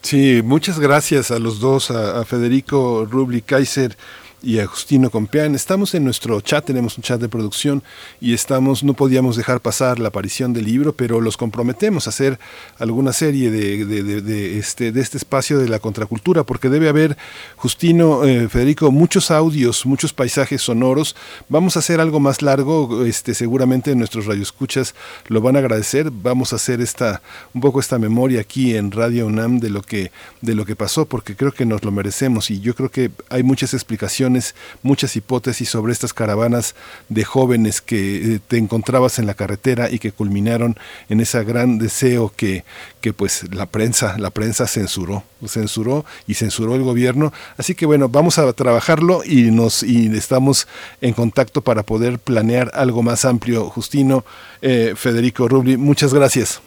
[0.00, 3.96] Sí, muchas gracias a los dos, a, a Federico Rubli Kaiser
[4.44, 5.54] y a Justino Compeán.
[5.54, 7.82] Estamos en nuestro chat, tenemos un chat de producción
[8.20, 12.38] y estamos, no podíamos dejar pasar la aparición del libro, pero los comprometemos a hacer
[12.78, 16.88] alguna serie de, de, de, de este, de este espacio de la contracultura, porque debe
[16.88, 17.16] haber,
[17.56, 21.16] Justino, eh, Federico, muchos audios, muchos paisajes sonoros.
[21.48, 24.94] Vamos a hacer algo más largo, este, seguramente nuestros radioescuchas
[25.28, 26.10] lo van a agradecer.
[26.10, 27.22] Vamos a hacer esta,
[27.54, 30.12] un poco esta memoria aquí en Radio UNAM de lo que,
[30.42, 33.42] de lo que pasó, porque creo que nos lo merecemos y yo creo que hay
[33.42, 34.33] muchas explicaciones
[34.82, 36.74] muchas hipótesis sobre estas caravanas
[37.08, 40.76] de jóvenes que eh, te encontrabas en la carretera y que culminaron
[41.08, 42.64] en ese gran deseo que,
[43.00, 47.32] que pues la prensa, la prensa censuró, censuró y censuró el gobierno.
[47.56, 50.66] Así que bueno, vamos a trabajarlo y nos y estamos
[51.00, 53.70] en contacto para poder planear algo más amplio.
[53.70, 54.24] Justino,
[54.62, 56.60] eh, Federico Rubli, muchas gracias.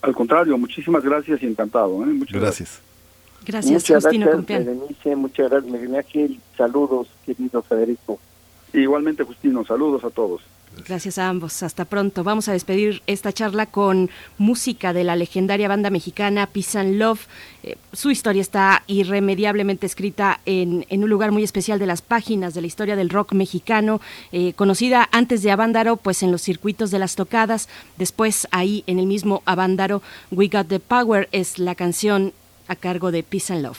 [0.00, 2.02] Al contrario, muchísimas gracias y encantado.
[2.04, 2.06] ¿eh?
[2.06, 2.68] Muchas gracias.
[2.68, 2.87] gracias.
[3.48, 4.64] Gracias, muchas Justino gracias, Compeán.
[4.66, 6.40] Berenice, muchas gracias, Miguel Ángel.
[6.56, 8.18] Saludos, querido Federico.
[8.74, 10.42] Igualmente, Justino, saludos a todos.
[10.86, 11.62] Gracias a ambos.
[11.62, 12.22] Hasta pronto.
[12.22, 17.26] Vamos a despedir esta charla con música de la legendaria banda mexicana Peace and Love.
[17.62, 22.52] Eh, su historia está irremediablemente escrita en, en, un lugar muy especial de las páginas
[22.52, 26.90] de la historia del rock mexicano, eh, conocida antes de Avándaro, pues en los circuitos
[26.90, 27.70] de las tocadas.
[27.96, 32.34] Después, ahí en el mismo Avándaro, We Got the Power es la canción
[32.68, 33.78] a cargo de Peace and Love.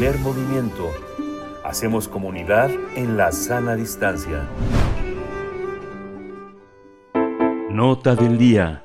[0.00, 0.90] Primer movimiento.
[1.62, 4.48] Hacemos comunidad en la sana distancia.
[7.70, 8.82] Nota del día.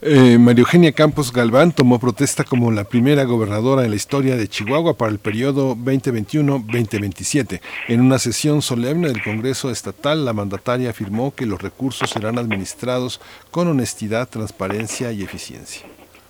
[0.00, 4.48] Eh, María Eugenia Campos Galván tomó protesta como la primera gobernadora en la historia de
[4.48, 7.60] Chihuahua para el periodo 2021-2027.
[7.88, 13.20] En una sesión solemne del Congreso Estatal, la mandataria afirmó que los recursos serán administrados
[13.50, 15.84] con honestidad, transparencia y eficiencia.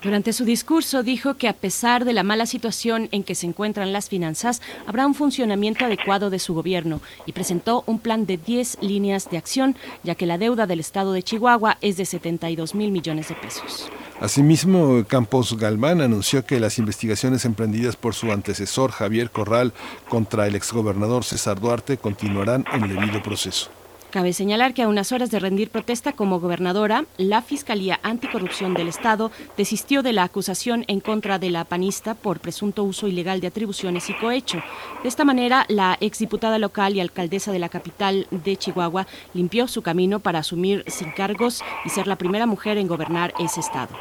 [0.04, 3.94] Durante su discurso dijo que a pesar de la mala situación en que se encuentran
[3.94, 8.82] las finanzas, habrá un funcionamiento adecuado de su gobierno y presentó un plan de 10
[8.82, 12.90] líneas de acción, ya que la deuda del estado de Chihuahua es de 72 mil
[12.90, 13.88] millones de pesos.
[14.20, 19.72] Asimismo, Campos Galván anunció que las investigaciones emprendidas por su antecesor Javier Corral
[20.10, 23.70] contra el exgobernador César Duarte continuarán en debido proceso.
[24.14, 28.86] Cabe señalar que a unas horas de rendir protesta como gobernadora, la Fiscalía Anticorrupción del
[28.86, 33.48] Estado desistió de la acusación en contra de la panista por presunto uso ilegal de
[33.48, 34.62] atribuciones y cohecho.
[35.02, 39.82] De esta manera, la exdiputada local y alcaldesa de la capital de Chihuahua limpió su
[39.82, 43.96] camino para asumir sin cargos y ser la primera mujer en gobernar ese estado.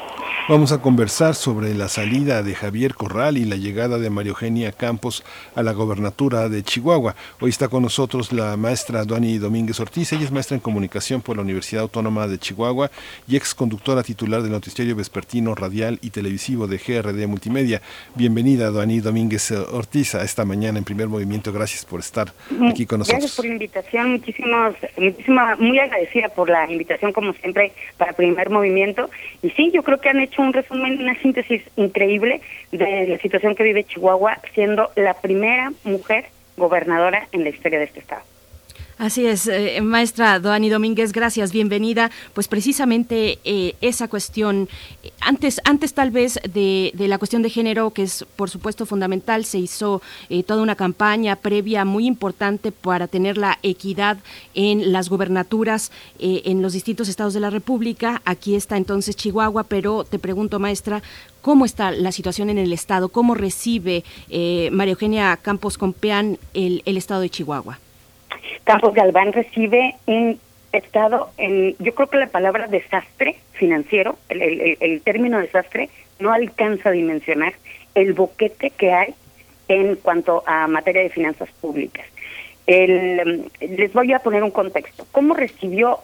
[0.50, 4.74] Vamos a conversar sobre la salida de Javier Corral y la llegada de María Eugenia
[4.74, 5.24] Campos
[5.56, 7.16] a la gobernatura de Chihuahua.
[7.40, 10.03] Hoy está con nosotros la maestra Duani Domínguez Ortiz.
[10.12, 12.92] Ella es maestra en comunicación por la Universidad Autónoma de Chihuahua
[13.26, 17.82] y ex conductora titular del noticiario vespertino radial y televisivo de GRD Multimedia.
[18.14, 21.54] Bienvenida, Duani Domínguez Ortiz, a esta mañana en primer movimiento.
[21.54, 22.34] Gracias por estar
[22.70, 23.22] aquí con nosotros.
[23.22, 24.12] Gracias por la invitación.
[24.12, 29.10] Muchísimas, muchísima, muy agradecida por la invitación, como siempre, para primer movimiento.
[29.42, 33.56] Y sí, yo creo que han hecho un resumen, una síntesis increíble de la situación
[33.56, 36.26] que vive Chihuahua, siendo la primera mujer
[36.58, 38.33] gobernadora en la historia de este estado.
[39.04, 42.10] Así es, eh, maestra Doani Domínguez, gracias, bienvenida.
[42.34, 44.70] Pues precisamente eh, esa cuestión,
[45.04, 49.44] eh, antes, antes tal vez de, la cuestión de género, que es por supuesto fundamental,
[49.44, 54.20] se hizo eh, toda una campaña previa muy importante para tener la equidad
[54.56, 58.22] en las gubernaturas eh, en los distintos estados de la República.
[58.24, 61.04] Aquí está entonces Chihuahua, pero te pregunto, maestra,
[61.42, 63.10] ¿Cómo está la situación en el Estado?
[63.10, 67.80] ¿Cómo recibe eh, María Eugenia Campos Compeán el, el Estado de Chihuahua?
[68.64, 70.40] Campos Galván recibe un
[70.72, 75.90] estado, en, yo creo que la palabra desastre financiero, el, término desastre,
[76.20, 77.54] no alcanza a dimensionar
[77.96, 79.14] el boquete que hay
[79.68, 82.06] en cuanto a materia de finanzas públicas.
[82.66, 85.06] El, les voy a poner un contexto.
[85.12, 86.00] ¿Cómo recibió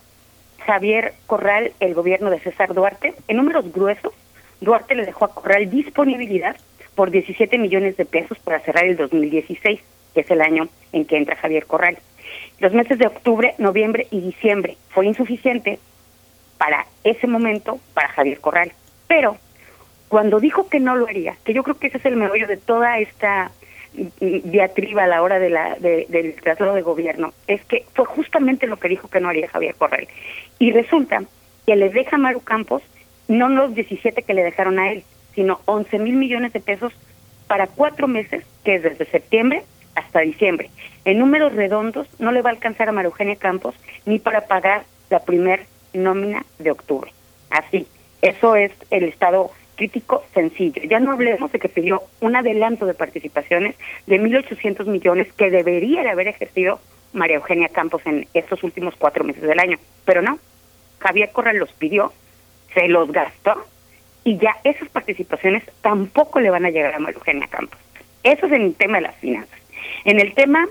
[0.65, 3.13] Javier Corral el gobierno de César Duarte?
[3.27, 4.13] En números gruesos,
[4.61, 6.55] Duarte le dejó a Corral disponibilidad
[6.95, 9.79] por 17 millones de pesos para cerrar el 2016,
[10.13, 11.97] que es el año en que entra Javier Corral.
[12.59, 15.79] Los meses de octubre, noviembre y diciembre fue insuficiente
[16.57, 18.71] para ese momento para Javier Corral.
[19.07, 19.37] Pero
[20.09, 22.57] cuando dijo que no lo haría, que yo creo que ese es el meollo de
[22.57, 23.51] toda esta
[24.19, 28.67] diatriba a la hora de la, de, del traslado de gobierno, es que fue justamente
[28.67, 30.07] lo que dijo que no haría Javier Corral.
[30.59, 31.23] Y resulta
[31.65, 32.83] que le deja a Maru Campos
[33.27, 35.03] no los 17 que le dejaron a él,
[35.35, 36.93] sino 11 mil millones de pesos
[37.47, 39.63] para cuatro meses, que es desde septiembre
[39.99, 40.69] hasta diciembre.
[41.05, 44.83] En números redondos no le va a alcanzar a María Eugenia Campos ni para pagar
[45.09, 47.11] la primer nómina de octubre.
[47.49, 47.87] Así,
[48.21, 50.81] eso es el estado crítico sencillo.
[50.83, 53.75] Ya no hablemos de que pidió un adelanto de participaciones
[54.07, 56.79] de 1.800 millones que debería de haber ejercido
[57.13, 60.37] María Eugenia Campos en estos últimos cuatro meses del año, pero no.
[60.99, 62.11] Javier Corral los pidió,
[62.73, 63.65] se los gastó
[64.25, 67.79] y ya esas participaciones tampoco le van a llegar a María Eugenia Campos.
[68.23, 69.58] Eso es en el tema de las finanzas.
[70.05, 70.67] En el tema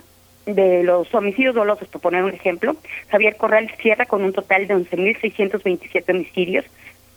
[0.46, 2.76] de los homicidios dolosos, por poner un ejemplo,
[3.10, 6.64] Javier Corral cierra con un total de 11.627 homicidios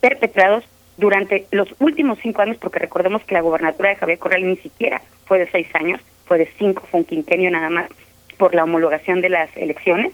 [0.01, 0.65] perpetrados
[0.97, 5.01] durante los últimos cinco años, porque recordemos que la gobernatura de Javier Corral ni siquiera
[5.25, 7.89] fue de seis años, fue de cinco, fue un quinquenio nada más
[8.37, 10.13] por la homologación de las elecciones.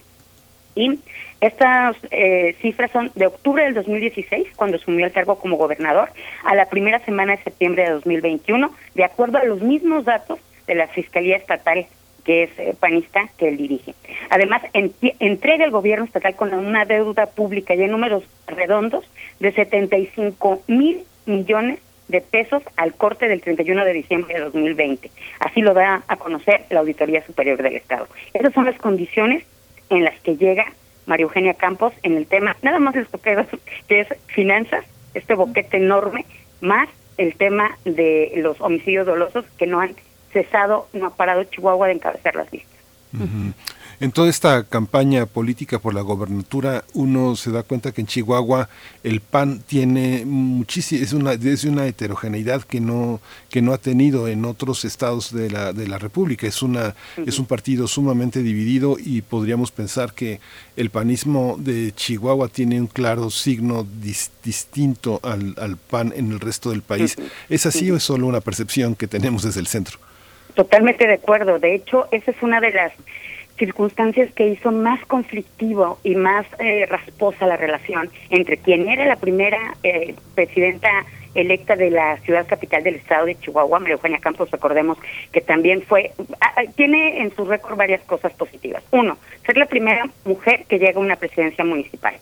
[0.75, 0.99] Y
[1.41, 6.09] estas eh, cifras son de octubre del 2016, cuando asumió el cargo como gobernador,
[6.43, 10.75] a la primera semana de septiembre de 2021, de acuerdo a los mismos datos de
[10.75, 11.87] la Fiscalía Estatal
[12.27, 13.95] que es eh, panista que él dirige.
[14.29, 19.53] Además, en, entrega el gobierno estatal con una deuda pública y en números redondos de
[19.53, 21.79] 75 mil millones
[22.09, 25.09] de pesos al corte del 31 de diciembre de 2020.
[25.39, 28.07] Así lo da a conocer la Auditoría Superior del Estado.
[28.33, 29.45] Esas son las condiciones
[29.89, 30.65] en las que llega
[31.05, 33.45] María Eugenia Campos en el tema, nada más esto que
[33.87, 34.83] es finanzas,
[35.13, 36.25] este boquete enorme,
[36.59, 39.95] más el tema de los homicidios dolosos que no han
[40.43, 42.79] cesado, no ha parado Chihuahua de encabezar las listas.
[43.13, 43.53] Uh -huh.
[43.99, 48.69] En toda esta campaña política por la gobernatura, uno se da cuenta que en Chihuahua
[49.03, 53.19] el PAN tiene muchísima, es una, es una heterogeneidad que no,
[53.49, 56.45] que no ha tenido en otros estados de la, de la República.
[56.45, 57.27] Es una, uh -huh.
[57.27, 60.39] es un partido sumamente dividido y podríamos pensar que
[60.75, 66.39] el panismo de Chihuahua tiene un claro signo dis, distinto al, al, PAN en el
[66.39, 67.15] resto del país.
[67.17, 67.29] Uh -huh.
[67.49, 69.97] ¿Es así o es solo una percepción que tenemos desde el centro?
[70.57, 71.59] Totalmente de acuerdo.
[71.59, 72.91] De hecho, esa es una de las
[73.59, 79.17] circunstancias que hizo más conflictivo y más eh, rasposa la relación entre quien era la
[79.17, 80.89] primera eh, presidenta
[81.35, 84.97] electa de la ciudad capital del estado de Chihuahua, María Eugenia Campos, recordemos
[85.31, 88.83] que también fue, ah, ah, tiene en su récord varias cosas positivas.
[88.89, 92.15] Uno, ser la primera mujer que llega a una presidencia municipal.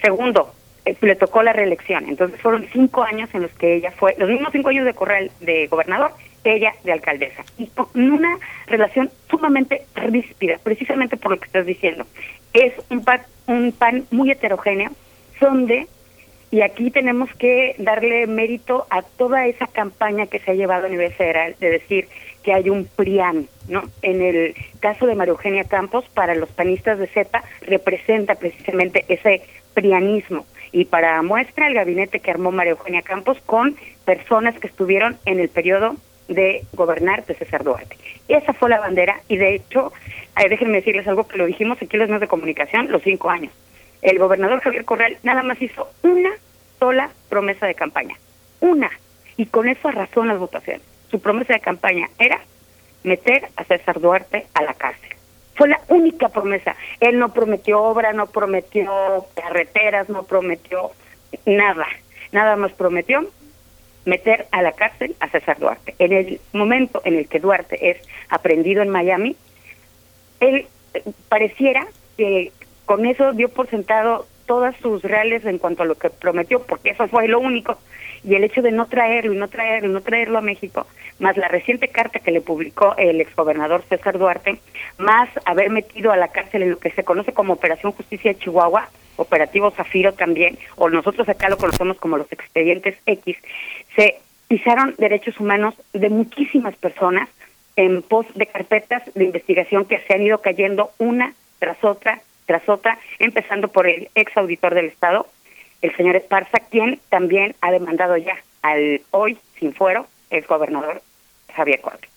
[0.00, 2.08] Segundo, eh, le tocó la reelección.
[2.08, 5.32] Entonces fueron cinco años en los que ella fue, los mismos cinco años de corral
[5.40, 6.12] de gobernador,
[6.54, 7.44] ella de alcaldesa.
[7.58, 12.06] Y con una relación sumamente ríspida, precisamente por lo que estás diciendo.
[12.52, 14.90] Es un pan, un pan muy heterogéneo,
[15.40, 15.86] donde,
[16.50, 20.90] y aquí tenemos que darle mérito a toda esa campaña que se ha llevado a
[20.90, 22.08] nivel federal, de decir
[22.42, 23.82] que hay un PRIAN, ¿no?
[24.02, 29.42] En el caso de María Eugenia Campos, para los panistas de CEPA, representa precisamente ese
[29.74, 35.18] prianismo y para muestra el gabinete que armó María Eugenia Campos con personas que estuvieron
[35.24, 35.96] en el periodo
[36.28, 37.96] de gobernar de César Duarte.
[38.28, 39.92] Esa fue la bandera y de hecho,
[40.48, 43.52] déjenme decirles algo que lo dijimos aquí los medios de comunicación los cinco años.
[44.02, 46.30] El gobernador Javier Corral nada más hizo una
[46.78, 48.16] sola promesa de campaña,
[48.60, 48.90] una,
[49.36, 50.82] y con eso arrasó en las votaciones.
[51.10, 52.40] Su promesa de campaña era
[53.04, 55.10] meter a César Duarte a la cárcel.
[55.54, 56.76] Fue la única promesa.
[57.00, 60.90] Él no prometió obra, no prometió carreteras, no prometió
[61.46, 61.86] nada.
[62.32, 63.30] Nada más prometió
[64.06, 65.94] meter a la cárcel a César Duarte.
[65.98, 67.98] En el momento en el que Duarte es
[68.30, 69.36] aprendido en Miami,
[70.40, 72.52] él eh, pareciera que
[72.86, 76.90] con eso dio por sentado todas sus reales en cuanto a lo que prometió, porque
[76.90, 77.78] eso fue lo único.
[78.24, 80.86] Y el hecho de no traerlo y no traerlo y no traerlo a México,
[81.18, 84.58] más la reciente carta que le publicó el exgobernador César Duarte,
[84.98, 88.38] más haber metido a la cárcel en lo que se conoce como Operación Justicia de
[88.38, 93.36] Chihuahua, Operativo Zafiro también, o nosotros acá lo conocemos como los expedientes X,
[93.94, 94.16] se
[94.48, 97.28] pisaron derechos humanos de muchísimas personas
[97.76, 102.68] en pos de carpetas de investigación que se han ido cayendo una tras otra tras
[102.68, 105.26] otra, empezando por el ex auditor del Estado,
[105.86, 111.00] el señor Esparza, quien también ha demandado ya al hoy sin fuero el gobernador
[111.54, 112.08] Javier Corte.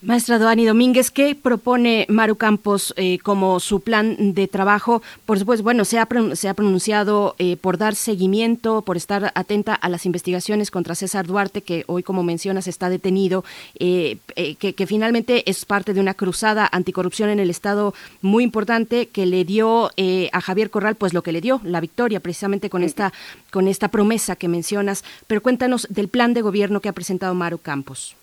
[0.00, 5.02] Maestra Doani Domínguez, ¿qué propone Maru Campos eh, como su plan de trabajo?
[5.26, 9.74] Por supuesto, bueno, se ha, se ha pronunciado eh, por dar seguimiento, por estar atenta
[9.74, 13.44] a las investigaciones contra César Duarte, que hoy, como mencionas, está detenido,
[13.80, 17.92] eh, que, que, finalmente es parte de una cruzada anticorrupción en el Estado
[18.22, 19.90] muy importante que le dio
[20.32, 23.12] a Javier Corral, pues lo que le dio, la victoria, precisamente con esta,
[23.50, 25.02] con esta promesa que mencionas.
[25.26, 28.17] Pero cuéntanos del plan de gobierno que ha presentado Maru Campos.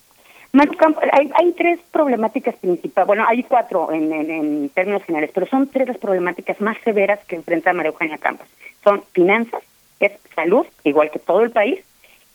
[1.11, 5.97] Hay, hay, tres problemáticas principales, bueno, hay cuatro en, términos generales, pero son tres las
[5.97, 8.47] problemáticas más severas que enfrenta María Eugenia Campos.
[8.83, 9.61] Son finanzas,
[9.99, 11.79] es salud, igual que todo el país,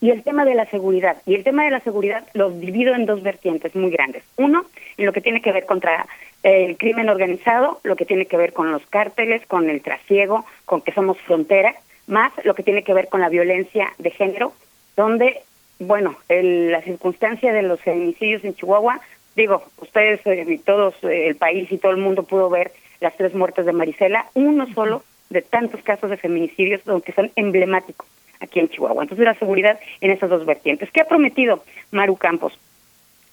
[0.03, 1.17] y el tema de la seguridad.
[1.25, 4.23] Y el tema de la seguridad lo divido en dos vertientes muy grandes.
[4.37, 4.65] Uno,
[4.97, 6.07] en lo que tiene que ver contra
[6.43, 10.83] el crimen organizado, lo que tiene que ver con los cárteles, con el trasiego, con
[10.83, 11.75] que somos frontera,
[12.07, 14.53] más lo que tiene que ver con la violencia de género,
[14.97, 15.43] donde
[15.81, 19.01] bueno, el, la circunstancia de los feminicidios en Chihuahua,
[19.35, 23.17] digo, ustedes eh, y todos eh, el país y todo el mundo pudo ver las
[23.17, 28.07] tres muertes de Marisela, uno solo de tantos casos de feminicidios que son emblemáticos
[28.41, 29.05] aquí en Chihuahua.
[29.05, 30.91] Entonces la seguridad en esas dos vertientes.
[30.91, 32.59] ¿Qué ha prometido Maru Campos?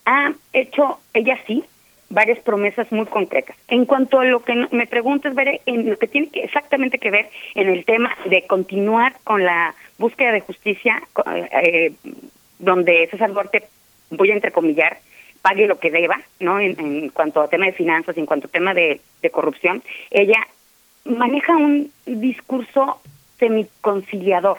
[0.05, 1.65] Ha hecho, ella sí,
[2.09, 3.57] varias promesas muy concretas.
[3.67, 7.11] En cuanto a lo que me preguntas, veré en lo que tiene que, exactamente que
[7.11, 11.01] ver en el tema de continuar con la búsqueda de justicia
[11.63, 11.91] eh,
[12.59, 13.63] donde César Duarte,
[14.09, 14.99] voy a entrecomillar,
[15.41, 16.59] pague lo que deba, ¿no?
[16.59, 19.01] En, cuanto a tema de finanzas, en cuanto a tema de,
[19.31, 20.47] corrupción, ella
[21.03, 23.01] maneja un discurso
[23.39, 24.57] semiconciliador,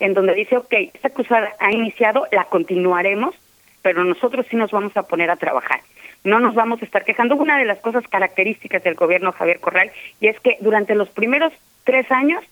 [0.00, 3.34] en donde dice, ok, esta cruzada ha iniciado, la continuaremos,
[3.82, 5.80] pero nosotros sí nos vamos a poner a trabajar.
[6.24, 7.36] No nos vamos a estar quejando.
[7.36, 11.52] Una de las cosas características del gobierno Javier Corral, y es que durante los primeros
[11.84, 12.42] tres años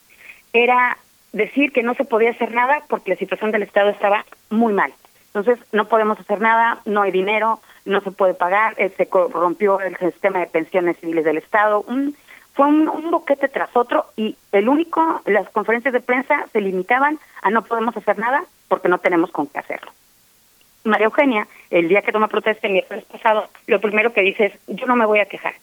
[0.53, 0.97] era
[1.35, 4.93] decir que no se podía hacer nada porque la situación del Estado estaba muy mal.
[5.35, 9.81] Entonces, no podemos hacer nada, no hay dinero, no se puede pagar, eh, se corrompió
[9.81, 11.85] el sistema de pensiones civiles del Estado.
[12.55, 17.51] fue un, boquete tras otro y el único, las conferencias de prensa se limitaban a
[17.51, 19.91] no podemos hacer nada porque no tenemos con qué hacerlo.
[20.85, 24.53] María Eugenia, el día que toma protesta el miércoles pasado, lo primero que dice es,
[24.69, 25.55] yo no me voy a quejar.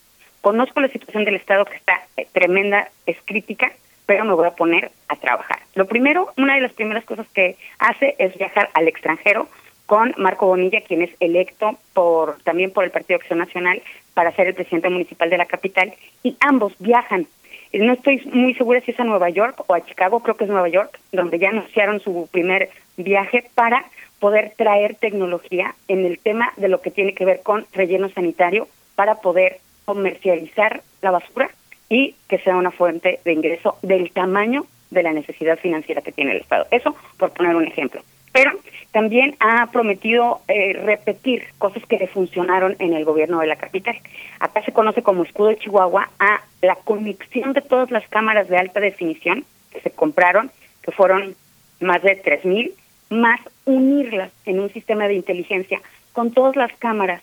[0.41, 3.71] Conozco la situación del Estado que está eh, tremenda, es crítica,
[4.11, 5.59] pero me voy a poner a trabajar.
[5.73, 9.47] Lo primero, una de las primeras cosas que hace es viajar al extranjero
[9.85, 13.81] con Marco Bonilla, quien es electo por también por el Partido Acción Nacional
[14.13, 15.93] para ser el presidente municipal de la capital,
[16.23, 17.25] y ambos viajan.
[17.71, 20.49] No estoy muy segura si es a Nueva York o a Chicago, creo que es
[20.49, 23.85] Nueva York, donde ya anunciaron su primer viaje para
[24.19, 28.67] poder traer tecnología en el tema de lo que tiene que ver con relleno sanitario
[28.95, 31.49] para poder comercializar la basura
[31.91, 36.31] y que sea una fuente de ingreso del tamaño de la necesidad financiera que tiene
[36.31, 36.65] el Estado.
[36.71, 38.01] Eso por poner un ejemplo.
[38.31, 38.53] Pero
[38.91, 43.97] también ha prometido eh, repetir cosas que funcionaron en el gobierno de la capital.
[44.39, 48.57] Acá se conoce como escudo de Chihuahua a la conexión de todas las cámaras de
[48.57, 50.49] alta definición que se compraron,
[50.83, 51.35] que fueron
[51.81, 52.71] más de 3.000,
[53.09, 55.81] más unirlas en un sistema de inteligencia
[56.13, 57.21] con todas las cámaras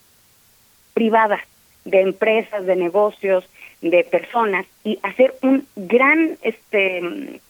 [0.93, 1.41] privadas
[1.91, 3.49] de empresas, de negocios,
[3.81, 7.41] de personas y hacer un gran este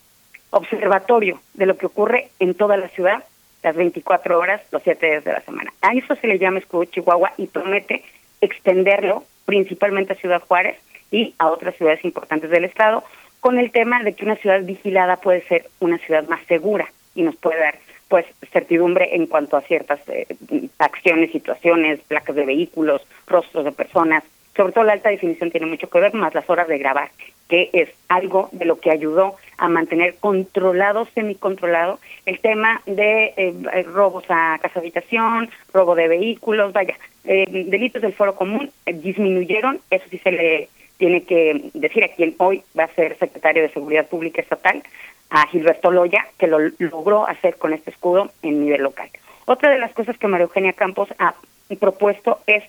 [0.50, 3.24] observatorio de lo que ocurre en toda la ciudad
[3.62, 5.72] las 24 horas, los 7 días de la semana.
[5.82, 8.04] A eso se le llama escudo Chihuahua y promete
[8.40, 10.76] extenderlo principalmente a Ciudad Juárez
[11.10, 13.02] y a otras ciudades importantes del estado
[13.40, 17.22] con el tema de que una ciudad vigilada puede ser una ciudad más segura y
[17.22, 17.78] nos puede dar
[18.08, 20.26] pues certidumbre en cuanto a ciertas eh,
[20.78, 24.24] acciones, situaciones, placas de vehículos, rostros de personas.
[24.56, 27.10] Sobre todo la alta definición tiene mucho que ver más las horas de grabar,
[27.48, 33.82] que es algo de lo que ayudó a mantener controlado, semicontrolado, el tema de eh,
[33.84, 39.80] robos a casa habitación, robo de vehículos, vaya, eh, delitos del foro común eh, disminuyeron,
[39.90, 40.68] eso sí se le
[40.98, 44.82] tiene que decir a quien hoy va a ser secretario de Seguridad Pública Estatal,
[45.30, 49.08] a Gilberto Loya, que lo logró hacer con este escudo en nivel local.
[49.46, 51.34] Otra de las cosas que María Eugenia Campos ha
[51.80, 52.64] propuesto es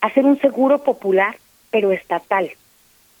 [0.00, 1.36] hacer un seguro popular,
[1.70, 2.50] pero estatal.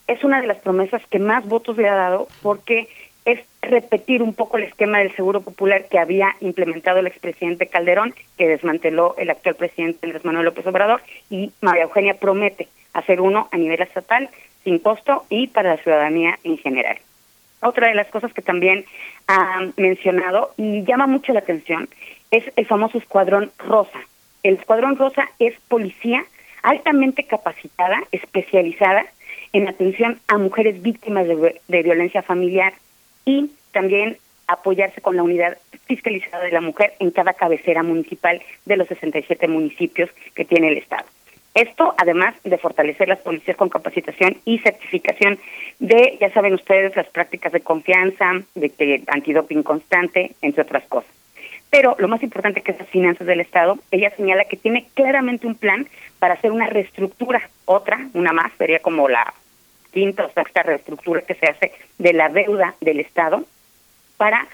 [0.06, 2.88] Es una de las promesas que más votos le ha dado porque
[3.24, 8.14] es repetir un poco el esquema del seguro popular que había implementado el expresidente Calderón,
[8.36, 13.48] que desmanteló el actual presidente Andrés Manuel López Obrador, y María Eugenia promete hacer uno
[13.50, 14.28] a nivel estatal,
[14.64, 16.98] sin costo y para la ciudadanía en general.
[17.62, 18.84] Otra de las cosas que también
[19.26, 21.88] ha mencionado y llama mucho la atención
[22.30, 24.00] es el famoso Escuadrón Rosa.
[24.42, 26.24] El Escuadrón Rosa es policía
[26.62, 29.06] altamente capacitada, especializada
[29.52, 32.72] en atención a mujeres víctimas de, de violencia familiar
[33.24, 38.76] y también apoyarse con la unidad fiscalizada de la mujer en cada cabecera municipal de
[38.76, 41.04] los 67 municipios que tiene el Estado.
[41.54, 45.38] Esto, además de fortalecer las policías con capacitación y certificación
[45.80, 51.10] de, ya saben ustedes, las prácticas de confianza, de que antidoping constante, entre otras cosas.
[51.70, 55.46] Pero lo más importante que es las finanzas del Estado, ella señala que tiene claramente
[55.46, 59.32] un plan para hacer una reestructura, otra, una más, sería como la
[59.92, 63.44] quinta o sexta reestructura que se hace de la deuda del Estado
[64.16, 64.46] para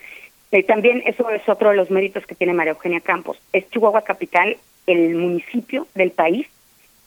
[0.52, 3.36] eh, también eso es otro de los méritos que tiene María Eugenia Campos.
[3.52, 4.56] Es Chihuahua Capital
[4.86, 6.47] el municipio del país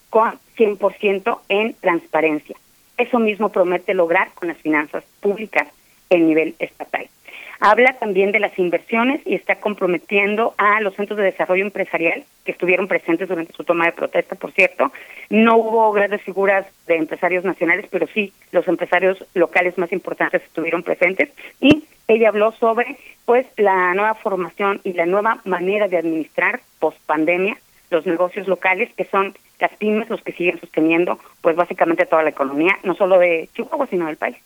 [0.10, 2.56] con 100% en transparencia.
[2.98, 5.68] Eso mismo promete lograr con las finanzas públicas
[6.10, 7.07] en nivel estatal.
[7.61, 12.53] Habla también de las inversiones y está comprometiendo a los centros de desarrollo empresarial que
[12.53, 14.94] estuvieron presentes durante su toma de protesta, por cierto.
[15.30, 20.84] No hubo grandes figuras de empresarios nacionales, pero sí los empresarios locales más importantes estuvieron
[20.84, 26.61] presentes y ella habló sobre pues la nueva formación y la nueva manera de administrar
[26.80, 27.57] post pandemia
[27.91, 32.30] los negocios locales que son las pymes los que siguen sosteniendo pues básicamente toda la
[32.30, 34.38] economía, no solo de Chihuahua, sino del país.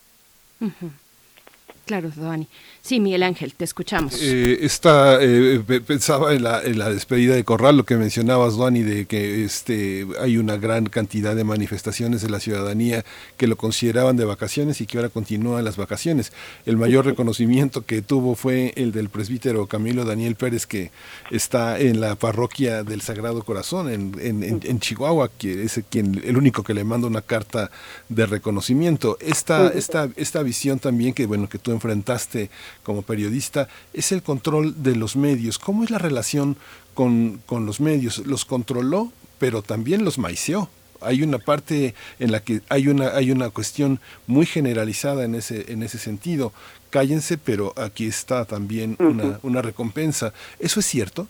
[1.85, 2.48] Claro, Dani.
[2.86, 4.22] Sí, Miguel Ángel, te escuchamos.
[4.22, 8.84] Eh, esta, eh, pensaba en la, en la, despedida de Corral, lo que mencionabas, Duani,
[8.84, 13.06] de que este, hay una gran cantidad de manifestaciones de la ciudadanía
[13.38, 16.34] que lo consideraban de vacaciones y que ahora continúan las vacaciones.
[16.66, 20.92] El mayor reconocimiento que tuvo fue el del presbítero Camilo Daniel Pérez, que
[21.32, 26.36] está en la parroquia del Sagrado Corazón, en, en, en, Chihuahua, que es quien, el
[26.36, 27.72] único que le manda una carta
[28.10, 29.18] de reconocimiento.
[29.22, 32.50] Esta, esta, esta visión también que, bueno, que tú enfrentaste
[32.84, 35.60] como periodista es el control de los medios.
[35.60, 36.58] ¿Cómo es la relación
[36.94, 38.20] con, con los medios?
[38.26, 40.70] ¿Los controló, pero también los maiceó?
[41.06, 45.72] hay una parte en la que hay una hay una cuestión muy generalizada en ese
[45.72, 46.54] en ese sentido.
[46.90, 50.34] Cállense pero aquí está también una, una recompensa.
[50.60, 51.28] Eso es cierto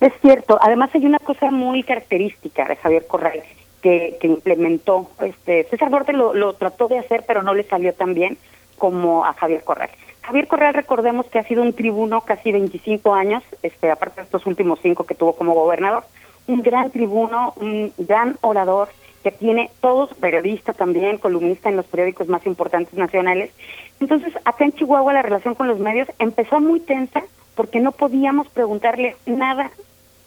[0.00, 0.58] es cierto.
[0.60, 3.42] Además hay una cosa muy característica de Javier Corral
[3.82, 5.10] que, que implementó.
[5.20, 8.38] Este César Duarte lo, lo trató de hacer pero no le salió tan bien
[8.78, 9.90] como a Javier Corral
[10.26, 14.44] Javier Corral, recordemos que ha sido un tribuno casi 25 años, este, aparte de estos
[14.44, 16.02] últimos cinco que tuvo como gobernador,
[16.48, 18.88] un gran tribuno, un gran orador
[19.22, 23.52] que tiene todos, periodista también, columnista en los periódicos más importantes nacionales.
[24.00, 27.22] Entonces, acá en Chihuahua la relación con los medios empezó muy tensa
[27.54, 29.70] porque no podíamos preguntarle nada,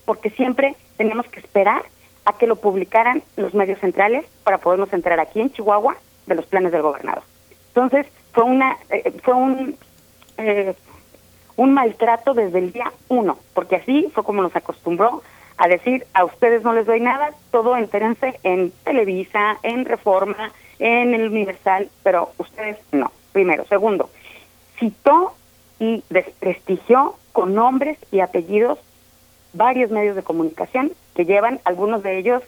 [0.06, 1.82] porque siempre teníamos que esperar
[2.24, 6.46] a que lo publicaran los medios centrales para podernos enterar aquí en Chihuahua de los
[6.46, 7.24] planes del gobernador.
[7.68, 9.76] Entonces, fue una eh, fue un
[10.40, 10.76] eh,
[11.56, 15.22] un maltrato desde el día uno, porque así fue como nos acostumbró
[15.58, 21.14] a decir, a ustedes no les doy nada, todo entérense en Televisa, en Reforma, en
[21.14, 23.66] el Universal, pero ustedes no, primero.
[23.66, 24.10] Segundo,
[24.80, 25.34] citó
[25.80, 28.80] y desprestigió con nombres y apellidos
[29.52, 32.42] varios medios de comunicación que llevan, algunos de ellos,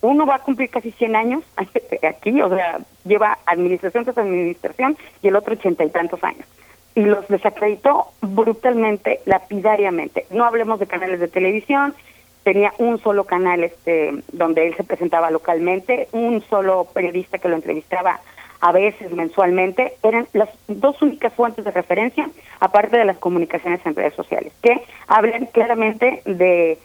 [0.00, 5.28] uno va a cumplir casi 100 años aquí, o sea, lleva administración tras administración y
[5.28, 6.46] el otro ochenta y tantos años.
[6.94, 10.26] Y los desacreditó brutalmente, lapidariamente.
[10.30, 11.94] No hablemos de canales de televisión,
[12.42, 17.56] tenía un solo canal este donde él se presentaba localmente, un solo periodista que lo
[17.56, 18.20] entrevistaba
[18.62, 23.96] a veces mensualmente, eran las dos únicas fuentes de referencia, aparte de las comunicaciones en
[23.96, 26.78] redes sociales, que hablan claramente de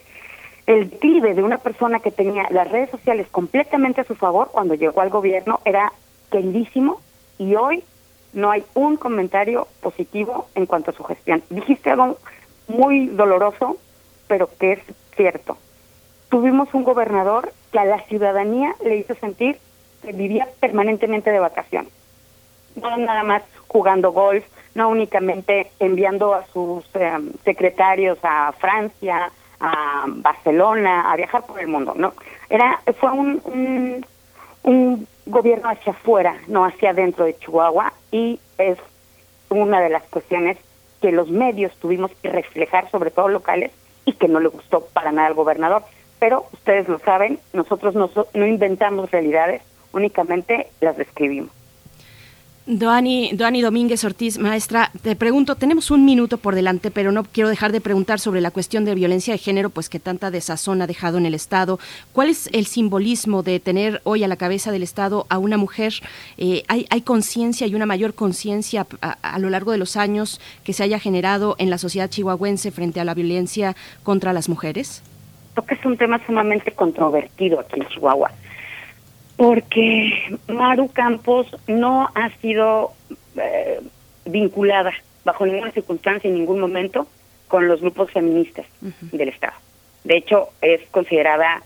[0.65, 4.73] el declive de una persona que tenía las redes sociales completamente a su favor cuando
[4.73, 5.93] llegó al gobierno, era
[6.31, 6.99] queridísimo
[7.38, 7.84] y hoy
[8.38, 11.41] no hay un comentario positivo en cuanto a su gestión.
[11.49, 12.18] Dijiste algo
[12.68, 13.77] muy doloroso,
[14.27, 14.80] pero que es
[15.15, 15.57] cierto.
[16.30, 19.57] Tuvimos un gobernador que a la ciudadanía le hizo sentir
[20.03, 21.91] que vivía permanentemente de vacaciones.
[22.76, 24.45] No nada más jugando golf,
[24.76, 31.68] no únicamente enviando a sus eh, secretarios a Francia, a Barcelona, a viajar por el
[31.68, 32.14] mundo, no.
[32.51, 34.05] Era fue un, un,
[34.61, 38.77] un gobierno hacia afuera, no hacia adentro de Chihuahua y es
[39.49, 40.57] una de las cuestiones
[41.01, 43.71] que los medios tuvimos que reflejar, sobre todo locales,
[44.05, 45.83] y que no le gustó para nada al gobernador.
[46.19, 51.51] Pero ustedes lo saben, nosotros no, no inventamos realidades, únicamente las describimos.
[52.69, 57.72] Doani, Domínguez Ortiz, maestra, te pregunto, tenemos un minuto por delante, pero no quiero dejar
[57.72, 61.18] de preguntar sobre la cuestión de violencia de género, pues que tanta desazón ha dejado
[61.18, 61.80] en el Estado.
[62.11, 65.94] ¿Cuál es el simbolismo de tener hoy a la cabeza del Estado a una mujer?
[66.38, 70.73] Eh, ¿Hay, hay conciencia y una mayor conciencia a, lo largo de los años que
[70.73, 75.03] se haya generado en la sociedad chihuahuense frente a la violencia contra las mujeres?
[75.53, 78.30] Creo es un tema sumamente controvertido aquí en Chihuahua
[79.38, 82.91] porque Maru Campos no ha sido
[83.38, 83.80] eh,
[84.26, 84.91] vinculada
[85.23, 87.07] bajo ninguna circunstancia en ningún momento
[87.47, 89.11] con los grupos feministas uh -huh.
[89.11, 89.53] del Estado.
[90.03, 91.61] De hecho, es considerada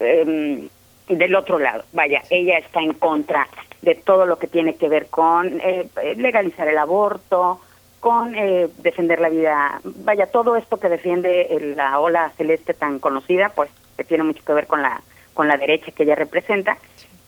[0.00, 0.68] eh,
[1.08, 1.84] del otro lado.
[1.92, 3.48] Vaya, ella está en contra
[3.82, 7.60] de todo lo que tiene que ver con eh, legalizar el aborto,
[8.00, 9.80] con eh, defender la vida.
[9.84, 14.52] Vaya, todo esto que defiende la ola celeste tan conocida, pues que tiene mucho que
[14.52, 15.00] ver con la
[15.38, 16.78] con la derecha que ella representa.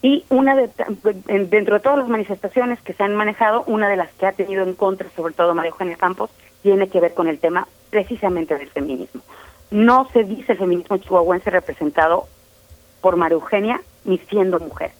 [0.03, 0.69] Y una de,
[1.45, 4.65] dentro de todas las manifestaciones que se han manejado, una de las que ha tenido
[4.65, 6.29] en contra, sobre todo María Eugenia Campos,
[6.61, 9.23] tiene que ver con el tema precisamente del feminismo.
[9.71, 12.27] No se dice el feminismo chihuahuense representado
[13.01, 14.91] por María Eugenia ni siendo mujer.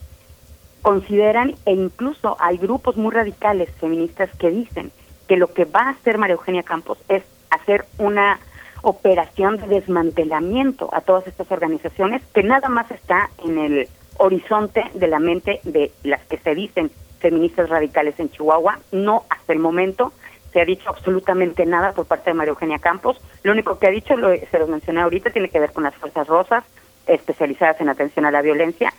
[0.81, 4.93] Consideran, e incluso hay grupos muy radicales feministas que dicen
[5.27, 8.39] que lo que va a hacer María Eugenia Campos es hacer una
[8.83, 13.89] operación de desmantelamiento a todas estas organizaciones que nada más está en el
[14.19, 18.79] horizonte de la mente de las que se dicen feministas radicales en Chihuahua.
[18.93, 20.13] No hasta el momento
[20.53, 23.21] se ha dicho absolutamente nada por parte de María Eugenia Campos.
[23.43, 25.95] Lo único que ha dicho, lo, se lo mencioné ahorita, tiene que ver con las
[25.95, 26.65] Fuerzas Rosas,
[27.07, 28.93] especializadas en atención a la violencia,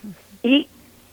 [0.44, 0.68] y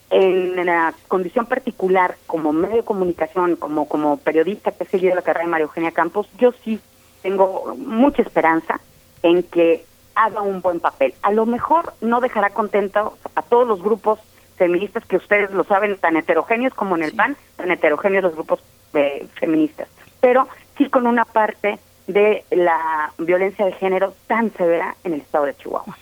[0.09, 5.21] en la condición particular como medio de comunicación, como, como periodista que he seguido la
[5.21, 6.79] carrera de María Eugenia Campos, yo sí
[7.21, 8.79] tengo mucha esperanza
[9.23, 9.85] en que
[10.15, 11.13] haga un buen papel.
[11.21, 14.19] A lo mejor no dejará contento a todos los grupos
[14.57, 18.59] feministas que ustedes lo saben, tan heterogéneos como en el PAN, tan heterogéneos los grupos
[18.93, 19.87] eh, feministas,
[20.19, 20.47] pero
[20.77, 25.55] sí con una parte de la violencia de género tan severa en el estado de
[25.55, 25.95] Chihuahua.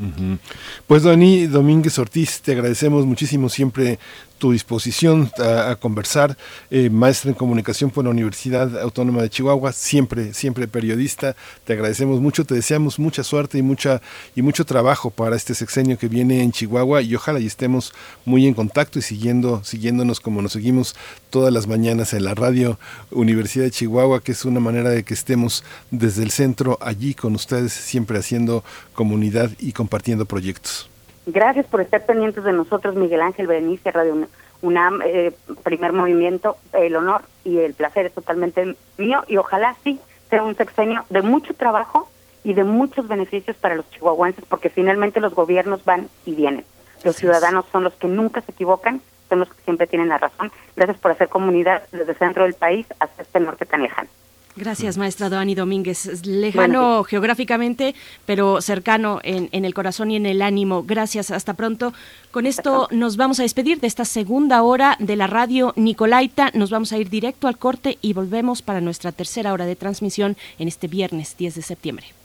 [0.00, 0.38] Uh -huh.
[0.86, 3.98] Pues Dani Domínguez Ortiz, te agradecemos muchísimo siempre
[4.42, 6.36] tu disposición a, conversar,
[6.68, 11.36] eh, maestra en comunicación por la Universidad Autónoma de Chihuahua, siempre, siempre periodista.
[11.64, 14.02] Te agradecemos mucho, te deseamos mucha suerte y mucha
[14.34, 17.92] y mucho trabajo para este sexenio que viene en Chihuahua y ojalá y estemos
[18.24, 20.96] muy en contacto y siguiendo, siguiéndonos como nos seguimos
[21.30, 22.80] todas las mañanas en la radio
[23.12, 25.62] Universidad de Chihuahua, que es una manera de que estemos
[25.92, 30.91] desde el centro allí con ustedes, siempre haciendo comunidad y compartiendo proyectos.
[31.26, 34.26] Gracias por estar pendientes de nosotros, Miguel Ángel Berenice, Radio
[34.60, 35.32] UNAM, eh,
[35.62, 36.56] primer movimiento.
[36.72, 40.00] El honor y el placer es totalmente mío y ojalá sí
[40.30, 42.08] sea un sexenio de mucho trabajo
[42.42, 46.64] y de muchos beneficios para los chihuahuenses, porque finalmente los gobiernos van y vienen.
[47.04, 50.50] Los ciudadanos son los que nunca se equivocan, son los que siempre tienen la razón.
[50.74, 54.08] Gracias por hacer comunidad desde el centro del país hasta este norte tan lejano.
[54.54, 56.26] Gracias, maestra Doani Domínguez.
[56.26, 57.94] Lejano bueno, geográficamente,
[58.26, 60.82] pero cercano en, en, el corazón y en el ánimo.
[60.82, 61.94] Gracias, hasta pronto.
[62.30, 66.50] Con esto nos vamos a despedir de esta segunda hora de la radio Nicolaita.
[66.52, 70.36] Nos vamos a ir directo al corte y volvemos para nuestra tercera hora de transmisión
[70.58, 72.21] en este viernes 10 de septiembre.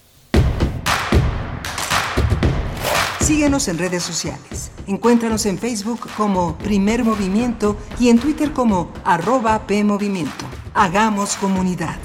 [3.27, 4.71] Síguenos en redes sociales.
[4.87, 10.45] Encuéntranos en Facebook como Primer Movimiento y en Twitter como arroba PMovimiento.
[10.73, 11.97] Hagamos comunidad.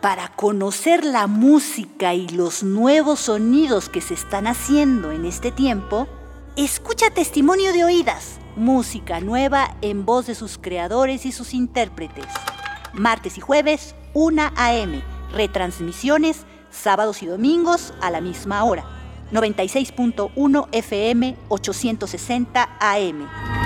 [0.00, 6.06] Para conocer la música y los nuevos sonidos que se están haciendo en este tiempo,
[6.64, 12.24] escucha Testimonio de Oídas, música nueva en voz de sus creadores y sus intérpretes.
[12.94, 15.02] Martes y jueves, 1 a.m.
[15.34, 18.86] Retransmisiones, sábados y domingos a la misma hora.
[19.32, 23.65] 96.1 FM, 860 AM.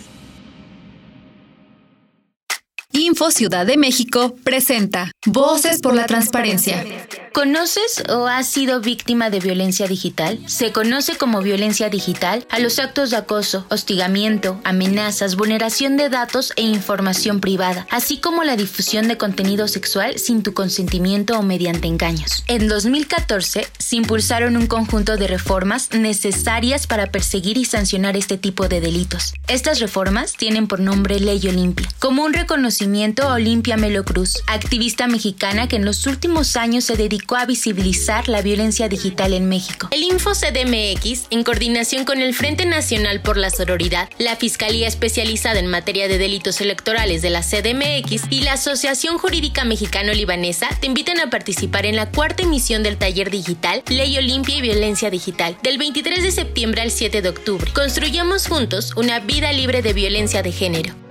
[2.93, 6.85] Info Ciudad de México presenta Voces por la Transparencia.
[7.33, 10.39] ¿Conoces o has sido víctima de violencia digital?
[10.47, 16.51] Se conoce como violencia digital a los actos de acoso, hostigamiento, amenazas, vulneración de datos
[16.57, 21.87] e información privada, así como la difusión de contenido sexual sin tu consentimiento o mediante
[21.87, 22.43] engaños.
[22.47, 28.67] En 2014 se impulsaron un conjunto de reformas necesarias para perseguir y sancionar este tipo
[28.67, 29.33] de delitos.
[29.47, 35.05] Estas reformas tienen por nombre Ley Olimpia, como un reconocimiento a Olimpia Melo Cruz, activista
[35.05, 39.89] mexicana que en los últimos años se dedicó a visibilizar la violencia digital en México.
[39.91, 45.59] El Info CDMX, en coordinación con el Frente Nacional por la Sororidad, la Fiscalía Especializada
[45.59, 51.19] en Materia de Delitos Electorales de la CDMX y la Asociación Jurídica Mexicano-Libanesa, te invitan
[51.19, 55.77] a participar en la cuarta emisión del taller digital Ley Olimpia y Violencia Digital, del
[55.77, 57.71] 23 de septiembre al 7 de octubre.
[57.73, 61.10] Construyamos juntos una vida libre de violencia de género.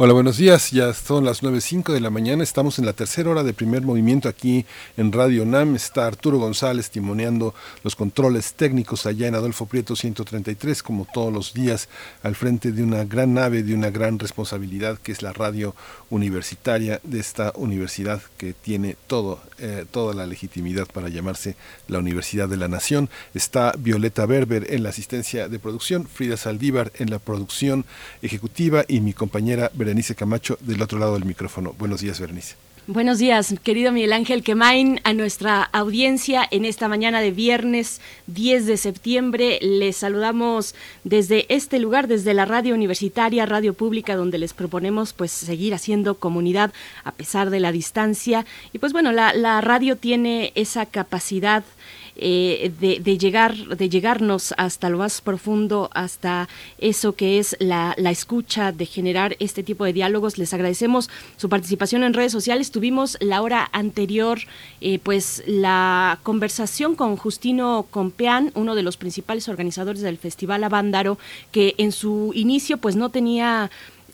[0.00, 0.70] Hola, buenos días.
[0.70, 2.44] Ya son las 9.05 de la mañana.
[2.44, 4.64] Estamos en la tercera hora de primer movimiento aquí
[4.96, 5.74] en Radio NAM.
[5.74, 7.52] Está Arturo González timoneando
[7.82, 11.88] los controles técnicos allá en Adolfo Prieto 133, como todos los días,
[12.22, 15.74] al frente de una gran nave, de una gran responsabilidad que es la radio
[16.10, 21.56] universitaria de esta universidad que tiene todo, eh, toda la legitimidad para llamarse
[21.86, 23.08] la Universidad de la Nación.
[23.34, 27.84] Está Violeta Berber en la asistencia de producción, Frida Saldívar en la producción
[28.22, 31.74] ejecutiva y mi compañera Berenice Camacho del otro lado del micrófono.
[31.78, 32.67] Buenos días, Berenice.
[32.90, 38.64] Buenos días, querido Miguel Ángel Quemain, a nuestra audiencia en esta mañana de viernes 10
[38.64, 39.58] de septiembre.
[39.60, 40.74] Les saludamos
[41.04, 46.14] desde este lugar, desde la radio universitaria, radio pública, donde les proponemos pues seguir haciendo
[46.14, 46.72] comunidad
[47.04, 48.46] a pesar de la distancia.
[48.72, 51.64] Y pues bueno, la, la radio tiene esa capacidad
[52.18, 57.94] eh, de, de, llegar, de llegarnos hasta lo más profundo, hasta eso que es la,
[57.96, 60.36] la, escucha, de generar este tipo de diálogos.
[60.36, 62.70] Les agradecemos su participación en redes sociales.
[62.70, 64.40] Tuvimos la hora anterior,
[64.80, 71.18] eh, pues la conversación con Justino Compeán, uno de los principales organizadores del Festival Avándaro,
[71.52, 73.70] que en su inicio pues no tenía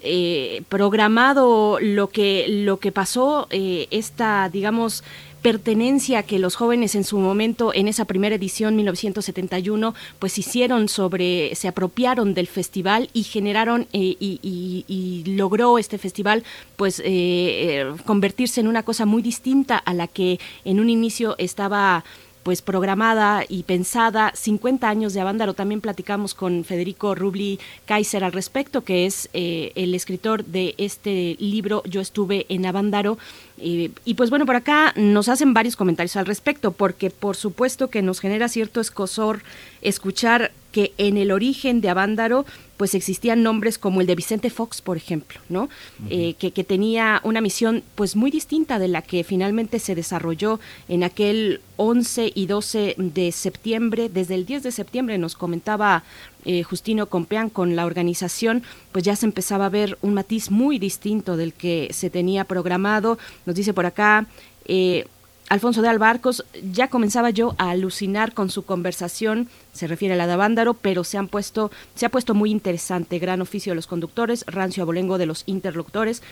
[0.06, 5.02] eh, programado lo que lo que pasó eh, esta digamos
[5.44, 11.54] pertenencia que los jóvenes en su momento, en esa primera edición 1971, pues hicieron sobre,
[11.54, 16.44] se apropiaron del festival y generaron eh, y, logró este festival
[16.76, 21.34] pues eh, eh, convertirse en una cosa muy distinta a la que en un inicio
[21.36, 22.04] estaba
[22.42, 25.54] pues programada y pensada 50 años de Avándaro.
[25.54, 31.82] También platicamos con Federico Rubli Kaiser al respecto, que es el escritor de este libro
[31.86, 33.16] Yo estuve en Avándaro.
[33.56, 38.02] Y pues bueno, por acá nos hacen varios comentarios al respecto, porque por supuesto que
[38.02, 39.42] nos genera cierto escosor
[39.80, 42.44] escuchar que en el origen de Avándaro
[42.76, 45.68] pues existían nombres como el de Vicente Fox, por ejemplo, ¿no?
[46.10, 50.58] Eh, que, que, tenía una misión pues muy distinta de la que finalmente se desarrolló
[50.88, 54.08] en aquel 11 y 12 de septiembre.
[54.08, 56.02] Desde el 10 de septiembre nos comentaba
[56.44, 58.62] eh, Justino Compeán con la organización,
[58.92, 63.18] pues ya se empezaba a ver un matiz muy distinto del que se tenía programado.
[63.46, 64.26] Nos dice por acá...
[64.66, 65.06] Eh,
[65.50, 70.26] Alfonso de Albarcos, ya comenzaba yo a alucinar con su conversación, se refiere a la
[70.26, 73.86] de Avándaro, pero se han puesto, se ha puesto muy interesante, gran oficio de los
[73.86, 76.22] conductores, rancio abolengo de los interlocutores,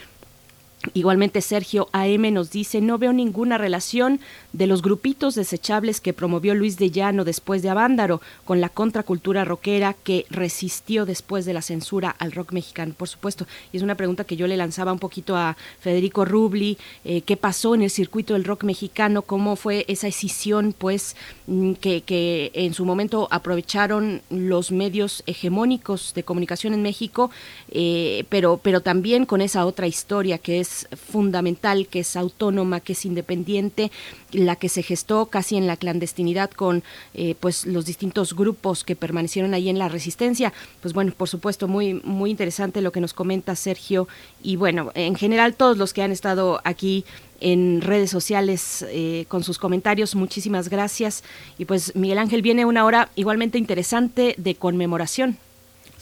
[0.95, 4.21] Igualmente Sergio AM nos dice, no veo ninguna relación
[4.53, 9.45] de los grupitos desechables que promovió Luis de Llano después de Avándaro con la contracultura
[9.45, 13.47] rockera que resistió después de la censura al rock mexicano, por supuesto.
[13.73, 17.37] Y es una pregunta que yo le lanzaba un poquito a Federico Rubli, eh, qué
[17.37, 21.15] pasó en el circuito del rock mexicano, cómo fue esa escisión, pues,
[21.47, 27.31] mm, que, que en su momento aprovecharon los medios hegemónicos de comunicación en México,
[27.71, 30.72] eh, pero, pero también con esa otra historia que es
[31.11, 33.91] fundamental, que es autónoma, que es independiente,
[34.33, 36.83] la que se gestó casi en la clandestinidad con
[37.15, 40.53] eh, pues los distintos grupos que permanecieron ahí en la resistencia.
[40.81, 44.09] Pues bueno, por supuesto, muy, muy interesante lo que nos comenta Sergio
[44.43, 47.05] y bueno, en general todos los que han estado aquí
[47.41, 50.15] en redes sociales eh, con sus comentarios.
[50.15, 51.25] Muchísimas gracias.
[51.59, 55.37] Y pues Miguel Ángel viene una hora igualmente interesante de conmemoración.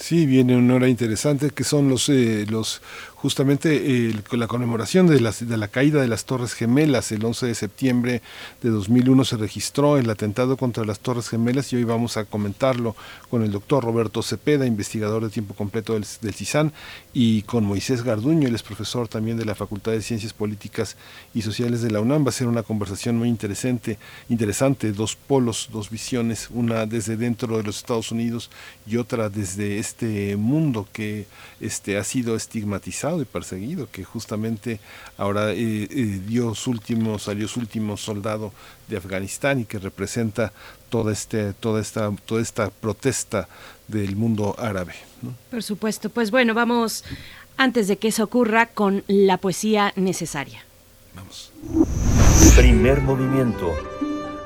[0.00, 2.80] Sí, viene una hora interesante que son los, eh, los
[3.20, 7.12] justamente la conmemoración de, la caída de las Torres Gemelas.
[7.12, 8.22] El 11 de septiembre
[8.62, 12.96] de 2001 se registró el atentado contra las Torres Gemelas y hoy vamos a comentarlo
[13.28, 16.72] con el doctor Roberto Cepeda, investigador de tiempo completo del, del CISAN,
[17.12, 20.96] y con Moisés Garduño, él es profesor también de la Facultad de Ciencias Políticas
[21.34, 22.24] y Sociales de la UNAM.
[22.24, 23.98] Va a ser una conversación muy interesante,
[24.30, 28.50] interesante, dos polos, dos visiones, una desde dentro de los Estados Unidos
[28.86, 31.26] y otra desde este mundo que
[31.60, 34.80] este, ha sido estigmatizado y perseguido, que justamente
[35.16, 38.52] ahora eh, eh, dio su último, salió su último soldado
[38.88, 40.52] de Afganistán y que representa
[40.88, 43.48] toda, este, toda, esta, toda esta protesta
[43.88, 44.94] del mundo árabe.
[45.50, 47.04] Por supuesto, pues bueno, vamos
[47.56, 50.64] antes de que eso ocurra con la poesía necesaria.
[51.14, 51.52] Vamos.
[52.56, 53.72] Primer movimiento.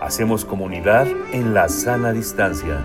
[0.00, 2.84] Hacemos comunidad en la sana distancia.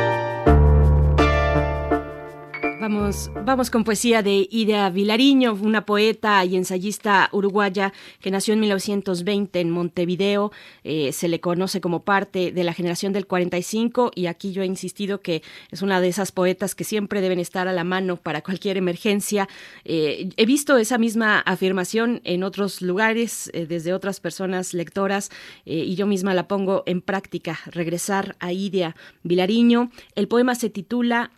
[2.81, 8.59] Vamos, vamos con poesía de Ida Vilariño, una poeta y ensayista uruguaya que nació en
[8.61, 10.51] 1920 en Montevideo.
[10.83, 14.65] Eh, se le conoce como parte de la generación del 45 y aquí yo he
[14.65, 18.41] insistido que es una de esas poetas que siempre deben estar a la mano para
[18.41, 19.47] cualquier emergencia.
[19.85, 25.29] Eh, he visto esa misma afirmación en otros lugares, eh, desde otras personas lectoras,
[25.65, 27.59] y yo misma la pongo en práctica.
[27.67, 29.91] Regresar a Ida Vilariño.
[30.15, 31.29] El poema se titula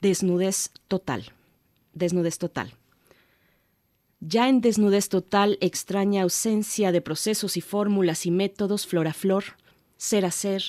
[0.00, 1.32] desnudez total.
[1.92, 2.72] Desnudez total.
[4.20, 9.44] Ya en desnudez total, extraña ausencia de procesos y fórmulas y métodos flor a flor,
[9.96, 10.62] ser a ser,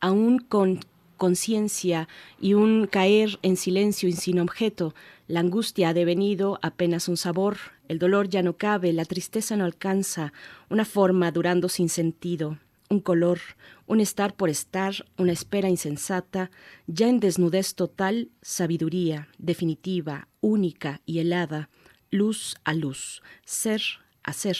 [0.00, 0.80] aún con
[1.16, 2.08] conciencia
[2.40, 4.94] y un caer en silencio y sin objeto,
[5.28, 9.64] la angustia ha devenido apenas un sabor, el dolor ya no cabe, la tristeza no
[9.64, 10.32] alcanza,
[10.68, 12.58] una forma durando sin sentido,
[12.92, 13.40] un color,
[13.86, 16.50] un estar por estar, una espera insensata,
[16.86, 21.68] ya en desnudez total, sabiduría, definitiva, única y helada,
[22.10, 23.82] luz a luz, ser
[24.22, 24.56] a ser,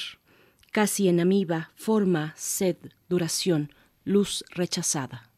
[0.72, 2.76] casi en amiba, forma, sed,
[3.08, 3.72] duración,
[4.04, 5.31] luz rechazada.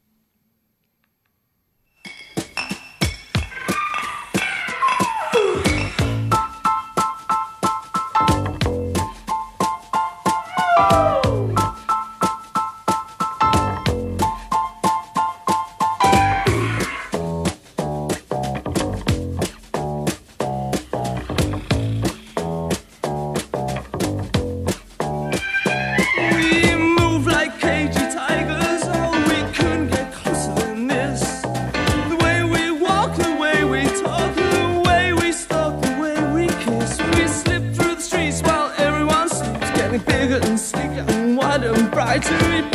[42.21, 42.74] try to repair.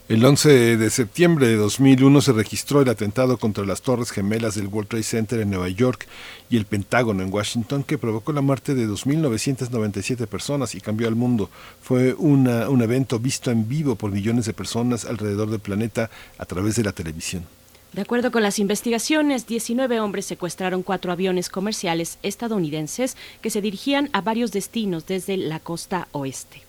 [0.08, 4.66] El 11 de septiembre de 2001 se registró el atentado contra las Torres Gemelas del
[4.66, 6.08] World Trade Center en Nueva York
[6.50, 11.14] y el Pentágono en Washington que provocó la muerte de 2.997 personas y cambió al
[11.14, 11.50] mundo.
[11.82, 16.76] Fue un evento visto en vivo por millones de personas alrededor del planeta a través
[16.76, 17.44] de la televisión.
[17.92, 24.10] De acuerdo con las investigaciones, 19 hombres secuestraron cuatro aviones comerciales estadounidenses que se dirigían
[24.12, 26.67] a varios destinos desde la costa oeste.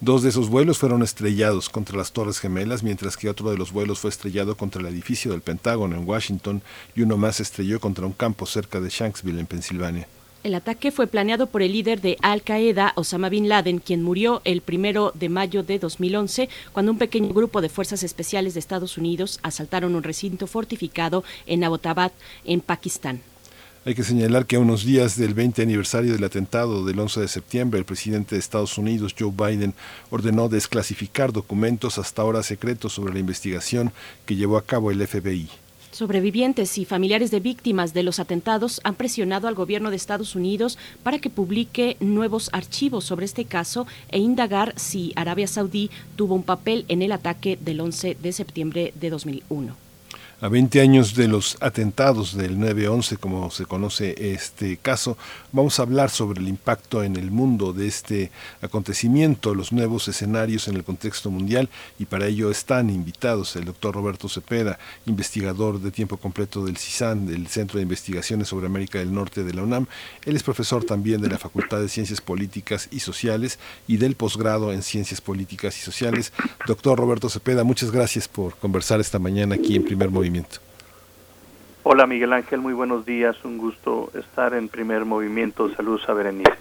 [0.00, 3.72] Dos de esos vuelos fueron estrellados contra las Torres Gemelas, mientras que otro de los
[3.72, 6.60] vuelos fue estrellado contra el edificio del Pentágono en Washington
[6.94, 10.06] y uno más estrelló contra un campo cerca de Shanksville, en Pensilvania.
[10.44, 14.42] El ataque fue planeado por el líder de Al Qaeda, Osama Bin Laden, quien murió
[14.44, 18.98] el primero de mayo de 2011 cuando un pequeño grupo de fuerzas especiales de Estados
[18.98, 22.12] Unidos asaltaron un recinto fortificado en Abbottabad,
[22.44, 23.22] en Pakistán.
[23.86, 27.28] Hay que señalar que a unos días del 20 aniversario del atentado del 11 de
[27.28, 29.74] septiembre, el presidente de Estados Unidos, Joe Biden,
[30.10, 33.92] ordenó desclasificar documentos hasta ahora secretos sobre la investigación
[34.24, 35.48] que llevó a cabo el FBI.
[35.92, 40.78] Sobrevivientes y familiares de víctimas de los atentados han presionado al gobierno de Estados Unidos
[41.04, 46.42] para que publique nuevos archivos sobre este caso e indagar si Arabia Saudí tuvo un
[46.42, 49.85] papel en el ataque del 11 de septiembre de 2001.
[50.42, 55.16] A 20 años de los atentados del 9-11, como se conoce este caso,
[55.50, 58.30] vamos a hablar sobre el impacto en el mundo de este
[58.60, 63.94] acontecimiento, los nuevos escenarios en el contexto mundial, y para ello están invitados el doctor
[63.94, 69.14] Roberto Cepeda, investigador de tiempo completo del CISAN, del Centro de Investigaciones sobre América del
[69.14, 69.86] Norte de la UNAM.
[70.26, 73.58] Él es profesor también de la Facultad de Ciencias Políticas y Sociales
[73.88, 76.34] y del posgrado en Ciencias Políticas y Sociales.
[76.66, 80.25] Doctor Roberto Cepeda, muchas gracias por conversar esta mañana aquí en Primer Movimiento
[81.82, 85.72] Hola Miguel Ángel, muy buenos días, un gusto estar en primer movimiento.
[85.74, 86.56] Saludos a Berenice.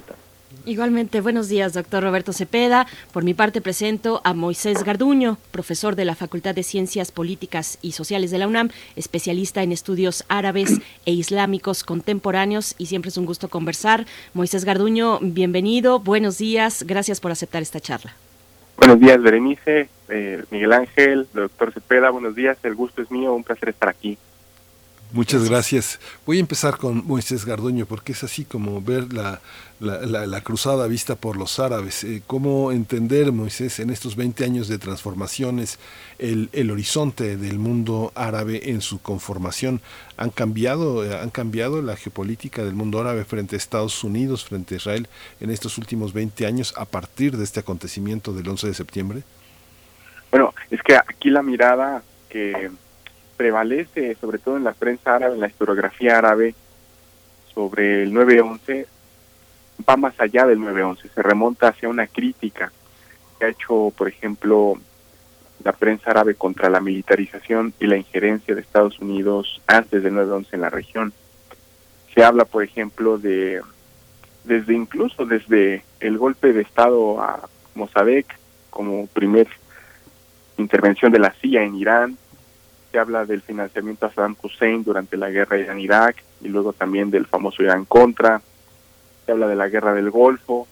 [0.66, 2.88] Igualmente, buenos días, doctor Roberto Cepeda.
[3.12, 7.92] Por mi parte presento a Moisés Garduño, profesor de la Facultad de Ciencias Políticas y
[7.92, 13.26] Sociales de la UNAM, especialista en estudios árabes e islámicos contemporáneos y siempre es un
[13.26, 14.06] gusto conversar.
[14.34, 18.16] Moisés Garduño, bienvenido, buenos días, gracias por aceptar esta charla.
[18.78, 23.44] Buenos días, Berenice, eh, Miguel Ángel, doctor Cepeda, buenos días, el gusto es mío, un
[23.44, 24.18] placer estar aquí.
[25.16, 25.98] Muchas gracias.
[26.26, 29.40] Voy a empezar con Moisés Garduño porque es así como ver la,
[29.80, 32.04] la, cruzada vista por los árabes.
[32.04, 35.80] Eh, ¿Cómo entender, Moisés, en estos 20 años de transformaciones,
[36.20, 39.80] el, el, horizonte del mundo árabe en su conformación?
[40.18, 44.74] ¿Han cambiado, eh, ¿Han cambiado la geopolítica del mundo árabe frente a Estados Unidos, frente
[44.74, 45.08] a Israel
[45.40, 49.24] en estos últimos 20 años a partir de este acontecimiento del 11 de septiembre?
[50.30, 52.70] Bueno, es que aquí la mirada que
[53.36, 56.56] prevalece, sobre todo en la prensa árabe, en la historiografía árabe,
[57.54, 58.86] sobre el 9-11,
[59.88, 62.72] va más allá del 9-11, se remonta hacia una crítica
[63.40, 64.78] que ha hecho, por ejemplo,
[65.64, 70.48] la prensa árabe contra la militarización y la injerencia de Estados Unidos antes del 9-11
[70.52, 71.14] en la región.
[72.14, 73.62] Se habla, por ejemplo, de,
[74.44, 78.28] desde incluso desde el golpe de Estado a Mossadegh
[78.70, 79.48] como primer
[80.58, 82.18] intervención de la CIA en Irán,
[82.96, 87.26] se habla del financiamiento a Saddam Hussein durante la guerra Irán-Irak y luego también del
[87.26, 88.42] famoso Irán-Contra,
[89.26, 90.66] se habla de la guerra del Golfo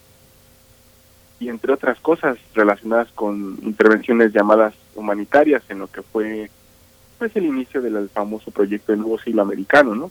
[1.41, 6.49] y entre otras cosas relacionadas con intervenciones llamadas humanitarias en lo que fue
[7.19, 10.09] pues el inicio del famoso proyecto del nuevo siglo americano, ¿no?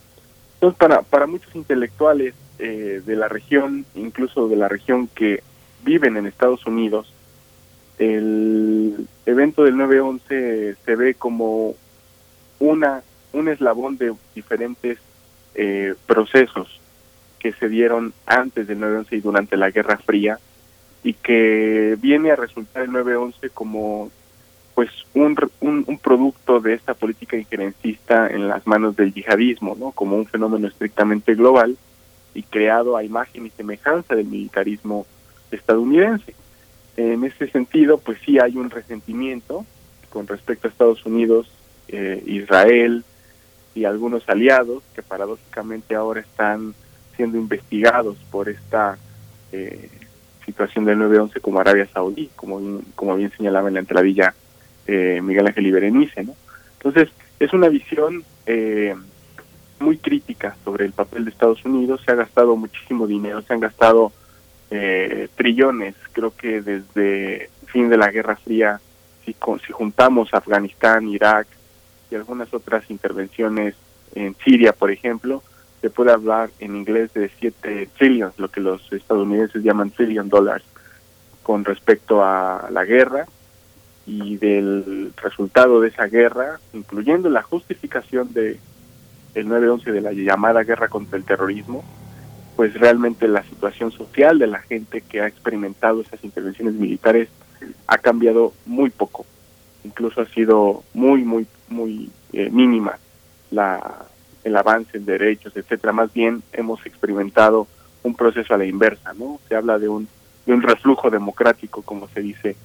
[0.53, 5.41] Entonces para, para muchos intelectuales eh, de la región, incluso de la región que
[5.83, 7.11] viven en Estados Unidos,
[7.97, 11.73] el evento del 9-11 se ve como
[12.63, 13.03] una
[13.33, 14.99] un eslabón de diferentes
[15.55, 16.79] eh, procesos
[17.39, 20.39] que se dieron antes del 9-11 y durante la Guerra Fría
[21.03, 24.11] y que viene a resultar el 9-11 como
[24.75, 29.91] pues un, un, producto de esta política injerencista en las manos del yihadismo, ¿no?
[29.91, 31.77] como un fenómeno estrictamente global
[32.33, 35.05] y creado a imagen y semejanza del militarismo
[35.51, 36.33] estadounidense.
[36.97, 39.65] En ese sentido, pues sí hay un resentimiento
[40.09, 41.51] con respecto a Estados Unidos,
[41.87, 43.03] eh, Israel
[43.75, 46.73] y algunos aliados que paradójicamente ahora están
[47.15, 48.97] siendo investigados por esta
[49.51, 49.89] eh,
[50.45, 54.33] situación del 9-11 como Arabia Saudí, como, como bien señalaba en la entradilla
[54.87, 56.23] eh, Miguel Ángel y Berenice.
[56.23, 56.35] ¿no?
[56.77, 58.95] Entonces, es una visión eh,
[59.79, 62.01] muy crítica sobre el papel de Estados Unidos.
[62.05, 64.11] Se ha gastado muchísimo dinero, se han gastado
[64.71, 68.79] eh, trillones, creo que desde fin de la Guerra Fría,
[69.25, 69.35] si,
[69.65, 71.47] si juntamos Afganistán, Irak
[72.13, 73.73] y algunas otras intervenciones
[74.13, 75.41] en Siria, por ejemplo,
[75.81, 80.63] se puede hablar en inglés de 7 trillions, lo que los estadounidenses llaman trillion dollars,
[81.41, 83.25] con respecto a la guerra
[84.05, 88.59] y del resultado de esa guerra, incluyendo la justificación de
[89.33, 91.83] el 9-11 de la llamada guerra contra el terrorismo,
[92.55, 97.29] pues realmente la situación social de la gente que ha experimentado esas intervenciones militares
[97.87, 99.25] ha cambiado muy poco.
[99.83, 102.97] Incluso ha sido muy, muy, muy eh, mínima
[103.51, 104.05] la,
[104.43, 105.93] el avance en derechos, etcétera.
[105.93, 107.67] Más bien hemos experimentado
[108.03, 109.39] un proceso a la inversa, ¿no?
[109.47, 110.07] Se habla de un,
[110.45, 112.55] de un reflujo democrático, como se dice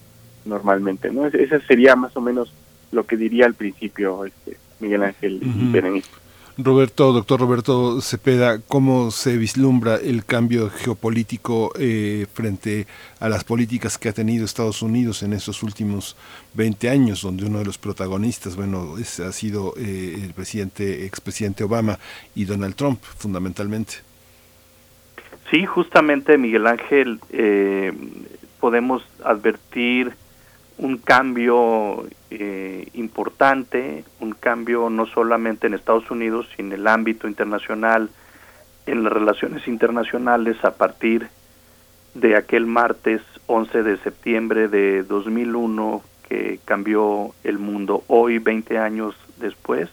[0.45, 1.27] normalmente, ¿no?
[1.27, 2.53] Ese sería más o menos
[2.91, 6.11] lo que diría al principio este Miguel Ángel y Berenice.
[6.61, 12.89] Roberto, doctor Roberto Cepeda, ¿cómo se vislumbra el cambio geopolítico eh, frente
[13.21, 16.17] a las políticas que ha tenido Estados Unidos en estos últimos
[16.55, 22.01] 20 años, donde uno de los protagonistas, bueno, ha sido eh, el presidente, expresidente Obama
[22.35, 23.95] y Donald Trump, fundamentalmente?
[25.53, 27.93] Sí, justamente, Miguel Ángel, eh,
[28.59, 30.13] podemos advertir
[30.79, 37.29] un cambio eh, importante, un cambio no solamente en Estados Unidos, sino en el ámbito
[37.29, 38.11] internacional,
[38.87, 41.29] en las relaciones internacionales a partir
[42.15, 48.05] de aquel martes 11 de septiembre de 2001 que cambió el mundo.
[48.07, 49.89] Hoy, 20 años después,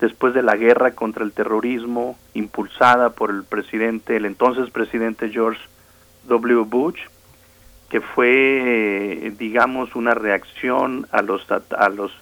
[0.00, 5.60] después de la guerra contra el terrorismo impulsada por el presidente, el entonces presidente George
[6.28, 6.64] W.
[6.64, 6.98] Bush,
[7.88, 12.12] que fue, eh, digamos, una reacción a los, a los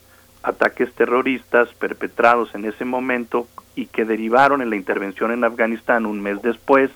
[0.43, 6.20] ataques terroristas perpetrados en ese momento y que derivaron en la intervención en Afganistán un
[6.20, 6.91] mes después,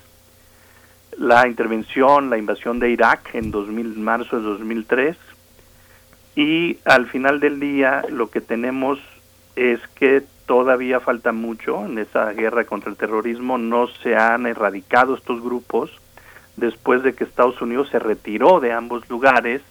[1.17, 5.17] la intervención, la invasión de Irak en 2000, marzo de 2003,
[6.35, 8.99] y al final del día lo que tenemos
[9.55, 15.15] es que todavía falta mucho en esa guerra contra el terrorismo, no se han erradicado
[15.15, 15.91] estos grupos
[16.59, 19.61] después de que Estados Unidos se retiró de ambos lugares,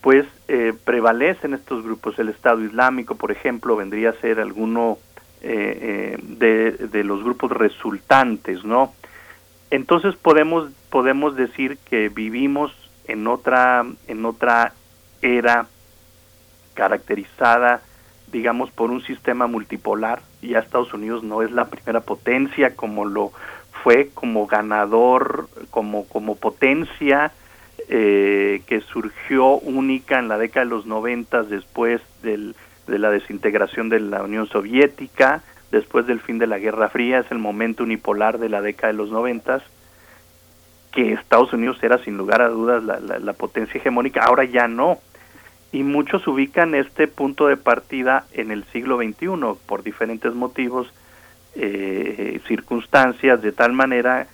[0.00, 2.18] pues eh, prevalecen estos grupos.
[2.18, 4.98] El Estado Islámico, por ejemplo, vendría a ser alguno
[5.42, 8.94] eh, eh, de, los grupos resultantes, ¿no?
[9.70, 12.72] Entonces podemos podemos decir que vivimos
[13.06, 14.72] en otra en otra
[15.22, 15.66] era
[16.74, 17.82] caracterizada
[18.30, 23.32] digamos por un sistema multipolar ya Estados Unidos no es la primera potencia como lo
[23.86, 27.30] fue como ganador como como potencia
[27.88, 32.56] eh, que surgió única en la década de los noventas después del,
[32.88, 37.30] de la desintegración de la Unión Soviética después del fin de la Guerra Fría es
[37.30, 39.62] el momento unipolar de la década de los noventas
[40.90, 44.98] que Estados Unidos era sin lugar a dudas la, la, potencia hegemónica, ahora ya no.
[45.70, 49.28] Y muchos ubican este punto de partida en el siglo XXI
[49.66, 50.88] por diferentes motivos,
[51.56, 54.26] eh, circunstancias, de tal manera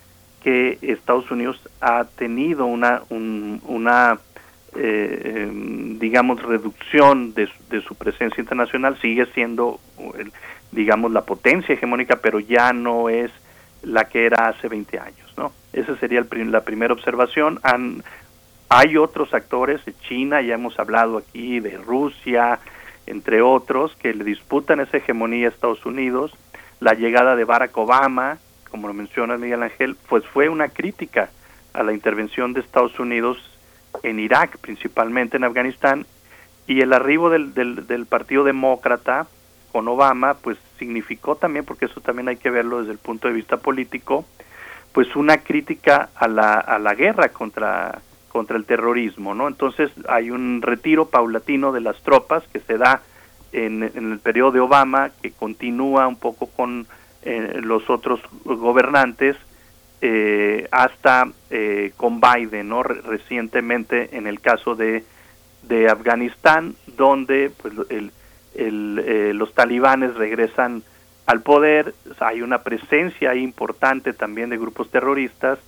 [0.42, 4.18] que Estados Unidos ha tenido una, una
[4.75, 5.49] eh,
[6.01, 9.78] digamos, reducción de, de, su presencia internacional, sigue siendo,
[10.73, 13.31] digamos, la potencia hegemónica, pero ya no es
[13.83, 15.52] la que era hace 20 años, ¿no?
[15.73, 17.60] Esa sería la primera observación.
[18.68, 22.59] Hay otros actores, de China, ya hemos hablado aquí, de Rusia,
[23.07, 26.33] entre otros, que le disputan esa hegemonía a Estados Unidos.
[26.83, 28.39] La llegada de Barack Obama,
[28.69, 31.31] como lo menciona Miguel Ángel, pues fue una crítica
[31.73, 33.39] a la intervención de Estados Unidos
[34.02, 36.07] en Irak, principalmente en Afganistán,
[36.67, 39.28] y el arribo del, del, Partido Demócrata
[39.70, 43.35] con Obama, pues significó también, porque eso también hay que verlo desde el punto de
[43.35, 44.25] vista político,
[44.91, 49.47] pues una crítica a la, a la guerra contra, contra el terrorismo, ¿no?
[49.47, 53.02] Entonces hay un retiro paulatino de las tropas que se da
[53.52, 56.86] en, en el periodo de Obama, que continúa un poco con
[57.22, 59.36] eh, los otros gobernantes,
[60.00, 62.82] eh, hasta eh, con Biden, ¿no?
[62.82, 65.05] recientemente en el caso de,
[65.62, 68.10] de Afganistán, donde pues, el,
[68.55, 70.82] el, los talibanes regresan
[71.26, 75.58] al poder, hay una presencia importante también de grupos terroristas,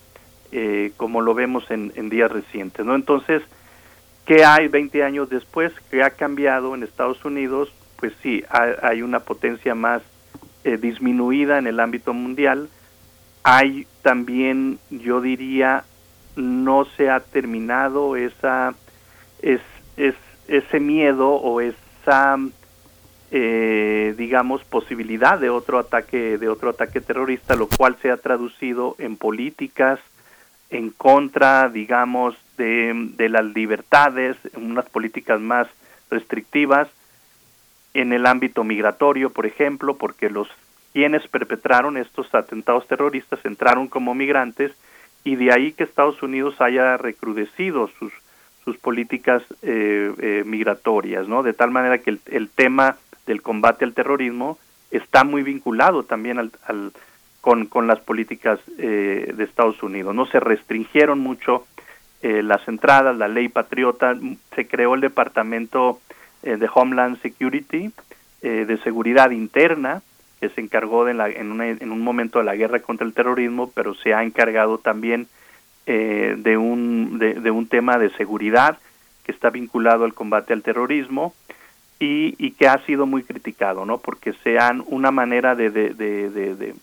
[0.52, 2.84] eh, como lo vemos en, días recientes.
[2.84, 2.94] ¿no?
[2.94, 3.42] Entonces,
[4.24, 5.72] ¿qué hay 20 años después?
[5.90, 7.72] ¿Qué ha cambiado en Estados Unidos?
[7.96, 10.02] Pues sí, hay, una potencia más
[10.64, 12.68] eh, disminuida en el ámbito mundial.
[13.42, 15.84] Hay también, yo diría,
[16.36, 18.74] no se ha terminado esa,
[19.40, 19.60] es,
[19.96, 20.14] es,
[20.48, 22.38] ese miedo o esa
[23.30, 28.94] eh, digamos posibilidad de otro ataque de otro ataque terrorista lo cual se ha traducido
[28.98, 29.98] en políticas
[30.70, 35.68] en contra digamos de, las libertades unas políticas más
[36.10, 36.88] restrictivas
[37.94, 40.48] en el ámbito migratorio por ejemplo porque los
[40.92, 44.72] quienes perpetraron estos atentados terroristas entraron como migrantes
[45.24, 48.12] y de ahí que Estados Unidos haya recrudecido sus
[48.64, 51.42] sus políticas eh, eh, migratorias, ¿no?
[51.42, 54.58] De tal manera que el, el tema del combate al terrorismo
[54.90, 56.50] está muy vinculado también al,
[57.40, 60.14] con, con, las políticas eh, de Estados Unidos.
[60.14, 61.66] No se restringieron mucho
[62.24, 64.16] eh, las entradas, la ley patriota,
[64.54, 66.00] se creó el Departamento
[66.42, 67.92] eh, de Homeland Security,
[68.40, 70.02] de seguridad interna,
[70.38, 73.72] que se encargó de la, en, en, un momento de la guerra contra el terrorismo,
[73.74, 75.28] pero se ha encargado también
[75.86, 78.76] de, un, de, un tema de seguridad
[79.24, 81.32] que está vinculado al combate al terrorismo
[81.98, 83.96] y, que ha sido muy criticado, ¿no?
[83.96, 86.74] Porque sean una manera de, de,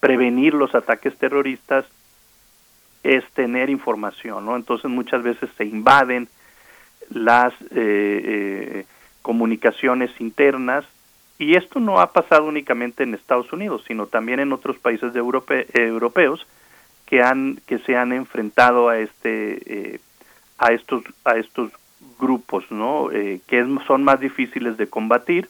[0.00, 1.84] prevenir los ataques terroristas
[3.02, 4.56] es tener información, ¿no?
[4.56, 6.28] Entonces muchas veces se invaden
[7.10, 8.86] las eh, eh,
[9.22, 10.84] comunicaciones internas
[11.38, 15.20] y esto no ha pasado únicamente en Estados Unidos, sino también en otros países de
[15.20, 16.46] europeos
[17.06, 20.00] que han que se han enfrentado a este eh,
[20.58, 21.70] a estos a estos
[22.18, 23.10] grupos, ¿no?
[23.12, 25.48] Eh, que son más difíciles de combatir,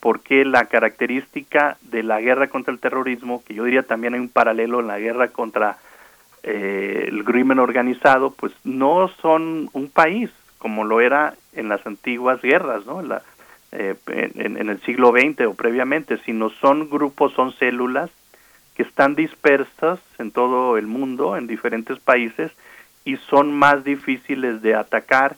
[0.00, 4.28] porque la característica de la guerra contra el terrorismo, que yo diría también hay un
[4.28, 5.78] paralelo en la guerra contra
[6.42, 12.40] eh, el crimen organizado, pues no son un país como lo era en las antiguas
[12.40, 13.02] guerras, ¿no?
[13.02, 13.22] La,
[13.72, 18.10] eh, en, en, el siglo XX o previamente, sino son grupos, son células
[18.76, 22.52] que están dispersas en todo el mundo, en diferentes países,
[23.04, 25.36] y son más difíciles de atacar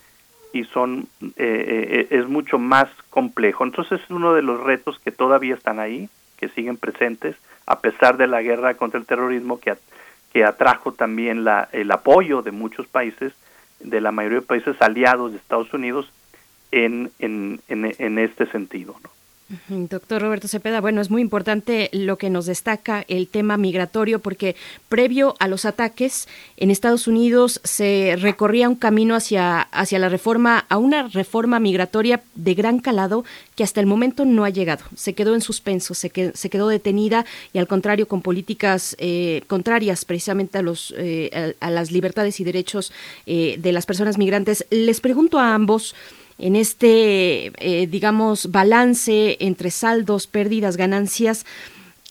[0.52, 3.64] y son eh, es mucho más complejo.
[3.64, 8.16] Entonces es uno de los retos que todavía están ahí, que siguen presentes, a pesar
[8.16, 9.74] de la guerra contra el terrorismo que,
[10.34, 13.32] que atrajo también la, el apoyo de muchos países,
[13.78, 16.10] de la mayoría de países aliados de Estados Unidos
[16.72, 18.96] en, en, este sentido.
[19.04, 19.10] ¿no?
[19.68, 24.56] Doctor Roberto Cepeda, bueno, es muy importante lo que nos destaca el tema migratorio porque
[24.88, 30.64] previo a los ataques en Estados Unidos se recorría un camino hacia, hacia la reforma,
[30.70, 33.24] a una reforma migratoria de gran calado
[33.54, 34.84] que hasta el momento no ha llegado.
[34.96, 40.06] Se quedó en suspenso, se, se quedó detenida y al contrario con políticas eh, contrarias
[40.06, 42.92] precisamente a, los, eh, a, las libertades y derechos
[43.26, 44.66] eh, de las personas migrantes.
[44.70, 45.94] Les pregunto a ambos,
[46.38, 51.46] en este, eh, digamos, balance entre saldos, pérdidas, ganancias,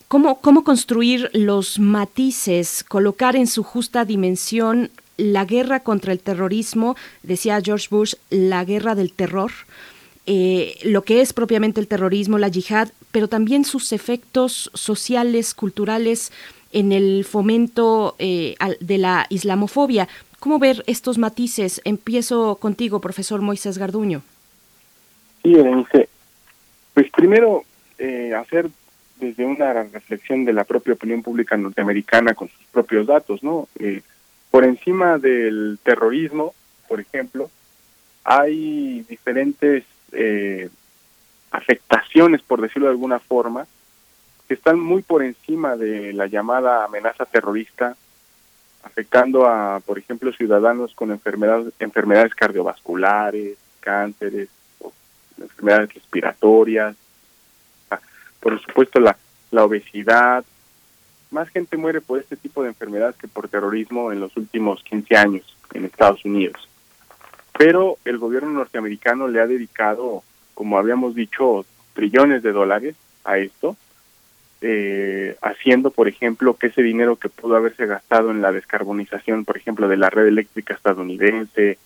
[0.07, 6.95] ¿cómo, cómo construir los matices, colocar en su justa dimensión la guerra contra el terrorismo,
[7.21, 9.51] decía George Bush, la guerra del terror,
[10.25, 16.31] eh, lo que es propiamente el terrorismo, la yihad, pero también sus efectos sociales, culturales,
[16.71, 20.09] en el fomento eh, de la islamofobia.
[20.43, 21.79] ¿Cómo ver estos matices?
[21.85, 24.23] Empiezo contigo, profesor Moisés Garduño.
[25.41, 26.09] Sí, Berenice.
[26.93, 27.63] Pues primero,
[27.97, 28.69] eh, hacer
[29.21, 33.69] desde una reflexión de la propia opinión pública norteamericana con sus propios datos, ¿no?
[33.79, 34.01] Eh,
[34.51, 36.53] por encima del terrorismo,
[36.89, 37.49] por ejemplo,
[38.25, 40.67] hay diferentes eh,
[41.51, 43.65] afectaciones, por decirlo de alguna forma,
[44.49, 47.95] que están muy por encima de la llamada amenaza terrorista
[48.83, 54.49] afectando a, por ejemplo, ciudadanos con enfermedades, enfermedades cardiovasculares, cánceres,
[55.41, 56.95] enfermedades respiratorias,
[57.89, 57.99] ah,
[58.39, 59.17] por supuesto la,
[59.51, 60.43] la obesidad.
[61.31, 65.15] Más gente muere por este tipo de enfermedades que por terrorismo en los últimos 15
[65.15, 66.69] años en Estados Unidos.
[67.57, 73.77] Pero el gobierno norteamericano le ha dedicado, como habíamos dicho, trillones de dólares a esto
[74.65, 79.57] eh, haciendo, por ejemplo, que ese dinero que pudo haberse gastado en la descarbonización, por
[79.57, 81.77] ejemplo, de la red eléctrica estadounidense,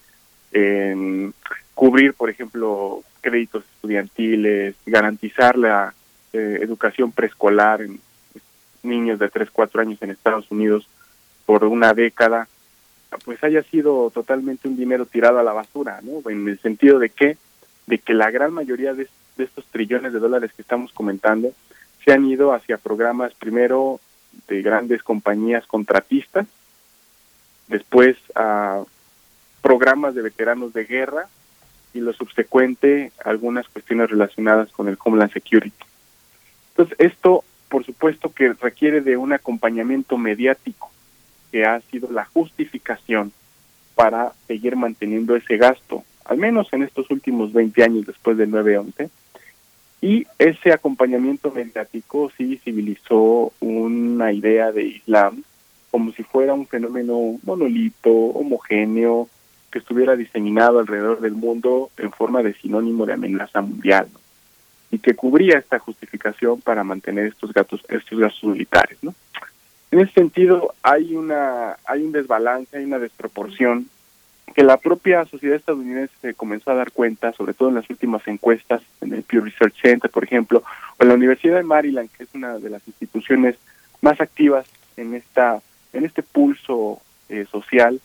[0.51, 1.33] en
[1.73, 5.95] cubrir, por ejemplo, créditos estudiantiles, garantizar la
[6.33, 7.99] eh, educación preescolar en
[8.83, 10.87] niños de 3, 4 años en Estados Unidos
[11.47, 12.47] por una década,
[13.25, 16.29] pues haya sido totalmente un dinero tirado a la basura, ¿no?
[16.29, 17.37] En el sentido de que,
[17.87, 19.07] de que la gran mayoría de
[19.39, 21.53] estos trillones de dólares que estamos comentando,
[22.07, 23.99] se han ido hacia programas primero
[24.47, 26.47] de grandes compañías contratistas,
[27.67, 28.81] después a
[29.61, 31.27] programas de veteranos de guerra
[31.93, 35.83] y lo subsecuente algunas cuestiones relacionadas con el Homeland Security.
[36.69, 40.89] Entonces, esto, por supuesto, que requiere de un acompañamiento mediático,
[41.51, 43.33] que ha sido la justificación
[43.95, 49.09] para seguir manteniendo ese gasto, al menos en estos últimos 20 años después del 9-11,
[50.01, 55.43] y ese acompañamiento mediático sí visibilizó una idea de Islam
[55.89, 59.29] como si fuera un fenómeno monolito, homogéneo,
[59.71, 64.07] que estuviera diseminado alrededor del mundo en forma de sinónimo de amenaza mundial,
[64.91, 69.13] y que cubría esta justificación para mantener estos gastos, estos gastos militares, ¿no?
[69.89, 73.89] En ese sentido hay una hay un desbalance, hay una desproporción
[74.55, 78.27] que la propia sociedad estadounidense se comenzó a dar cuenta, sobre todo en las últimas
[78.27, 80.63] encuestas, en el Pew Research Center, por ejemplo,
[80.97, 83.55] o en la Universidad de Maryland, que es una de las instituciones
[84.01, 85.61] más activas en esta
[85.93, 87.99] en este pulso eh, social,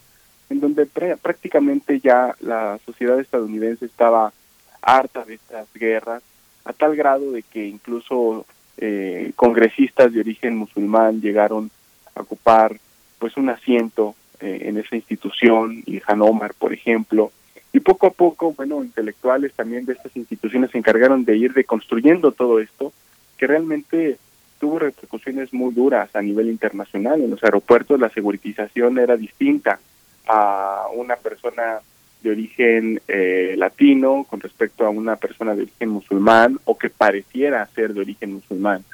[0.50, 4.32] en donde prácticamente ya la sociedad estadounidense estaba
[4.80, 6.22] harta de estas guerras,
[6.64, 8.46] a tal grado de que incluso
[8.78, 11.70] eh, congresistas de origen musulmán llegaron
[12.14, 12.78] a ocupar
[13.18, 17.32] pues un asiento eh, en esa institución, y Omar, por ejemplo,
[17.72, 22.32] y poco a poco, bueno, intelectuales también de estas instituciones se encargaron de ir reconstruyendo
[22.32, 22.92] todo esto,
[23.38, 24.18] que realmente
[24.60, 27.22] tuvo repercusiones muy duras a nivel internacional.
[27.22, 29.80] En los aeropuertos la seguritización era distinta
[30.28, 31.80] a una persona
[32.22, 37.66] de origen eh, latino con respecto a una persona de origen musulmán o que pareciera
[37.74, 38.84] ser de origen musulmán.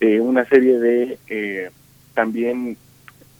[0.00, 1.70] Eh, una serie de eh,
[2.14, 2.76] también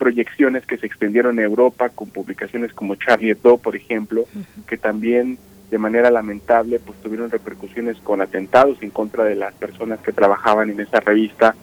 [0.03, 4.25] proyecciones que se extendieron en Europa con publicaciones como Charlie Hebdo, por ejemplo,
[4.67, 5.39] que también
[5.71, 10.71] de manera lamentable pues tuvieron repercusiones con atentados en contra de las personas que trabajaban
[10.71, 11.55] en esa revista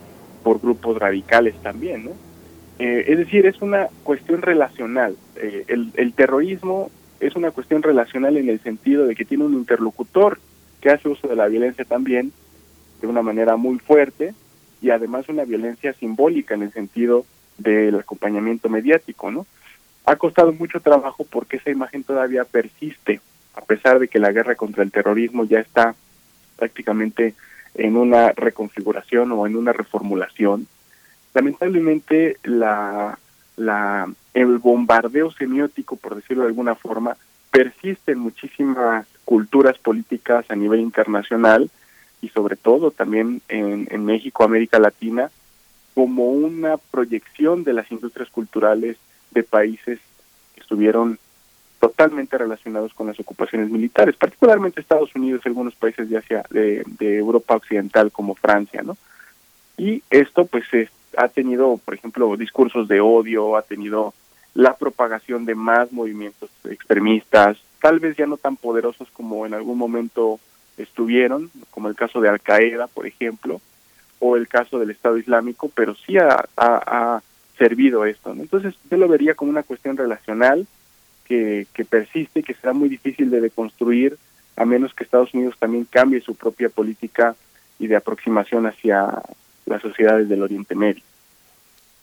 [0.42, 2.12] por grupos radicales también, ¿no?
[2.80, 5.18] Eh, es decir, es una cuestión relacional.
[5.36, 9.54] Eh, el, el terrorismo es una cuestión relacional en el sentido de que tiene un
[9.54, 10.40] interlocutor
[10.80, 12.32] que hace uso de la violencia también
[13.02, 14.34] de una manera muy fuerte
[14.82, 17.26] y además una violencia simbólica en el sentido
[17.60, 19.46] del acompañamiento mediático, ¿no?
[20.06, 23.22] Ha costado mucho trabajo porque esa imagen todavía persiste,
[23.56, 25.96] a pesar de que la guerra contra el terrorismo ya está
[26.58, 27.36] prácticamente
[27.76, 30.68] en una reconfiguración o en una reformulación.
[31.34, 33.18] Lamentablemente la,
[33.56, 37.18] la el bombardeo semiótico, por decirlo de alguna forma,
[37.52, 41.70] persiste en muchísimas culturas políticas a nivel internacional
[42.22, 45.32] y sobre todo también en, en México, América Latina,
[45.94, 48.98] como una proyección de las industrias culturales
[49.32, 50.00] de países
[50.56, 51.20] que estuvieron
[51.80, 56.84] totalmente relacionados con las ocupaciones militares, particularmente Estados Unidos y algunos países de Asia, de,
[57.00, 58.98] Europa Occidental como Francia, ¿no?
[59.78, 64.14] Y esto pues es, ha tenido, por ejemplo, discursos de odio, ha tenido
[64.54, 69.78] la propagación de más movimientos extremistas, tal vez ya no tan poderosos como en algún
[69.78, 70.40] momento
[70.78, 73.62] estuvieron, como el caso de Al Qaeda, por ejemplo,
[74.20, 77.22] o el caso del Estado Islámico, pero sí ha,
[77.58, 78.32] servido esto.
[78.32, 80.66] Entonces yo lo vería como una cuestión relacional
[81.26, 84.18] que, que persiste que será muy difícil de deconstruir
[84.56, 87.36] a menos que Estados Unidos también cambie su propia política
[87.78, 89.22] y de aproximación hacia
[89.66, 91.04] las sociedades del Oriente Medio.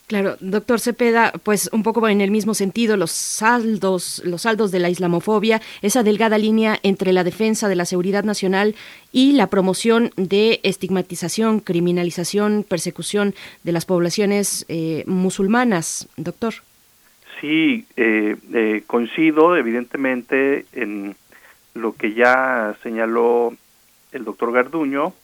[0.07, 4.78] Claro, doctor Cepeda, pues un poco en el mismo sentido, los saldos, los saldos de
[4.78, 8.76] la islamofobia, esa delgada línea entre la defensa de la seguridad nacional
[9.10, 16.55] y la promoción de estigmatización, criminalización, persecución de las poblaciones eh, musulmanas, doctor.
[17.41, 21.17] Sí, eh, eh, coincido evidentemente en
[21.75, 23.57] lo que ya señaló
[24.12, 25.15] el doctor Garduño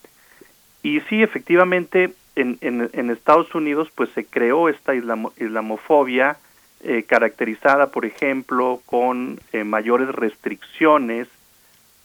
[0.83, 6.37] y sí, efectivamente, en, en, Estados Unidos pues se creó esta islamo, islamofobia
[6.83, 11.29] eh, caracterizada por ejemplo con eh, mayores restricciones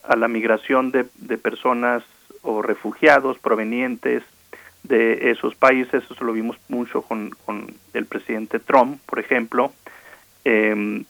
[0.04, 2.04] a la migración de, de, personas
[2.42, 4.24] o refugiados provenientes
[4.84, 6.04] de esos países.
[6.10, 9.72] Eso lo vimos mucho con, con el presidente Trump por ejemplo
[10.46, 11.04] eh,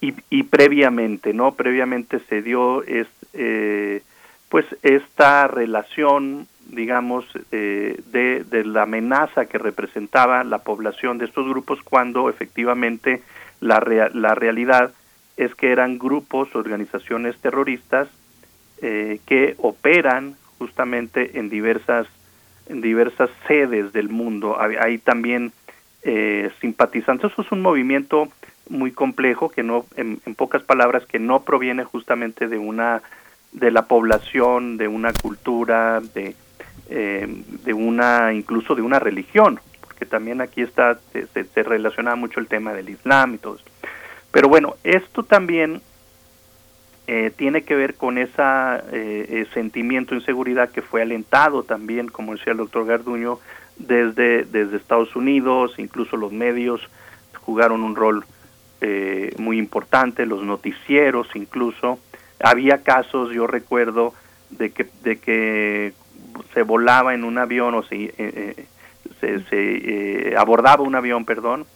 [0.00, 4.02] y, y, previamente no previamente se dio es, eh,
[4.48, 11.48] pues esta relación digamos, eh, de, de, la amenaza que representaba la población de estos
[11.48, 13.22] grupos cuando efectivamente
[13.60, 14.92] la, rea la realidad
[15.36, 18.08] es que eran grupos, organizaciones terroristas
[18.82, 22.06] eh, que operan justamente en diversas,
[22.68, 24.58] en diversas sedes del mundo.
[24.60, 25.52] Hay, también
[26.02, 27.32] eh, simpatizantes.
[27.32, 28.28] Eso es un movimiento
[28.68, 33.02] muy complejo que no, en, en pocas palabras, que no proviene justamente de una
[33.52, 36.36] de la población, de una cultura, de,
[36.90, 37.26] eh,
[37.64, 42.48] de una, incluso de una religión, porque también aquí está, se, se, relaciona mucho el
[42.48, 43.64] tema del Islam y todo eso.
[44.30, 45.80] Pero bueno, esto también
[47.06, 48.42] eh, tiene que ver con ese
[48.92, 53.38] eh, sentimiento de inseguridad que fue alentado también, como decía el doctor Garduño,
[53.76, 56.80] desde, desde Estados Unidos, incluso los medios
[57.40, 58.24] jugaron un rol
[58.80, 61.98] eh, muy importante, los noticieros incluso.
[62.42, 64.14] Había casos, yo recuerdo,
[64.50, 65.92] de que, de que
[66.54, 68.66] se volaba en un avión o se, eh,
[69.20, 71.66] se, se eh, abordaba un avión, perdón,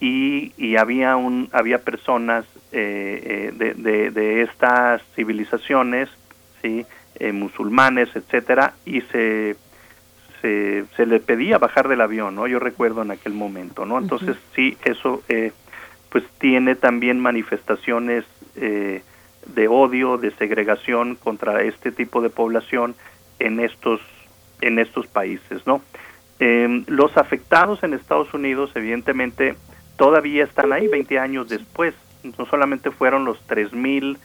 [0.00, 6.08] y, y había un había personas eh, de, de, de, estas civilizaciones,
[6.62, 6.84] sí,
[7.32, 9.56] musulmanes, etcétera, y se,
[10.42, 12.46] se se le pedía bajar del avión, ¿no?
[12.46, 13.98] Yo recuerdo en aquel momento, ¿no?
[13.98, 14.54] Entonces uh -huh.
[14.54, 15.22] sí, eso
[16.10, 22.94] pues tiene también manifestaciones de odio, de segregación contra este tipo de población
[23.38, 24.00] en estos
[24.60, 25.82] en estos países, ¿no?
[26.38, 29.56] Eh, los afectados en Estados Unidos, evidentemente,
[29.96, 31.94] todavía están ahí 20 años después.
[32.38, 34.18] No solamente fueron los 3.000,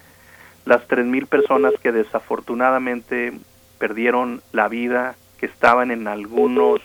[0.66, 3.34] las 3.000 personas que desafortunadamente
[3.78, 6.82] perdieron la vida, que estaban en algunos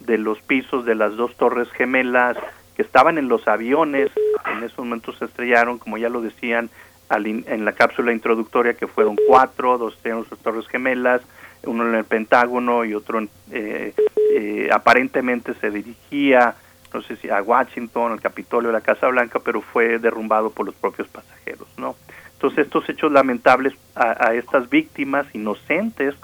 [0.00, 2.36] de los pisos de las dos torres gemelas,
[2.76, 4.10] que estaban en los aviones,
[4.50, 6.70] en esos momentos se estrellaron, como ya lo decían
[7.08, 9.98] al in, en la cápsula introductoria, que fueron cuatro, dos
[10.42, 11.20] torres gemelas,
[11.64, 13.94] uno en el Pentágono y otro eh,
[14.34, 16.54] eh, aparentemente se dirigía,
[16.92, 20.66] no sé si a Washington, al Capitolio, a la Casa Blanca, pero fue derrumbado por
[20.66, 21.96] los propios pasajeros, ¿no?
[22.34, 26.14] Entonces estos hechos lamentables a, a estas víctimas inocentes,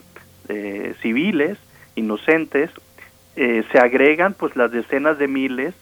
[0.48, 1.58] eh, civiles,
[1.94, 2.70] inocentes,
[3.36, 5.74] eh, se agregan pues las decenas de miles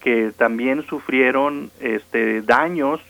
[0.00, 3.00] que también sufrieron este daños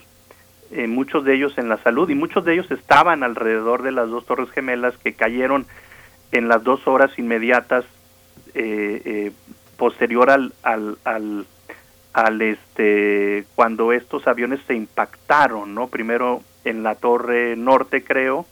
[0.71, 4.09] eh, muchos de ellos en la salud y muchos de ellos estaban alrededor de las
[4.09, 5.67] dos torres gemelas que cayeron
[6.33, 7.85] en las dos horas inmediatas
[8.55, 9.33] eh, eh,
[9.77, 11.47] posterior al, al, al,
[12.13, 18.47] al, este cuando estos aviones se impactaron no primero en la torre norte creo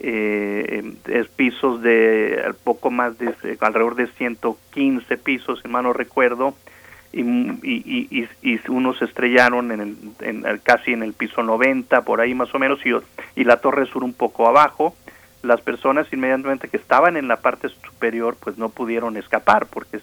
[0.00, 6.54] eh, es pisos de poco más de alrededor de 115 pisos, si no recuerdo,
[7.12, 9.80] y, y, y, unos estrellaron en,
[10.20, 12.90] el, casi en el piso 90, por ahí más o menos, y,
[13.34, 14.94] y la torre sur un poco abajo.
[15.42, 20.00] Las personas inmediatamente que estaban en la parte superior pues no pudieron escapar porque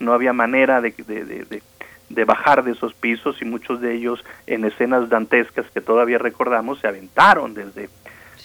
[0.00, 1.62] no había manera de, de,
[2.08, 6.80] de, bajar de esos pisos y muchos de ellos en escenas dantescas que todavía recordamos
[6.80, 7.90] se aventaron desde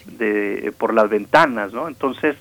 [0.06, 1.88] de, por las ventanas, ¿no?
[1.88, 2.35] Entonces,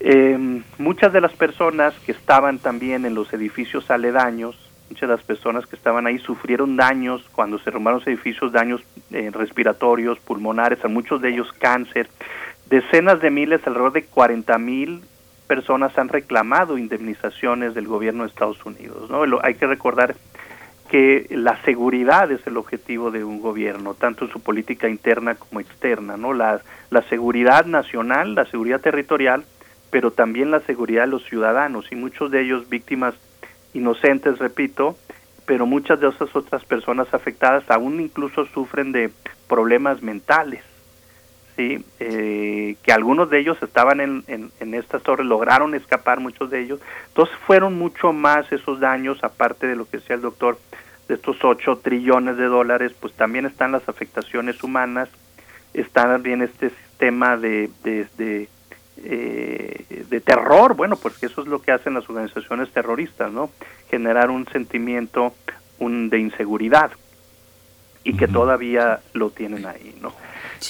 [0.00, 4.56] eh, muchas de las personas que estaban también en los edificios aledaños,
[4.88, 8.82] muchas de las personas que estaban ahí sufrieron daños cuando se robaron los edificios, daños
[9.10, 12.08] eh, respiratorios, pulmonares, a muchos de ellos cáncer.
[12.70, 15.02] Decenas de miles, alrededor de 40 mil
[15.46, 19.10] personas han reclamado indemnizaciones del gobierno de Estados Unidos.
[19.10, 19.24] ¿no?
[19.42, 20.14] hay que recordar
[20.90, 25.60] que la seguridad es el objetivo de un gobierno, tanto en su política interna como
[25.60, 26.32] externa, ¿no?
[26.32, 29.44] La, la seguridad nacional, la seguridad territorial
[29.90, 33.14] pero también la seguridad de los ciudadanos y muchos de ellos víctimas
[33.74, 34.96] inocentes, repito,
[35.46, 39.10] pero muchas de esas otras personas afectadas aún incluso sufren de
[39.48, 40.62] problemas mentales,
[41.56, 41.84] ¿sí?
[42.00, 46.80] Eh, que algunos de ellos estaban en, en, estas torres, lograron escapar muchos de ellos,
[47.08, 50.58] entonces fueron mucho más esos daños, aparte de lo que decía el doctor,
[51.08, 55.08] de estos 8 trillones de dólares, pues también están las afectaciones humanas,
[55.72, 58.48] está también este sistema de, de, de
[59.04, 63.50] eh, de terror, bueno, pues que eso es lo que hacen las organizaciones terroristas, ¿no?
[63.90, 65.34] Generar un sentimiento
[65.78, 66.90] un, de inseguridad
[68.04, 70.12] y que todavía lo tienen ahí, ¿no?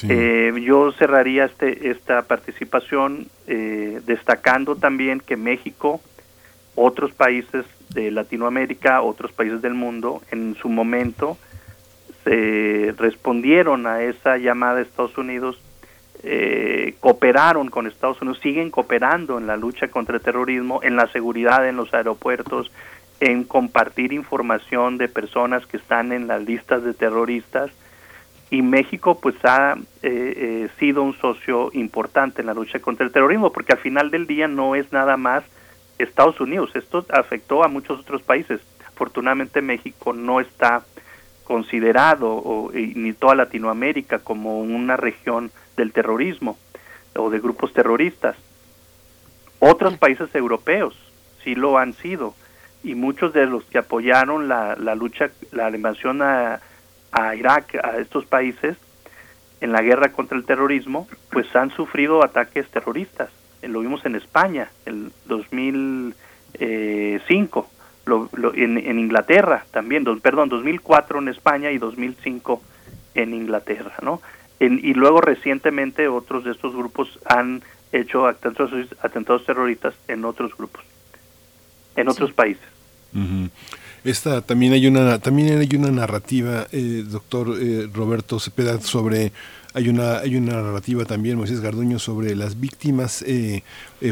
[0.09, 6.01] Eh, yo cerraría este, esta participación eh, destacando también que México,
[6.75, 11.39] otros países de Latinoamérica, otros países del mundo, en su momento
[12.25, 15.59] se respondieron a esa llamada de Estados Unidos
[16.23, 21.07] eh, cooperaron con Estados Unidos, siguen cooperando en la lucha contra el terrorismo, en la
[21.09, 22.73] seguridad en los aeropuertos,
[23.21, 27.71] en compartir información de personas que están en las listas de terroristas.
[28.51, 33.13] Y México pues ha eh, eh, sido un socio importante en la lucha contra el
[33.13, 35.45] terrorismo, porque al final del día no es nada más
[35.99, 38.61] Estados Unidos, esto afectó a muchos otros países.
[38.87, 40.85] Afortunadamente México no está
[41.45, 46.59] considerado, o, ni toda Latinoamérica, como una región del terrorismo
[47.17, 48.37] o de grupos terroristas.
[49.61, 50.95] Otros países europeos
[51.43, 52.35] sí lo han sido
[52.85, 56.61] y muchos de los que apoyaron la, la lucha, la invasión a,
[57.13, 58.77] a Irak, a estos países,
[59.61, 63.31] en la guerra contra el terrorismo, pues han sufrido ataques terroristas.
[63.63, 67.69] Eh, lo vimos en España, el 2005,
[68.07, 72.63] lo, lo, en, en, Inglaterra también, dos, perdón, 2004 en España y 2005
[73.15, 74.23] en Inglaterra, ¿no?
[74.61, 77.63] Y luego recientemente otros de estos grupos han
[77.93, 80.83] hecho atentados, atentados terroristas en otros grupos,
[81.97, 82.65] en otros países.
[84.05, 89.33] Esta también hay una también hay una narrativa, eh, doctor eh, Roberto Cepeda, sobre
[89.75, 93.63] hay una hay una narrativa también Moisés Garduño sobre las víctimas eh,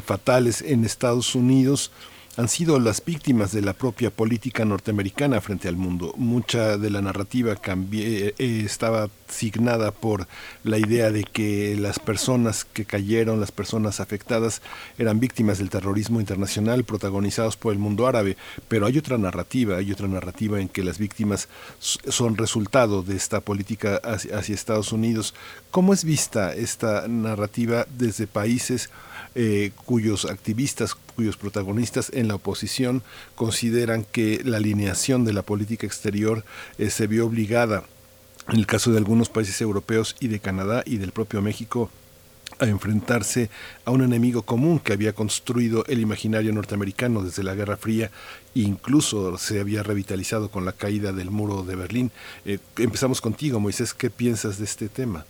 [0.05, 1.91] fatales en Estados Unidos
[2.36, 6.12] han sido las víctimas de la propia política norteamericana frente al mundo.
[6.16, 10.26] Mucha de la narrativa cambié, eh, estaba signada por
[10.64, 14.62] la idea de que las personas que cayeron, las personas afectadas,
[14.98, 18.36] eran víctimas del terrorismo internacional protagonizados por el mundo árabe.
[18.68, 21.48] Pero hay otra narrativa, hay otra narrativa en que las víctimas
[21.80, 25.34] son resultado de esta política hacia, Estados Unidos.
[25.70, 28.90] ¿Cómo es vista esta narrativa desde países
[29.34, 33.02] eh, cuyos activistas, cuyos protagonistas en la oposición
[33.34, 36.44] consideran que la alineación de la política exterior
[36.78, 37.84] eh, se vio obligada,
[38.49, 41.91] en el caso de algunos países europeos y de Canadá y del propio México,
[42.58, 43.50] a enfrentarse
[43.84, 48.10] a un enemigo común que había construido el imaginario norteamericano desde la Guerra Fría
[48.55, 52.10] e incluso se había revitalizado con la caída del muro de Berlín.
[52.44, 55.26] Eh, empezamos contigo, Moisés, ¿qué piensas de este tema?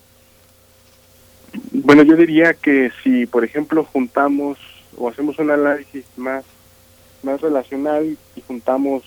[1.72, 4.58] Bueno, yo diría que si, por ejemplo, juntamos
[4.96, 6.44] o hacemos un análisis más,
[7.22, 9.02] más relacional y juntamos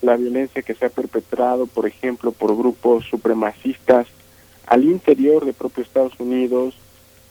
[0.00, 4.06] la violencia que se ha perpetrado, por ejemplo, por grupos supremacistas
[4.66, 6.74] al interior de propio Estados Unidos,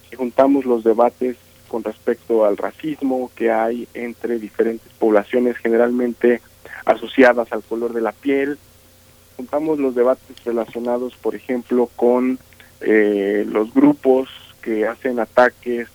[0.09, 1.37] si juntamos los debates
[1.67, 6.41] con respecto al racismo que hay entre diferentes poblaciones generalmente
[6.85, 8.57] asociadas al color de la piel,
[9.35, 12.39] juntamos los debates relacionados, por ejemplo, con
[12.81, 14.29] eh, los grupos
[14.61, 15.89] que hacen ataques,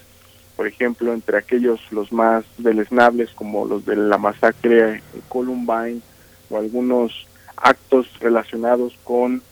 [0.57, 6.01] por ejemplo, entre aquellos los más deleznables como los de la masacre Columbine
[6.53, 9.43] o algunos actos relacionados con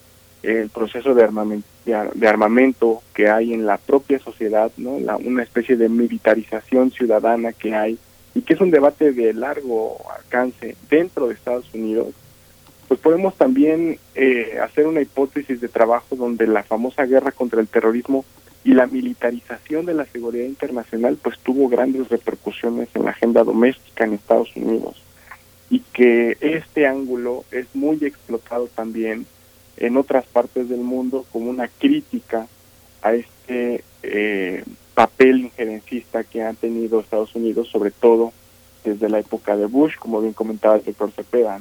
[0.42, 4.98] el proceso de armamento, de, armamento que hay en la propia sociedad, ¿no?
[5.00, 7.98] La, una especie de militarización ciudadana que hay
[8.34, 12.14] y que es un debate de largo alcance dentro de Estados Unidos,
[12.88, 17.68] pues podemos también eh, hacer una hipótesis de trabajo donde la famosa guerra contra el
[17.68, 18.24] terrorismo
[18.64, 24.04] y la militarización de la seguridad internacional pues tuvo grandes repercusiones en la agenda doméstica
[24.04, 25.02] en Estados Unidos
[25.70, 29.24] y que este ángulo es muy explotado también
[29.76, 32.48] en otras partes del mundo como una crítica
[33.02, 38.32] a este eh, papel injerencista que ha tenido Estados Unidos, sobre todo
[38.84, 41.58] desde la época de Bush, como bien comentaba el doctor Cepeda.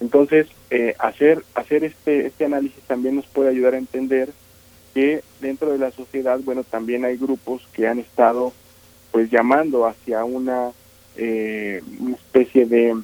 [0.00, 4.30] Entonces, eh, hacer, hacer este, este análisis también nos puede ayudar a entender
[4.94, 8.52] que dentro de la sociedad, bueno, también hay grupos que han estado
[9.12, 10.70] pues llamando hacia una,
[11.16, 12.96] eh, una especie de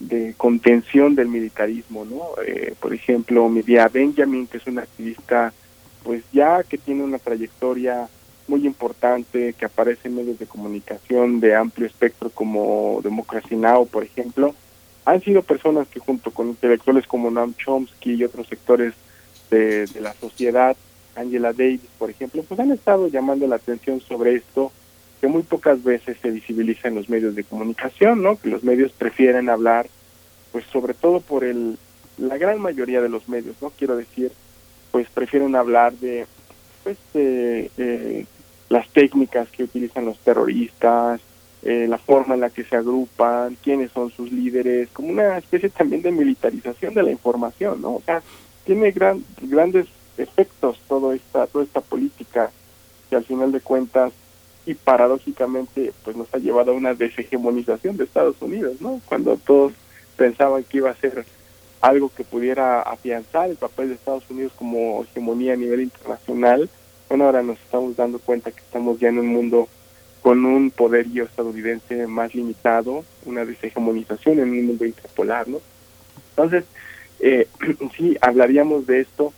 [0.00, 2.42] de contención del militarismo, ¿no?
[2.44, 5.52] Eh, por ejemplo, Medea Benjamin, que es una activista,
[6.02, 8.08] pues ya que tiene una trayectoria
[8.48, 14.04] muy importante, que aparece en medios de comunicación de amplio espectro como Democracy Now, por
[14.04, 14.54] ejemplo,
[15.04, 18.94] han sido personas que junto con intelectuales como Noam Chomsky y otros sectores
[19.50, 20.76] de, de la sociedad,
[21.14, 24.70] Angela Davis, por ejemplo, pues han estado llamando la atención sobre esto
[25.26, 28.36] que muy pocas veces se visibiliza en los medios de comunicación, ¿no?
[28.36, 29.88] Que los medios prefieren hablar,
[30.52, 31.78] pues sobre todo por el,
[32.16, 33.70] la gran mayoría de los medios, ¿no?
[33.70, 34.30] Quiero decir,
[34.92, 36.26] pues prefieren hablar de,
[36.84, 38.24] pues, de,
[38.68, 41.20] las técnicas que utilizan los terroristas,
[41.64, 45.70] eh, la forma en la que se agrupan, quiénes son sus líderes, como una especie
[45.70, 47.96] también de militarización de la información, ¿no?
[47.96, 48.22] O sea,
[48.64, 49.86] tiene gran, grandes
[50.18, 52.52] efectos toda esta, toda esta política
[53.10, 54.12] que al final de cuentas
[54.66, 59.00] y paradójicamente pues nos ha llevado a una deshegemonización de Estados Unidos, ¿no?
[59.06, 59.72] Cuando todos
[60.16, 61.24] pensaban que iba a ser
[61.80, 66.68] algo que pudiera afianzar el papel de Estados Unidos como hegemonía a nivel internacional,
[67.08, 69.68] bueno, ahora nos estamos dando cuenta que estamos ya en un mundo
[70.20, 75.60] con un poderío estadounidense más limitado, una deshegemonización en un mundo interpolar, ¿no?
[76.30, 76.64] Entonces,
[77.20, 77.46] eh,
[77.96, 79.32] sí, hablaríamos de esto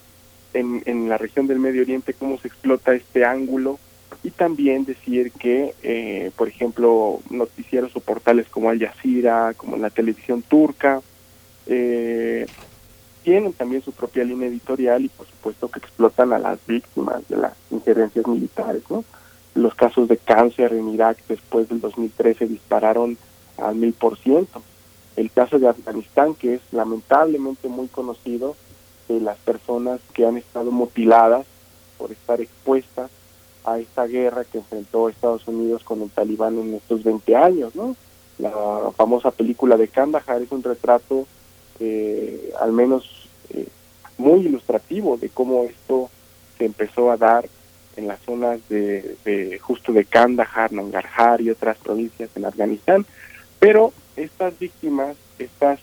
[0.54, 3.78] en, en la región del Medio Oriente, cómo se explota este ángulo
[4.22, 9.90] y también decir que, eh, por ejemplo, noticieros o portales como Al Jazeera, como la
[9.90, 11.00] televisión turca,
[11.66, 12.46] eh,
[13.22, 17.36] tienen también su propia línea editorial y por supuesto que explotan a las víctimas de
[17.36, 18.82] las injerencias militares.
[18.90, 19.04] ¿no?
[19.54, 23.16] Los casos de cáncer en Irak después del 2013 dispararon
[23.58, 24.62] al mil por ciento.
[25.16, 28.56] El caso de Afganistán, que es lamentablemente muy conocido,
[29.08, 31.46] de las personas que han estado mutiladas
[31.96, 33.10] por estar expuestas
[33.72, 37.96] a esta guerra que enfrentó Estados Unidos con el talibán en estos 20 años, ¿no?
[38.38, 38.52] La
[38.96, 41.26] famosa película de Kandahar es un retrato
[41.80, 43.66] eh, al menos eh,
[44.16, 46.10] muy ilustrativo de cómo esto
[46.56, 47.48] se empezó a dar
[47.96, 53.04] en las zonas de, justo de Kandahar, Nangarhar y otras provincias en Afganistán,
[53.58, 55.80] pero estas víctimas, estas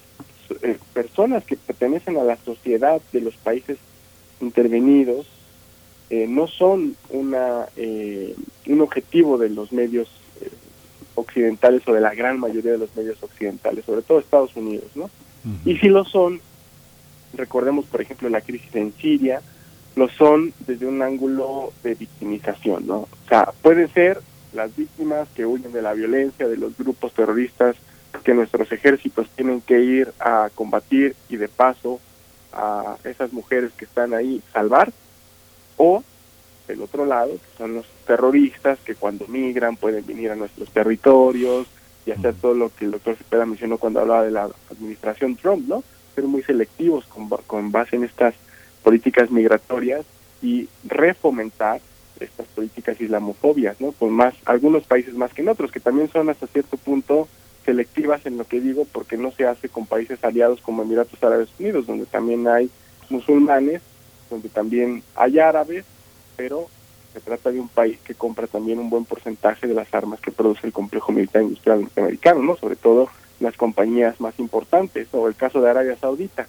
[0.62, 3.78] eh, personas que pertenecen a la sociedad de los países
[4.40, 5.28] intervenidos,
[6.10, 8.36] eh, no son una eh,
[8.68, 10.08] un objetivo de los medios
[10.42, 10.50] eh,
[11.16, 15.10] occidentales o de la gran mayoría de los medios occidentales, sobre todo Estados Unidos, ¿no?
[15.64, 16.42] Y si lo son,
[17.36, 19.42] recordemos por ejemplo la crisis en Siria,
[19.96, 22.98] lo son desde un ángulo de victimización, ¿no?
[23.02, 24.22] O sea, pueden ser
[24.54, 27.76] las víctimas que huyen de la violencia, de los grupos terroristas
[28.24, 32.00] que nuestros ejércitos tienen que ir a combatir y de paso
[32.54, 34.92] a esas mujeres que están ahí salvar,
[35.78, 36.04] o
[36.68, 41.68] del otro lado, que son los terroristas que cuando migran pueden venir a nuestros territorios
[42.06, 45.68] y hacer todo lo que el doctor Cepeda mencionó cuando hablaba de la administración Trump,
[45.68, 45.84] ¿no?
[46.14, 48.36] Ser muy selectivos con, con base en estas
[48.84, 50.06] políticas migratorias
[50.42, 51.82] y refomentar
[52.20, 53.92] estas políticas islamofobias, ¿no?
[53.92, 57.28] Con más, algunos países más que en otros, que también son hasta cierto punto
[57.66, 61.50] selectivas en lo que digo, porque no se hace con países aliados como Emiratos Árabes
[61.60, 62.70] Unidos, donde también hay
[63.10, 63.82] musulmanes
[64.30, 65.86] donde también hay árabes,
[66.36, 66.68] pero
[67.14, 70.32] se trata de un país que compra también un buen porcentaje de las armas que
[70.32, 72.58] produce el complejo militar industrial norteamericano, ¿no?
[72.58, 76.48] Sobre todo las compañías más importantes, o el caso de Arabia Saudita,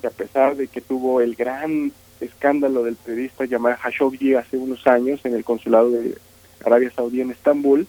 [0.00, 4.86] que a pesar de que tuvo el gran escándalo del periodista Jamal Khashoggi hace unos
[4.86, 6.16] años en el consulado de
[6.64, 7.86] Arabia Saudí en Estambul,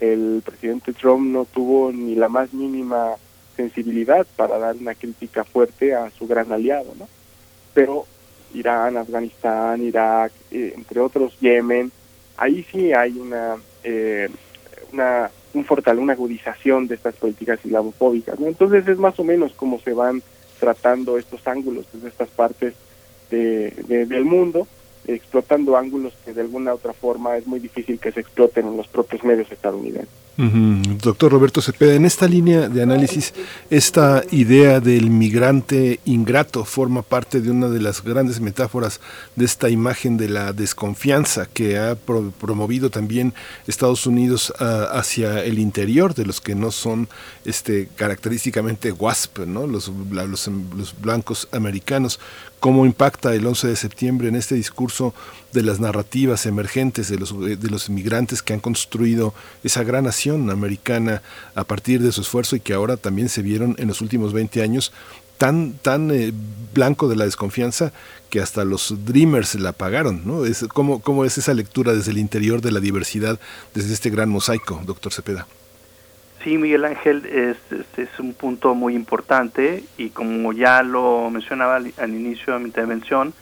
[0.00, 3.14] el presidente Trump no tuvo ni la más mínima
[3.56, 7.08] sensibilidad para dar una crítica fuerte a su gran aliado, ¿no?
[7.74, 8.06] Pero
[8.56, 11.90] Irán, Afganistán, Irak, eh, entre otros, Yemen,
[12.36, 14.28] ahí sí hay una, eh,
[14.92, 18.38] una un fortale, una agudización de estas políticas islamofóbicas.
[18.38, 18.46] ¿no?
[18.46, 20.22] Entonces es más o menos como se van
[20.60, 22.74] tratando estos ángulos desde estas partes
[23.30, 24.66] de, de- del mundo,
[25.06, 28.86] explotando ángulos que de alguna otra forma es muy difícil que se exploten en los
[28.88, 30.25] propios medios estadounidenses.
[30.38, 33.32] Doctor Roberto Cepeda, en esta línea de análisis,
[33.70, 39.00] esta idea del migrante ingrato forma parte de una de las grandes metáforas
[39.34, 43.32] de esta imagen de la desconfianza que ha pro- promovido también
[43.66, 47.08] Estados Unidos ah, hacia el interior de los que no son
[47.46, 49.66] este, característicamente WASP, ¿no?
[49.66, 49.90] los
[51.00, 52.20] blancos americanos.
[52.66, 55.14] ¿Cómo impacta el 11 de septiembre en este discurso
[55.52, 60.50] de las narrativas emergentes de los, de los inmigrantes que han construido esa gran nación
[60.50, 61.22] americana
[61.54, 64.62] a partir de su esfuerzo y que ahora también se vieron en los últimos 20
[64.64, 64.92] años
[65.38, 66.32] tan, tan eh,
[66.74, 67.92] blanco de la desconfianza
[68.30, 70.42] que hasta los Dreamers la pagaron, ¿no?
[70.74, 73.38] ¿cómo, ¿Cómo es esa lectura desde el interior de la diversidad,
[73.74, 75.46] desde este gran mosaico, doctor Cepeda?
[76.46, 81.74] Sí, Miguel Ángel, es, es, es un punto muy importante y como ya lo mencionaba
[81.74, 83.34] al, inicio de mi intervención,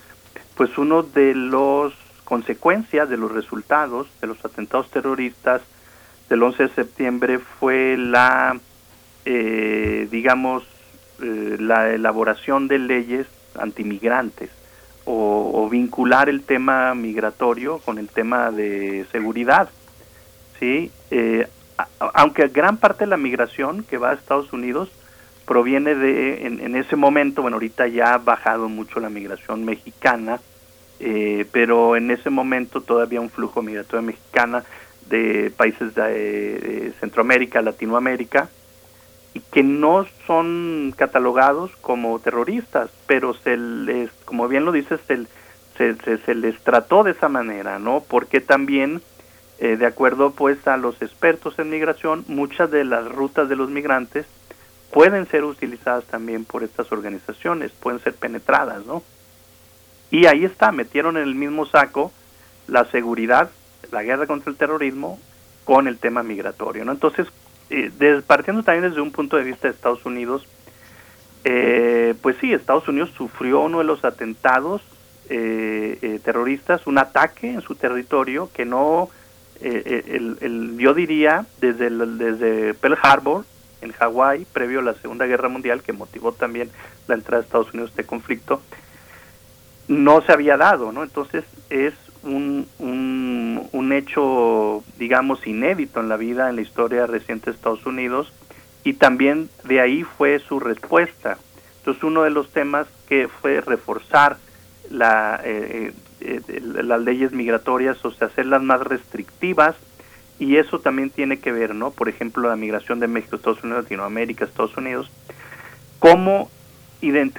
[0.55, 1.92] pues uno de los
[2.24, 5.60] consecuencias de los resultados de los atentados terroristas
[6.31, 8.58] del 11 de septiembre fue la,
[9.26, 10.62] eh, digamos,
[11.20, 14.49] eh, la elaboración de leyes antimigrantes
[15.05, 19.68] o, o vincular el tema migratorio con el tema de seguridad.
[20.58, 20.91] ¿sí?
[21.10, 21.47] Eh,
[21.98, 24.90] aunque gran parte de la migración que va a Estados Unidos
[25.46, 30.40] proviene de, en, ese momento, bueno, ahorita ya ha bajado mucho la migración mexicana,
[31.00, 34.64] eh, pero en ese momento todavía un flujo migratorio mexicana
[35.10, 38.48] de países de, de Centroamérica, Latinoamérica,
[39.34, 45.26] y que no son catalogados como terroristas, pero se les, como bien lo dices, se,
[45.76, 48.02] se, se- se les trató de esa manera, ¿no?
[48.08, 49.02] Porque también,
[49.58, 53.70] eh, de acuerdo pues a los expertos en migración, muchas de las rutas de los
[53.70, 54.26] migrantes
[54.91, 59.02] pueden ser utilizadas también por estas organizaciones, pueden ser penetradas, ¿no?
[60.10, 62.12] Y ahí está, metieron en el mismo saco
[62.68, 63.50] la seguridad,
[63.91, 65.18] la guerra contra el terrorismo
[65.65, 66.92] con el tema migratorio, ¿no?
[66.92, 67.26] Entonces,
[67.70, 70.47] eh, partiendo también desde un punto de vista de Estados Unidos,
[71.44, 74.83] eh, pues sí, Estados Unidos sufrió uno de los atentados
[75.28, 79.10] eh, eh, terroristas, un ataque en su territorio que no,
[79.65, 83.44] eh, eh, el, yo diría, desde, desde Pearl Harbor,
[83.81, 86.70] en Hawái, previo a la Segunda Guerra Mundial, que motivó también
[87.09, 88.60] la entrada de Estados Unidos a este conflicto,
[89.89, 91.02] no se había dado, ¿no?
[91.02, 97.51] Entonces es un, un, un hecho, digamos, inédito en la vida, en la historia reciente
[97.51, 98.33] de Estados Unidos,
[98.84, 101.39] y también de ahí fue su respuesta.
[101.78, 104.36] Entonces uno de los temas que fue reforzar
[104.91, 105.93] la, eh,
[106.24, 109.76] eh, eh, las leyes migratorias, o sea, hacerlas más restrictivas,
[110.38, 111.90] y eso también tiene que ver, ¿no?
[111.92, 115.08] Por ejemplo, la migración de México, Estados Unidos, Latinoamérica, Estados Unidos,
[115.98, 116.50] cómo,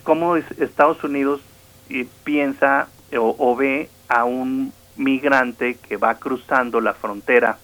[0.03, 1.41] cómo es- Estados Unidos
[1.89, 7.57] eh, piensa o, o ve a un migrante que va cruzando la frontera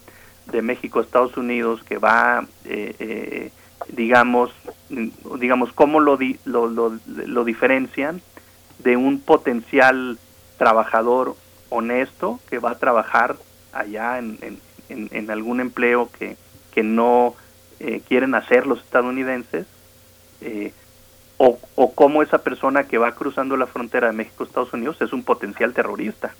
[0.50, 3.50] de México a Estados Unidos, que va, eh, eh,
[3.88, 4.50] digamos,
[5.40, 8.20] digamos, cómo lo, di- lo, lo, lo diferencian
[8.80, 10.18] de un potencial
[10.66, 11.34] trabajador
[11.70, 13.34] honesto que va a trabajar
[13.72, 14.58] allá en, en,
[14.88, 16.36] en- en algún empleo que,
[16.72, 17.34] que no
[17.80, 19.66] eh, quieren hacer los estadounidenses,
[20.40, 20.72] eh,
[21.38, 25.12] o, o cómo esa persona que va cruzando la frontera de México Estados Unidos es
[25.12, 26.32] un potencial terrorista.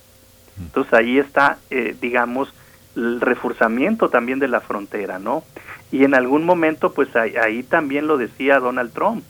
[0.56, 2.52] Entonces ahí está, eh, digamos,
[2.94, 5.42] el reforzamiento también de la frontera, ¿no?
[5.90, 9.24] Y en algún momento, pues ahí, ahí también lo decía Donald Trump,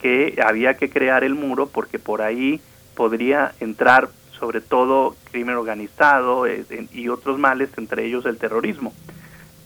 [0.00, 2.60] que había que crear el muro porque por ahí
[2.94, 4.08] podría entrar
[4.42, 8.92] sobre todo crimen organizado eh, y otros males, entre ellos el terrorismo.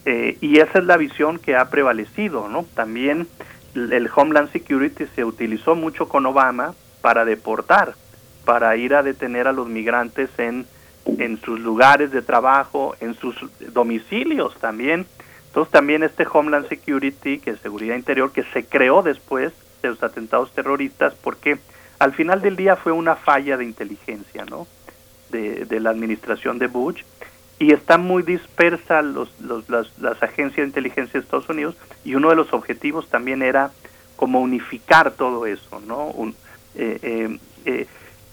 [0.05, 2.67] Eh, y esa es la visión que ha prevalecido, ¿no?
[2.75, 3.27] También
[3.75, 7.95] el el Homeland Security se utilizó mucho con Obama para deportar,
[8.45, 10.67] para ir a detener a los migrantes en,
[11.07, 13.35] en sus lugares de trabajo, en sus
[13.73, 15.07] domicilios también.
[15.47, 20.03] Entonces también este Homeland Security, que es seguridad interior, que se creó después de los
[20.03, 21.57] atentados terroristas, porque
[21.99, 24.67] al final del día fue una falla de inteligencia, ¿no?
[25.31, 27.03] De, la administración de Bush
[27.59, 32.15] y está muy dispersa los, los- las, las agencias de inteligencia de Estados Unidos y
[32.15, 33.71] uno de los objetivos también era
[34.17, 36.07] como unificar todo eso, ¿no?
[36.07, 36.35] Un-
[36.75, 37.87] eh, eh, eh,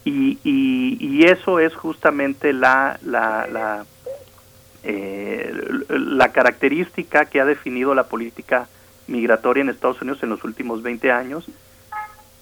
[0.06, 3.86] y, y, y eso es justamente la, la, la,
[4.84, 5.54] eh,
[5.90, 8.68] la característica que ha definido la política
[9.08, 11.46] migratoria en Estados Unidos en los últimos 20 años,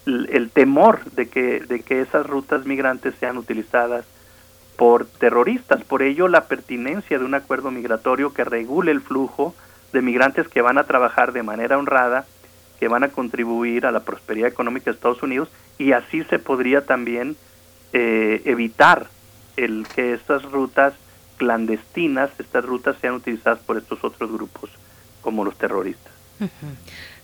[0.05, 4.05] el, temor de que, de que esas rutas migrantes sean utilizadas
[4.75, 5.83] por terroristas.
[5.83, 9.53] Por ello, la pertinencia de un acuerdo migratorio que regule el flujo
[9.93, 12.25] de migrantes que van a trabajar de manera honrada,
[12.79, 16.85] que van a contribuir a la prosperidad económica de Estados Unidos y así se podría
[16.85, 17.35] también
[17.93, 19.07] eh, evitar
[19.57, 20.93] el que estas rutas
[21.37, 24.71] clandestinas, estas rutas sean utilizadas por estos otros grupos
[25.21, 26.11] como los terroristas.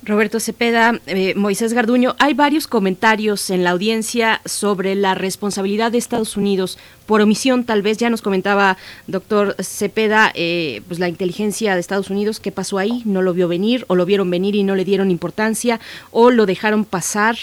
[0.03, 5.97] Roberto Cepeda, eh, Moisés Garduño, hay varios comentarios en la audiencia sobre la responsabilidad de
[5.97, 6.77] Estados Unidos
[7.07, 8.77] por omisión, tal vez ya nos comentaba
[9.07, 13.01] doctor Cepeda, eh, pues la inteligencia de Estados Unidos, ¿qué pasó ahí?
[13.05, 15.79] ¿No lo vio venir o lo vieron venir y no le dieron importancia
[16.11, 17.37] o lo dejaron pasar?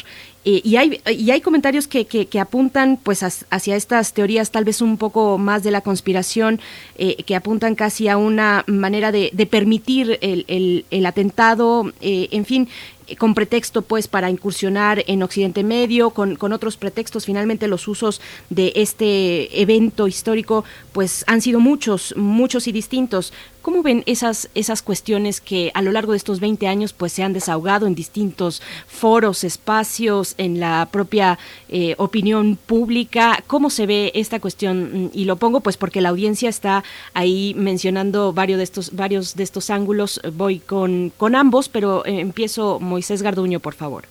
[0.47, 4.83] Eh, y, hay, y hay comentarios que, que, apuntan pues hacia estas teorías tal vez
[4.83, 6.61] un poco más de la conspiración,
[6.99, 12.47] eh, que apuntan casi a una manera de, permitir el, el, el atentado, eh, en
[12.47, 12.69] fin,
[13.07, 17.25] eh, con pretexto pues para incursionar en Occidente Medio, con, con, otros pretextos.
[17.25, 23.33] Finalmente los usos de este evento histórico pues han sido muchos, muchos y distintos.
[23.65, 27.23] ¿Cómo ven esas, esas cuestiones que a lo largo de estos 20 años pues se
[27.23, 31.39] han desahogado en distintos foros, espacios, en la propia
[31.71, 33.43] eh, opinión pública?
[33.47, 35.11] ¿Cómo se ve esta cuestión?
[35.15, 36.85] Y lo pongo pues porque la audiencia está
[37.15, 40.21] ahí mencionando varios de estos, varios de estos ángulos.
[40.35, 44.05] Voy con, con ambos, pero eh, empiezo Moisés Garduño, por favor.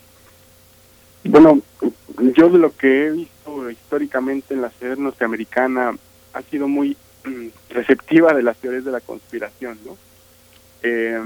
[1.26, 1.62] Bueno,
[2.36, 5.96] yo de lo que he visto históricamente en la sociedad norteamericana
[6.34, 7.03] ha sido muy mm,
[7.70, 9.98] receptiva de las teorías de la conspiración, ¿no?
[10.82, 11.20] Eh,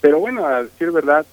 [0.00, 1.24] pero bueno, a decir verdad,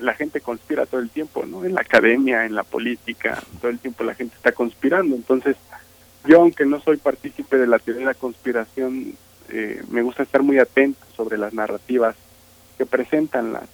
[0.00, 1.64] la gente conspira todo el tiempo, ¿no?
[1.64, 5.16] En la academia, en la política, todo el tiempo la gente está conspirando.
[5.16, 5.56] Entonces,
[6.26, 9.14] yo aunque no soy partícipe de la teoría de la conspiración,
[9.50, 12.16] eh, me gusta estar muy atento sobre las narrativas
[12.76, 13.68] que presentan las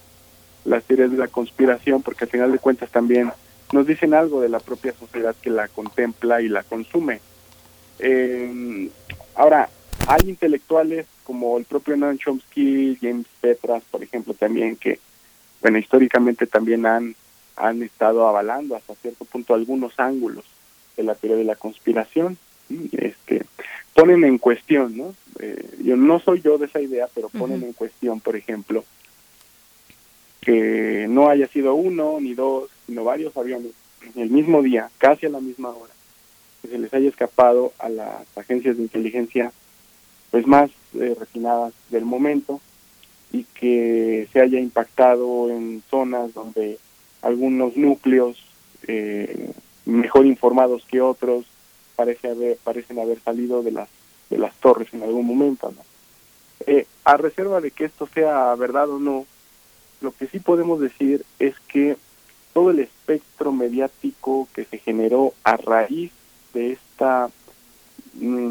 [0.65, 3.33] las teorías de la conspiración, porque al final de cuentas también
[3.73, 7.21] nos dicen algo de la propia sociedad que la contempla y la consume.
[8.01, 8.91] Eh,
[9.35, 9.69] ahora,
[10.07, 14.99] hay intelectuales como el propio Noam Chomsky, James Petras, por ejemplo, también que,
[15.61, 17.15] bueno, históricamente también han,
[17.57, 20.45] han estado avalando hasta cierto punto algunos ángulos
[20.97, 22.39] de la teoría de la conspiración.
[22.93, 23.45] Este,
[23.95, 25.15] ponen en cuestión, ¿no?
[25.41, 28.85] Eh, yo no soy yo de esa idea, pero ponen en cuestión, por ejemplo,
[30.41, 33.73] que no haya sido uno ni dos, sino varios aviones
[34.15, 35.93] en el mismo día, casi a la misma hora,
[36.63, 39.53] que se les haya escapado a las agencias de inteligencia
[40.31, 42.61] pues más eh, refinadas del momento
[43.33, 46.79] y que se haya impactado en zonas donde
[47.23, 48.43] algunos núcleos
[48.87, 49.53] eh,
[49.85, 51.47] mejor informados que otros
[51.97, 53.89] parece haber, parecen haber salido de las
[54.31, 55.83] de las torres en algún momento ¿no?
[56.67, 59.27] eh, a reserva de que esto sea verdad o no
[60.01, 61.97] lo que sí podemos decir es que
[62.53, 66.13] todo el espectro mediático que se generó a raíz
[66.55, 67.31] de esta
[68.15, 68.51] mm,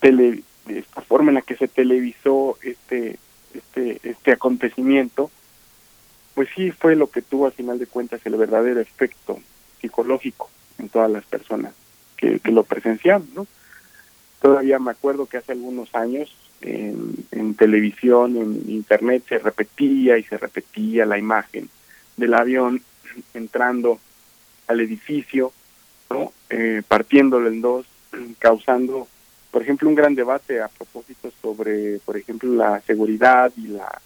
[0.00, 3.18] tele, de esta forma en la que se televisó este
[3.54, 5.30] este este acontecimiento
[6.34, 9.40] pues sí fue lo que tuvo al final de cuentas el verdadero efecto
[9.80, 11.72] psicológico en todas las personas
[12.16, 13.46] que, lo presenciaron no
[14.40, 20.38] todavía me acuerdo que hace algunos años en, televisión, en internet, se repetía y se
[20.38, 21.68] repetía la imagen
[22.16, 22.82] del avión
[23.34, 23.98] entrando
[24.66, 25.52] al edificio,
[26.50, 27.86] Eh, partiéndolo en dos,
[28.38, 29.06] causando,
[29.50, 34.00] por ejemplo, un gran debate a propósito sobre, por ejemplo, la seguridad y la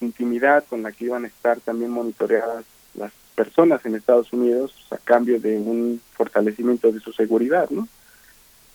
[0.00, 2.64] intimidad con la que iban a estar también monitoreadas
[2.94, 7.88] las personas en Estados Unidos a cambio de un fortalecimiento de su seguridad, ¿no?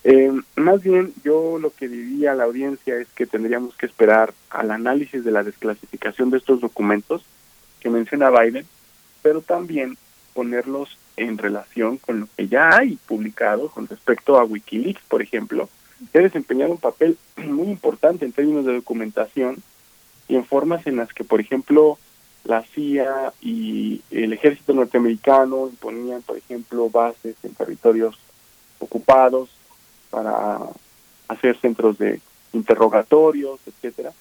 [0.03, 4.33] Eh, más bien, yo lo que diría a la audiencia es que tendríamos que esperar
[4.51, 7.25] al análisis de la desclasificación de estos documentos
[7.79, 8.67] que menciona Biden,
[9.23, 9.97] pero también
[10.33, 15.69] ponerlos en relación con lo que ya hay publicado con respecto a Wikileaks, por ejemplo,
[16.11, 19.61] que ha desempeñado un papel muy importante en términos de documentación
[20.27, 21.97] y en formas en las que, por ejemplo,
[22.43, 28.17] la CIA y el ejército norteamericano ponían, por ejemplo, bases en territorios
[28.79, 29.49] ocupados,
[30.15, 30.59] para
[31.27, 32.21] hacer centros de
[32.53, 34.13] interrogatorios, etcétera.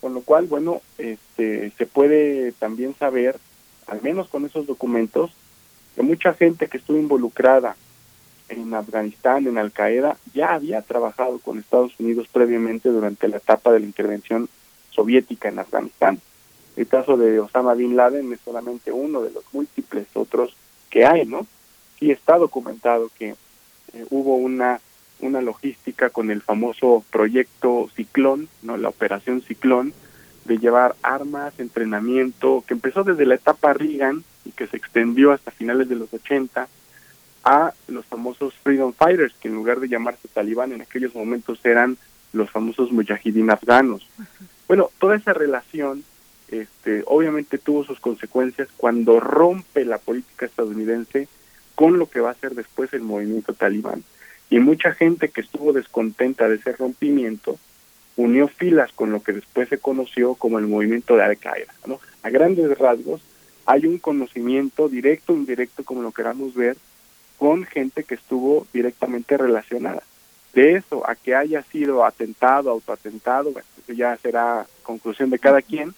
[0.00, 3.38] Con lo cual, bueno, este, se puede también saber,
[3.86, 5.30] al menos con esos documentos,
[5.94, 7.76] que mucha gente que estuvo involucrada
[8.48, 13.72] en Afganistán, en Al Qaeda, ya había trabajado con Estados Unidos previamente durante la etapa
[13.72, 14.48] de la intervención
[14.90, 16.20] soviética en Afganistán.
[16.76, 20.56] El caso de Osama Bin Laden es solamente uno de los múltiples otros
[20.90, 21.46] que hay, ¿no?
[22.00, 23.30] Y está documentado que
[23.94, 24.80] eh, hubo una
[25.22, 29.94] una logística con el famoso proyecto Ciclón, no la operación Ciclón,
[30.44, 35.50] de llevar armas, entrenamiento, que empezó desde la etapa Reagan y que se extendió hasta
[35.50, 36.68] finales de los 80
[37.44, 41.98] a los famosos Freedom Fighters, que en lugar de llamarse talibán en aquellos momentos eran
[42.32, 44.08] los famosos mujahideen afganos.
[44.68, 46.04] Bueno, toda esa relación
[46.48, 51.28] este, obviamente tuvo sus consecuencias cuando rompe la política estadounidense
[51.74, 54.04] con lo que va a ser después el movimiento talibán.
[54.50, 57.58] Y mucha gente que estuvo descontenta de ese rompimiento
[58.16, 61.72] unió filas con lo que después se conoció como el movimiento de Al-Qaeda.
[61.86, 62.00] ¿no?
[62.22, 63.22] A grandes rasgos,
[63.66, 66.76] hay un conocimiento directo o indirecto, como lo queramos ver,
[67.38, 70.02] con gente que estuvo directamente relacionada.
[70.54, 75.94] De eso a que haya sido atentado, autoatentado, eso ya será conclusión de cada quien,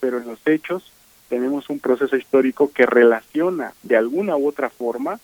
[0.00, 0.92] pero en los hechos
[1.28, 5.18] tenemos un proceso histórico que relaciona de alguna u otra forma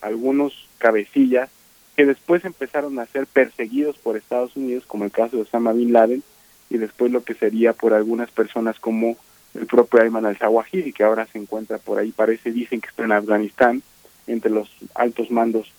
[0.00, 1.48] algunos cabecillas
[1.96, 5.92] que después empezaron a ser perseguidos por Estados Unidos, como el caso de Osama Bin
[5.92, 6.22] Laden,
[6.68, 9.16] y después lo que sería por algunas personas como
[9.54, 13.12] el propio Ayman al-Zawahiri, que ahora se encuentra por ahí, parece, dicen que está en
[13.12, 13.82] Afganistán,
[14.26, 15.72] entre los altos mandos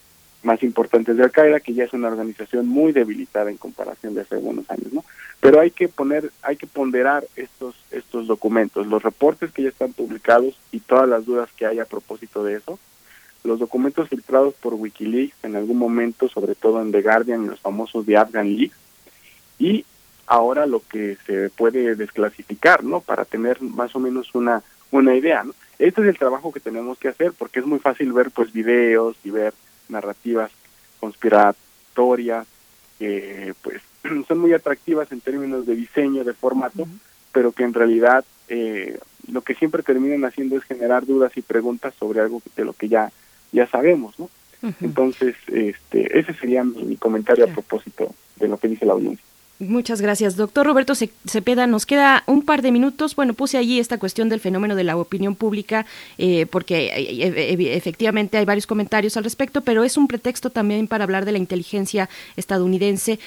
[0.43, 4.35] más importantes de Al-Qaeda, que ya es una organización muy debilitada en comparación de hace
[4.35, 5.03] algunos años, ¿no?
[5.39, 9.93] Pero hay que poner, hay que ponderar estos estos documentos, los reportes que ya están
[9.93, 12.79] publicados y todas las dudas que hay a propósito de eso,
[13.43, 17.59] los documentos filtrados por WikiLeaks en algún momento, sobre todo en The Guardian y los
[17.59, 18.77] famosos de Afghan Leaks,
[19.59, 19.85] y
[20.27, 23.01] ahora lo que se puede desclasificar, ¿no?
[23.01, 25.53] Para tener más o menos una una idea, ¿no?
[25.77, 29.17] Este es el trabajo que tenemos que hacer porque es muy fácil ver pues videos
[29.23, 29.53] y ver
[29.89, 30.51] narrativas
[30.99, 32.47] conspiratorias
[32.97, 33.81] que pues
[34.27, 36.87] son muy atractivas en términos de diseño, de formato,
[37.31, 38.99] pero que en realidad eh,
[39.31, 42.87] lo que siempre terminan haciendo es generar dudas y preguntas sobre algo de lo que
[42.87, 43.11] ya
[43.51, 44.29] ya sabemos, ¿no?
[44.81, 49.23] Entonces, este, ese sería mi, mi comentario a propósito de lo que dice la audiencia.
[49.59, 51.65] Muchas gracias, doctor Roberto Cepeda.
[51.65, 53.15] Nos queda un par de minutos.
[53.15, 55.85] Bueno, puse allí esta cuestión del fenómeno de la opinión pública,
[56.17, 61.05] eh, porque eh, efectivamente hay varios comentarios al respecto, pero es un pretexto también para
[61.05, 63.17] hablar de la inteligencia estadounidense,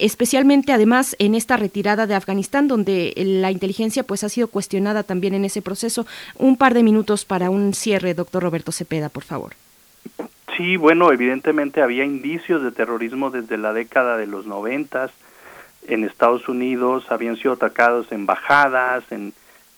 [0.00, 5.34] especialmente además en esta retirada de Afganistán, donde la inteligencia pues ha sido cuestionada también
[5.34, 6.04] en ese proceso.
[6.36, 9.52] Un par de minutos para un cierre, doctor Roberto Cepeda, por favor.
[10.56, 15.12] Sí, bueno, evidentemente había indicios de terrorismo desde la década de los noventas
[15.86, 19.32] en Estados Unidos, habían sido atacados embajadas en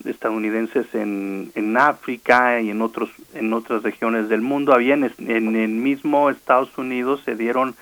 [0.04, 4.72] estadounidenses en, en África y en otros en otras regiones del mundo.
[4.72, 7.74] Habían en, el mismo Estados Unidos se dieron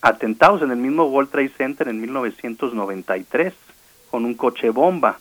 [0.00, 3.54] atentados en el mismo World Trade Center en 1993
[4.10, 5.18] con un coche bomba.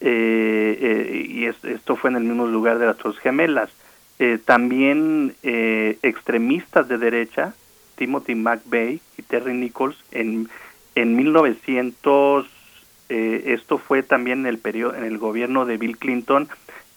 [0.00, 3.70] Eh, eh, y esto fue en el mismo lugar de las dos gemelas.
[4.18, 7.54] Eh, también extremistas de derecha,
[7.96, 10.48] Timothy McVeigh y Terry Nichols, en
[10.94, 12.46] en 1900,
[13.08, 16.48] eh, esto fue también en el, periodo, en el gobierno de Bill Clinton,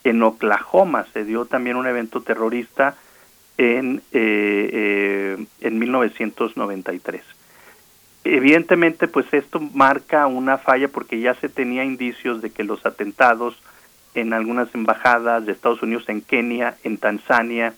[0.04, 2.96] en Oklahoma se dio también un evento terrorista
[3.58, 7.24] en, eh, eh, en 1993.
[8.24, 13.58] Evidentemente, pues esto marca una falla porque ya se tenía indicios de que los atentados
[14.14, 17.74] en algunas embajadas de Estados Unidos en Kenia, en Tanzania,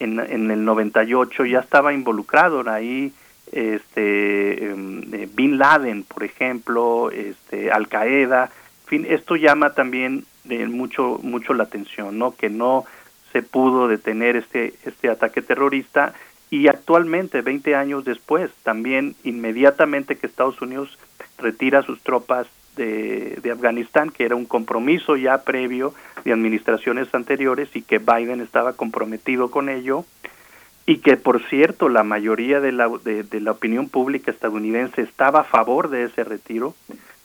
[0.00, 3.12] en, en el 98 ya estaba involucrado ahí
[3.54, 8.50] este em, eh, Bin Laden, por ejemplo, este Al Qaeda,
[8.84, 12.34] en fin, esto llama también de mucho mucho la atención, ¿no?
[12.34, 12.84] Que no
[13.32, 16.14] se pudo detener este este ataque terrorista
[16.50, 20.98] y actualmente 20 años después, también inmediatamente que Estados Unidos
[21.38, 27.68] retira sus tropas de, de Afganistán, que era un compromiso ya previo de administraciones anteriores
[27.74, 30.04] y que Biden estaba comprometido con ello,
[30.86, 35.44] y que por cierto la mayoría de la, de, la opinión pública estadounidense estaba a
[35.44, 36.74] favor de ese retiro,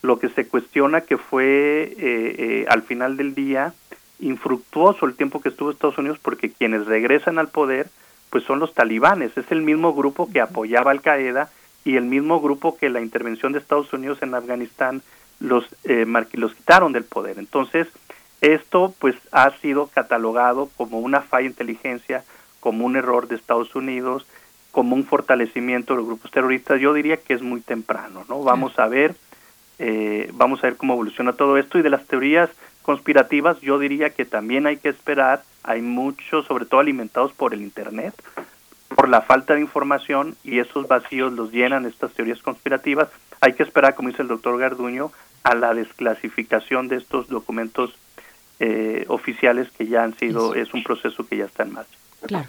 [0.02, 3.74] lo que se cuestiona que fue eh, eh, al final del día
[4.18, 7.88] infructuoso el tiempo que estuvo Estados Unidos porque quienes regresan al poder
[8.30, 11.50] pues son los talibanes, es el mismo grupo que apoyaba Al Qaeda
[11.84, 15.02] y el mismo grupo que la intervención de Estados Unidos en Afganistán
[15.40, 17.38] los, eh, los quitaron del poder.
[17.38, 17.88] Entonces,
[18.40, 22.24] esto pues ha sido catalogado como una falla de inteligencia,
[22.60, 24.26] como un error de Estados Unidos,
[24.70, 28.42] como un fortalecimiento de los grupos terroristas, yo diría que es muy temprano, ¿no?
[28.42, 29.16] Vamos a ver,
[29.78, 32.50] eh, vamos a ver cómo evoluciona todo esto y de las teorías
[32.82, 37.62] conspirativas, yo diría que también hay que esperar, hay muchos, sobre todo alimentados por el
[37.62, 38.14] Internet,
[38.94, 43.08] por la falta de información y esos vacíos los llenan estas teorías conspirativas.
[43.40, 47.94] Hay que esperar, como dice el doctor Garduño, a la desclasificación de estos documentos
[48.58, 51.99] eh, oficiales que ya han sido, es un proceso que ya está en marcha.
[52.26, 52.48] Claro.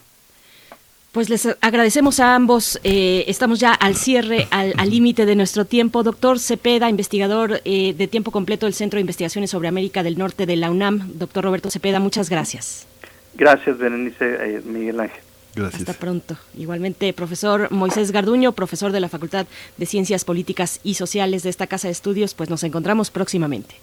[1.11, 2.79] Pues les agradecemos a ambos.
[2.85, 6.03] Eh, estamos ya al cierre, al límite de nuestro tiempo.
[6.03, 10.45] Doctor Cepeda, investigador eh, de tiempo completo del Centro de Investigaciones sobre América del Norte
[10.45, 11.11] de la UNAM.
[11.15, 12.87] Doctor Roberto Cepeda, muchas gracias.
[13.33, 15.19] Gracias, Berenice eh, Miguel Ángel.
[15.53, 15.81] Gracias.
[15.81, 16.37] Hasta pronto.
[16.57, 21.67] Igualmente, profesor Moisés Garduño, profesor de la Facultad de Ciencias Políticas y Sociales de esta
[21.67, 23.75] Casa de Estudios, pues nos encontramos próximamente.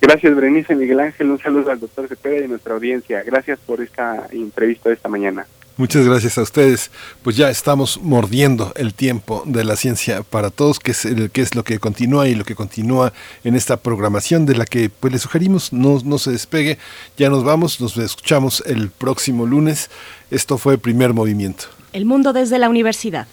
[0.00, 1.30] Gracias, Berenice Miguel Ángel.
[1.30, 3.22] Un saludo al doctor Cepeda y a nuestra audiencia.
[3.22, 5.46] Gracias por esta entrevista de esta mañana.
[5.78, 6.90] Muchas gracias a ustedes.
[7.22, 11.42] Pues ya estamos mordiendo el tiempo de la ciencia para todos, que es, el, que
[11.42, 13.12] es lo que continúa y lo que continúa
[13.44, 16.78] en esta programación de la que pues le sugerimos no, no se despegue.
[17.18, 19.90] Ya nos vamos, nos escuchamos el próximo lunes.
[20.30, 21.64] Esto fue Primer Movimiento.
[21.92, 23.26] El mundo desde la universidad.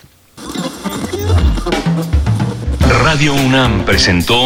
[3.04, 4.46] Radio UNAM presentó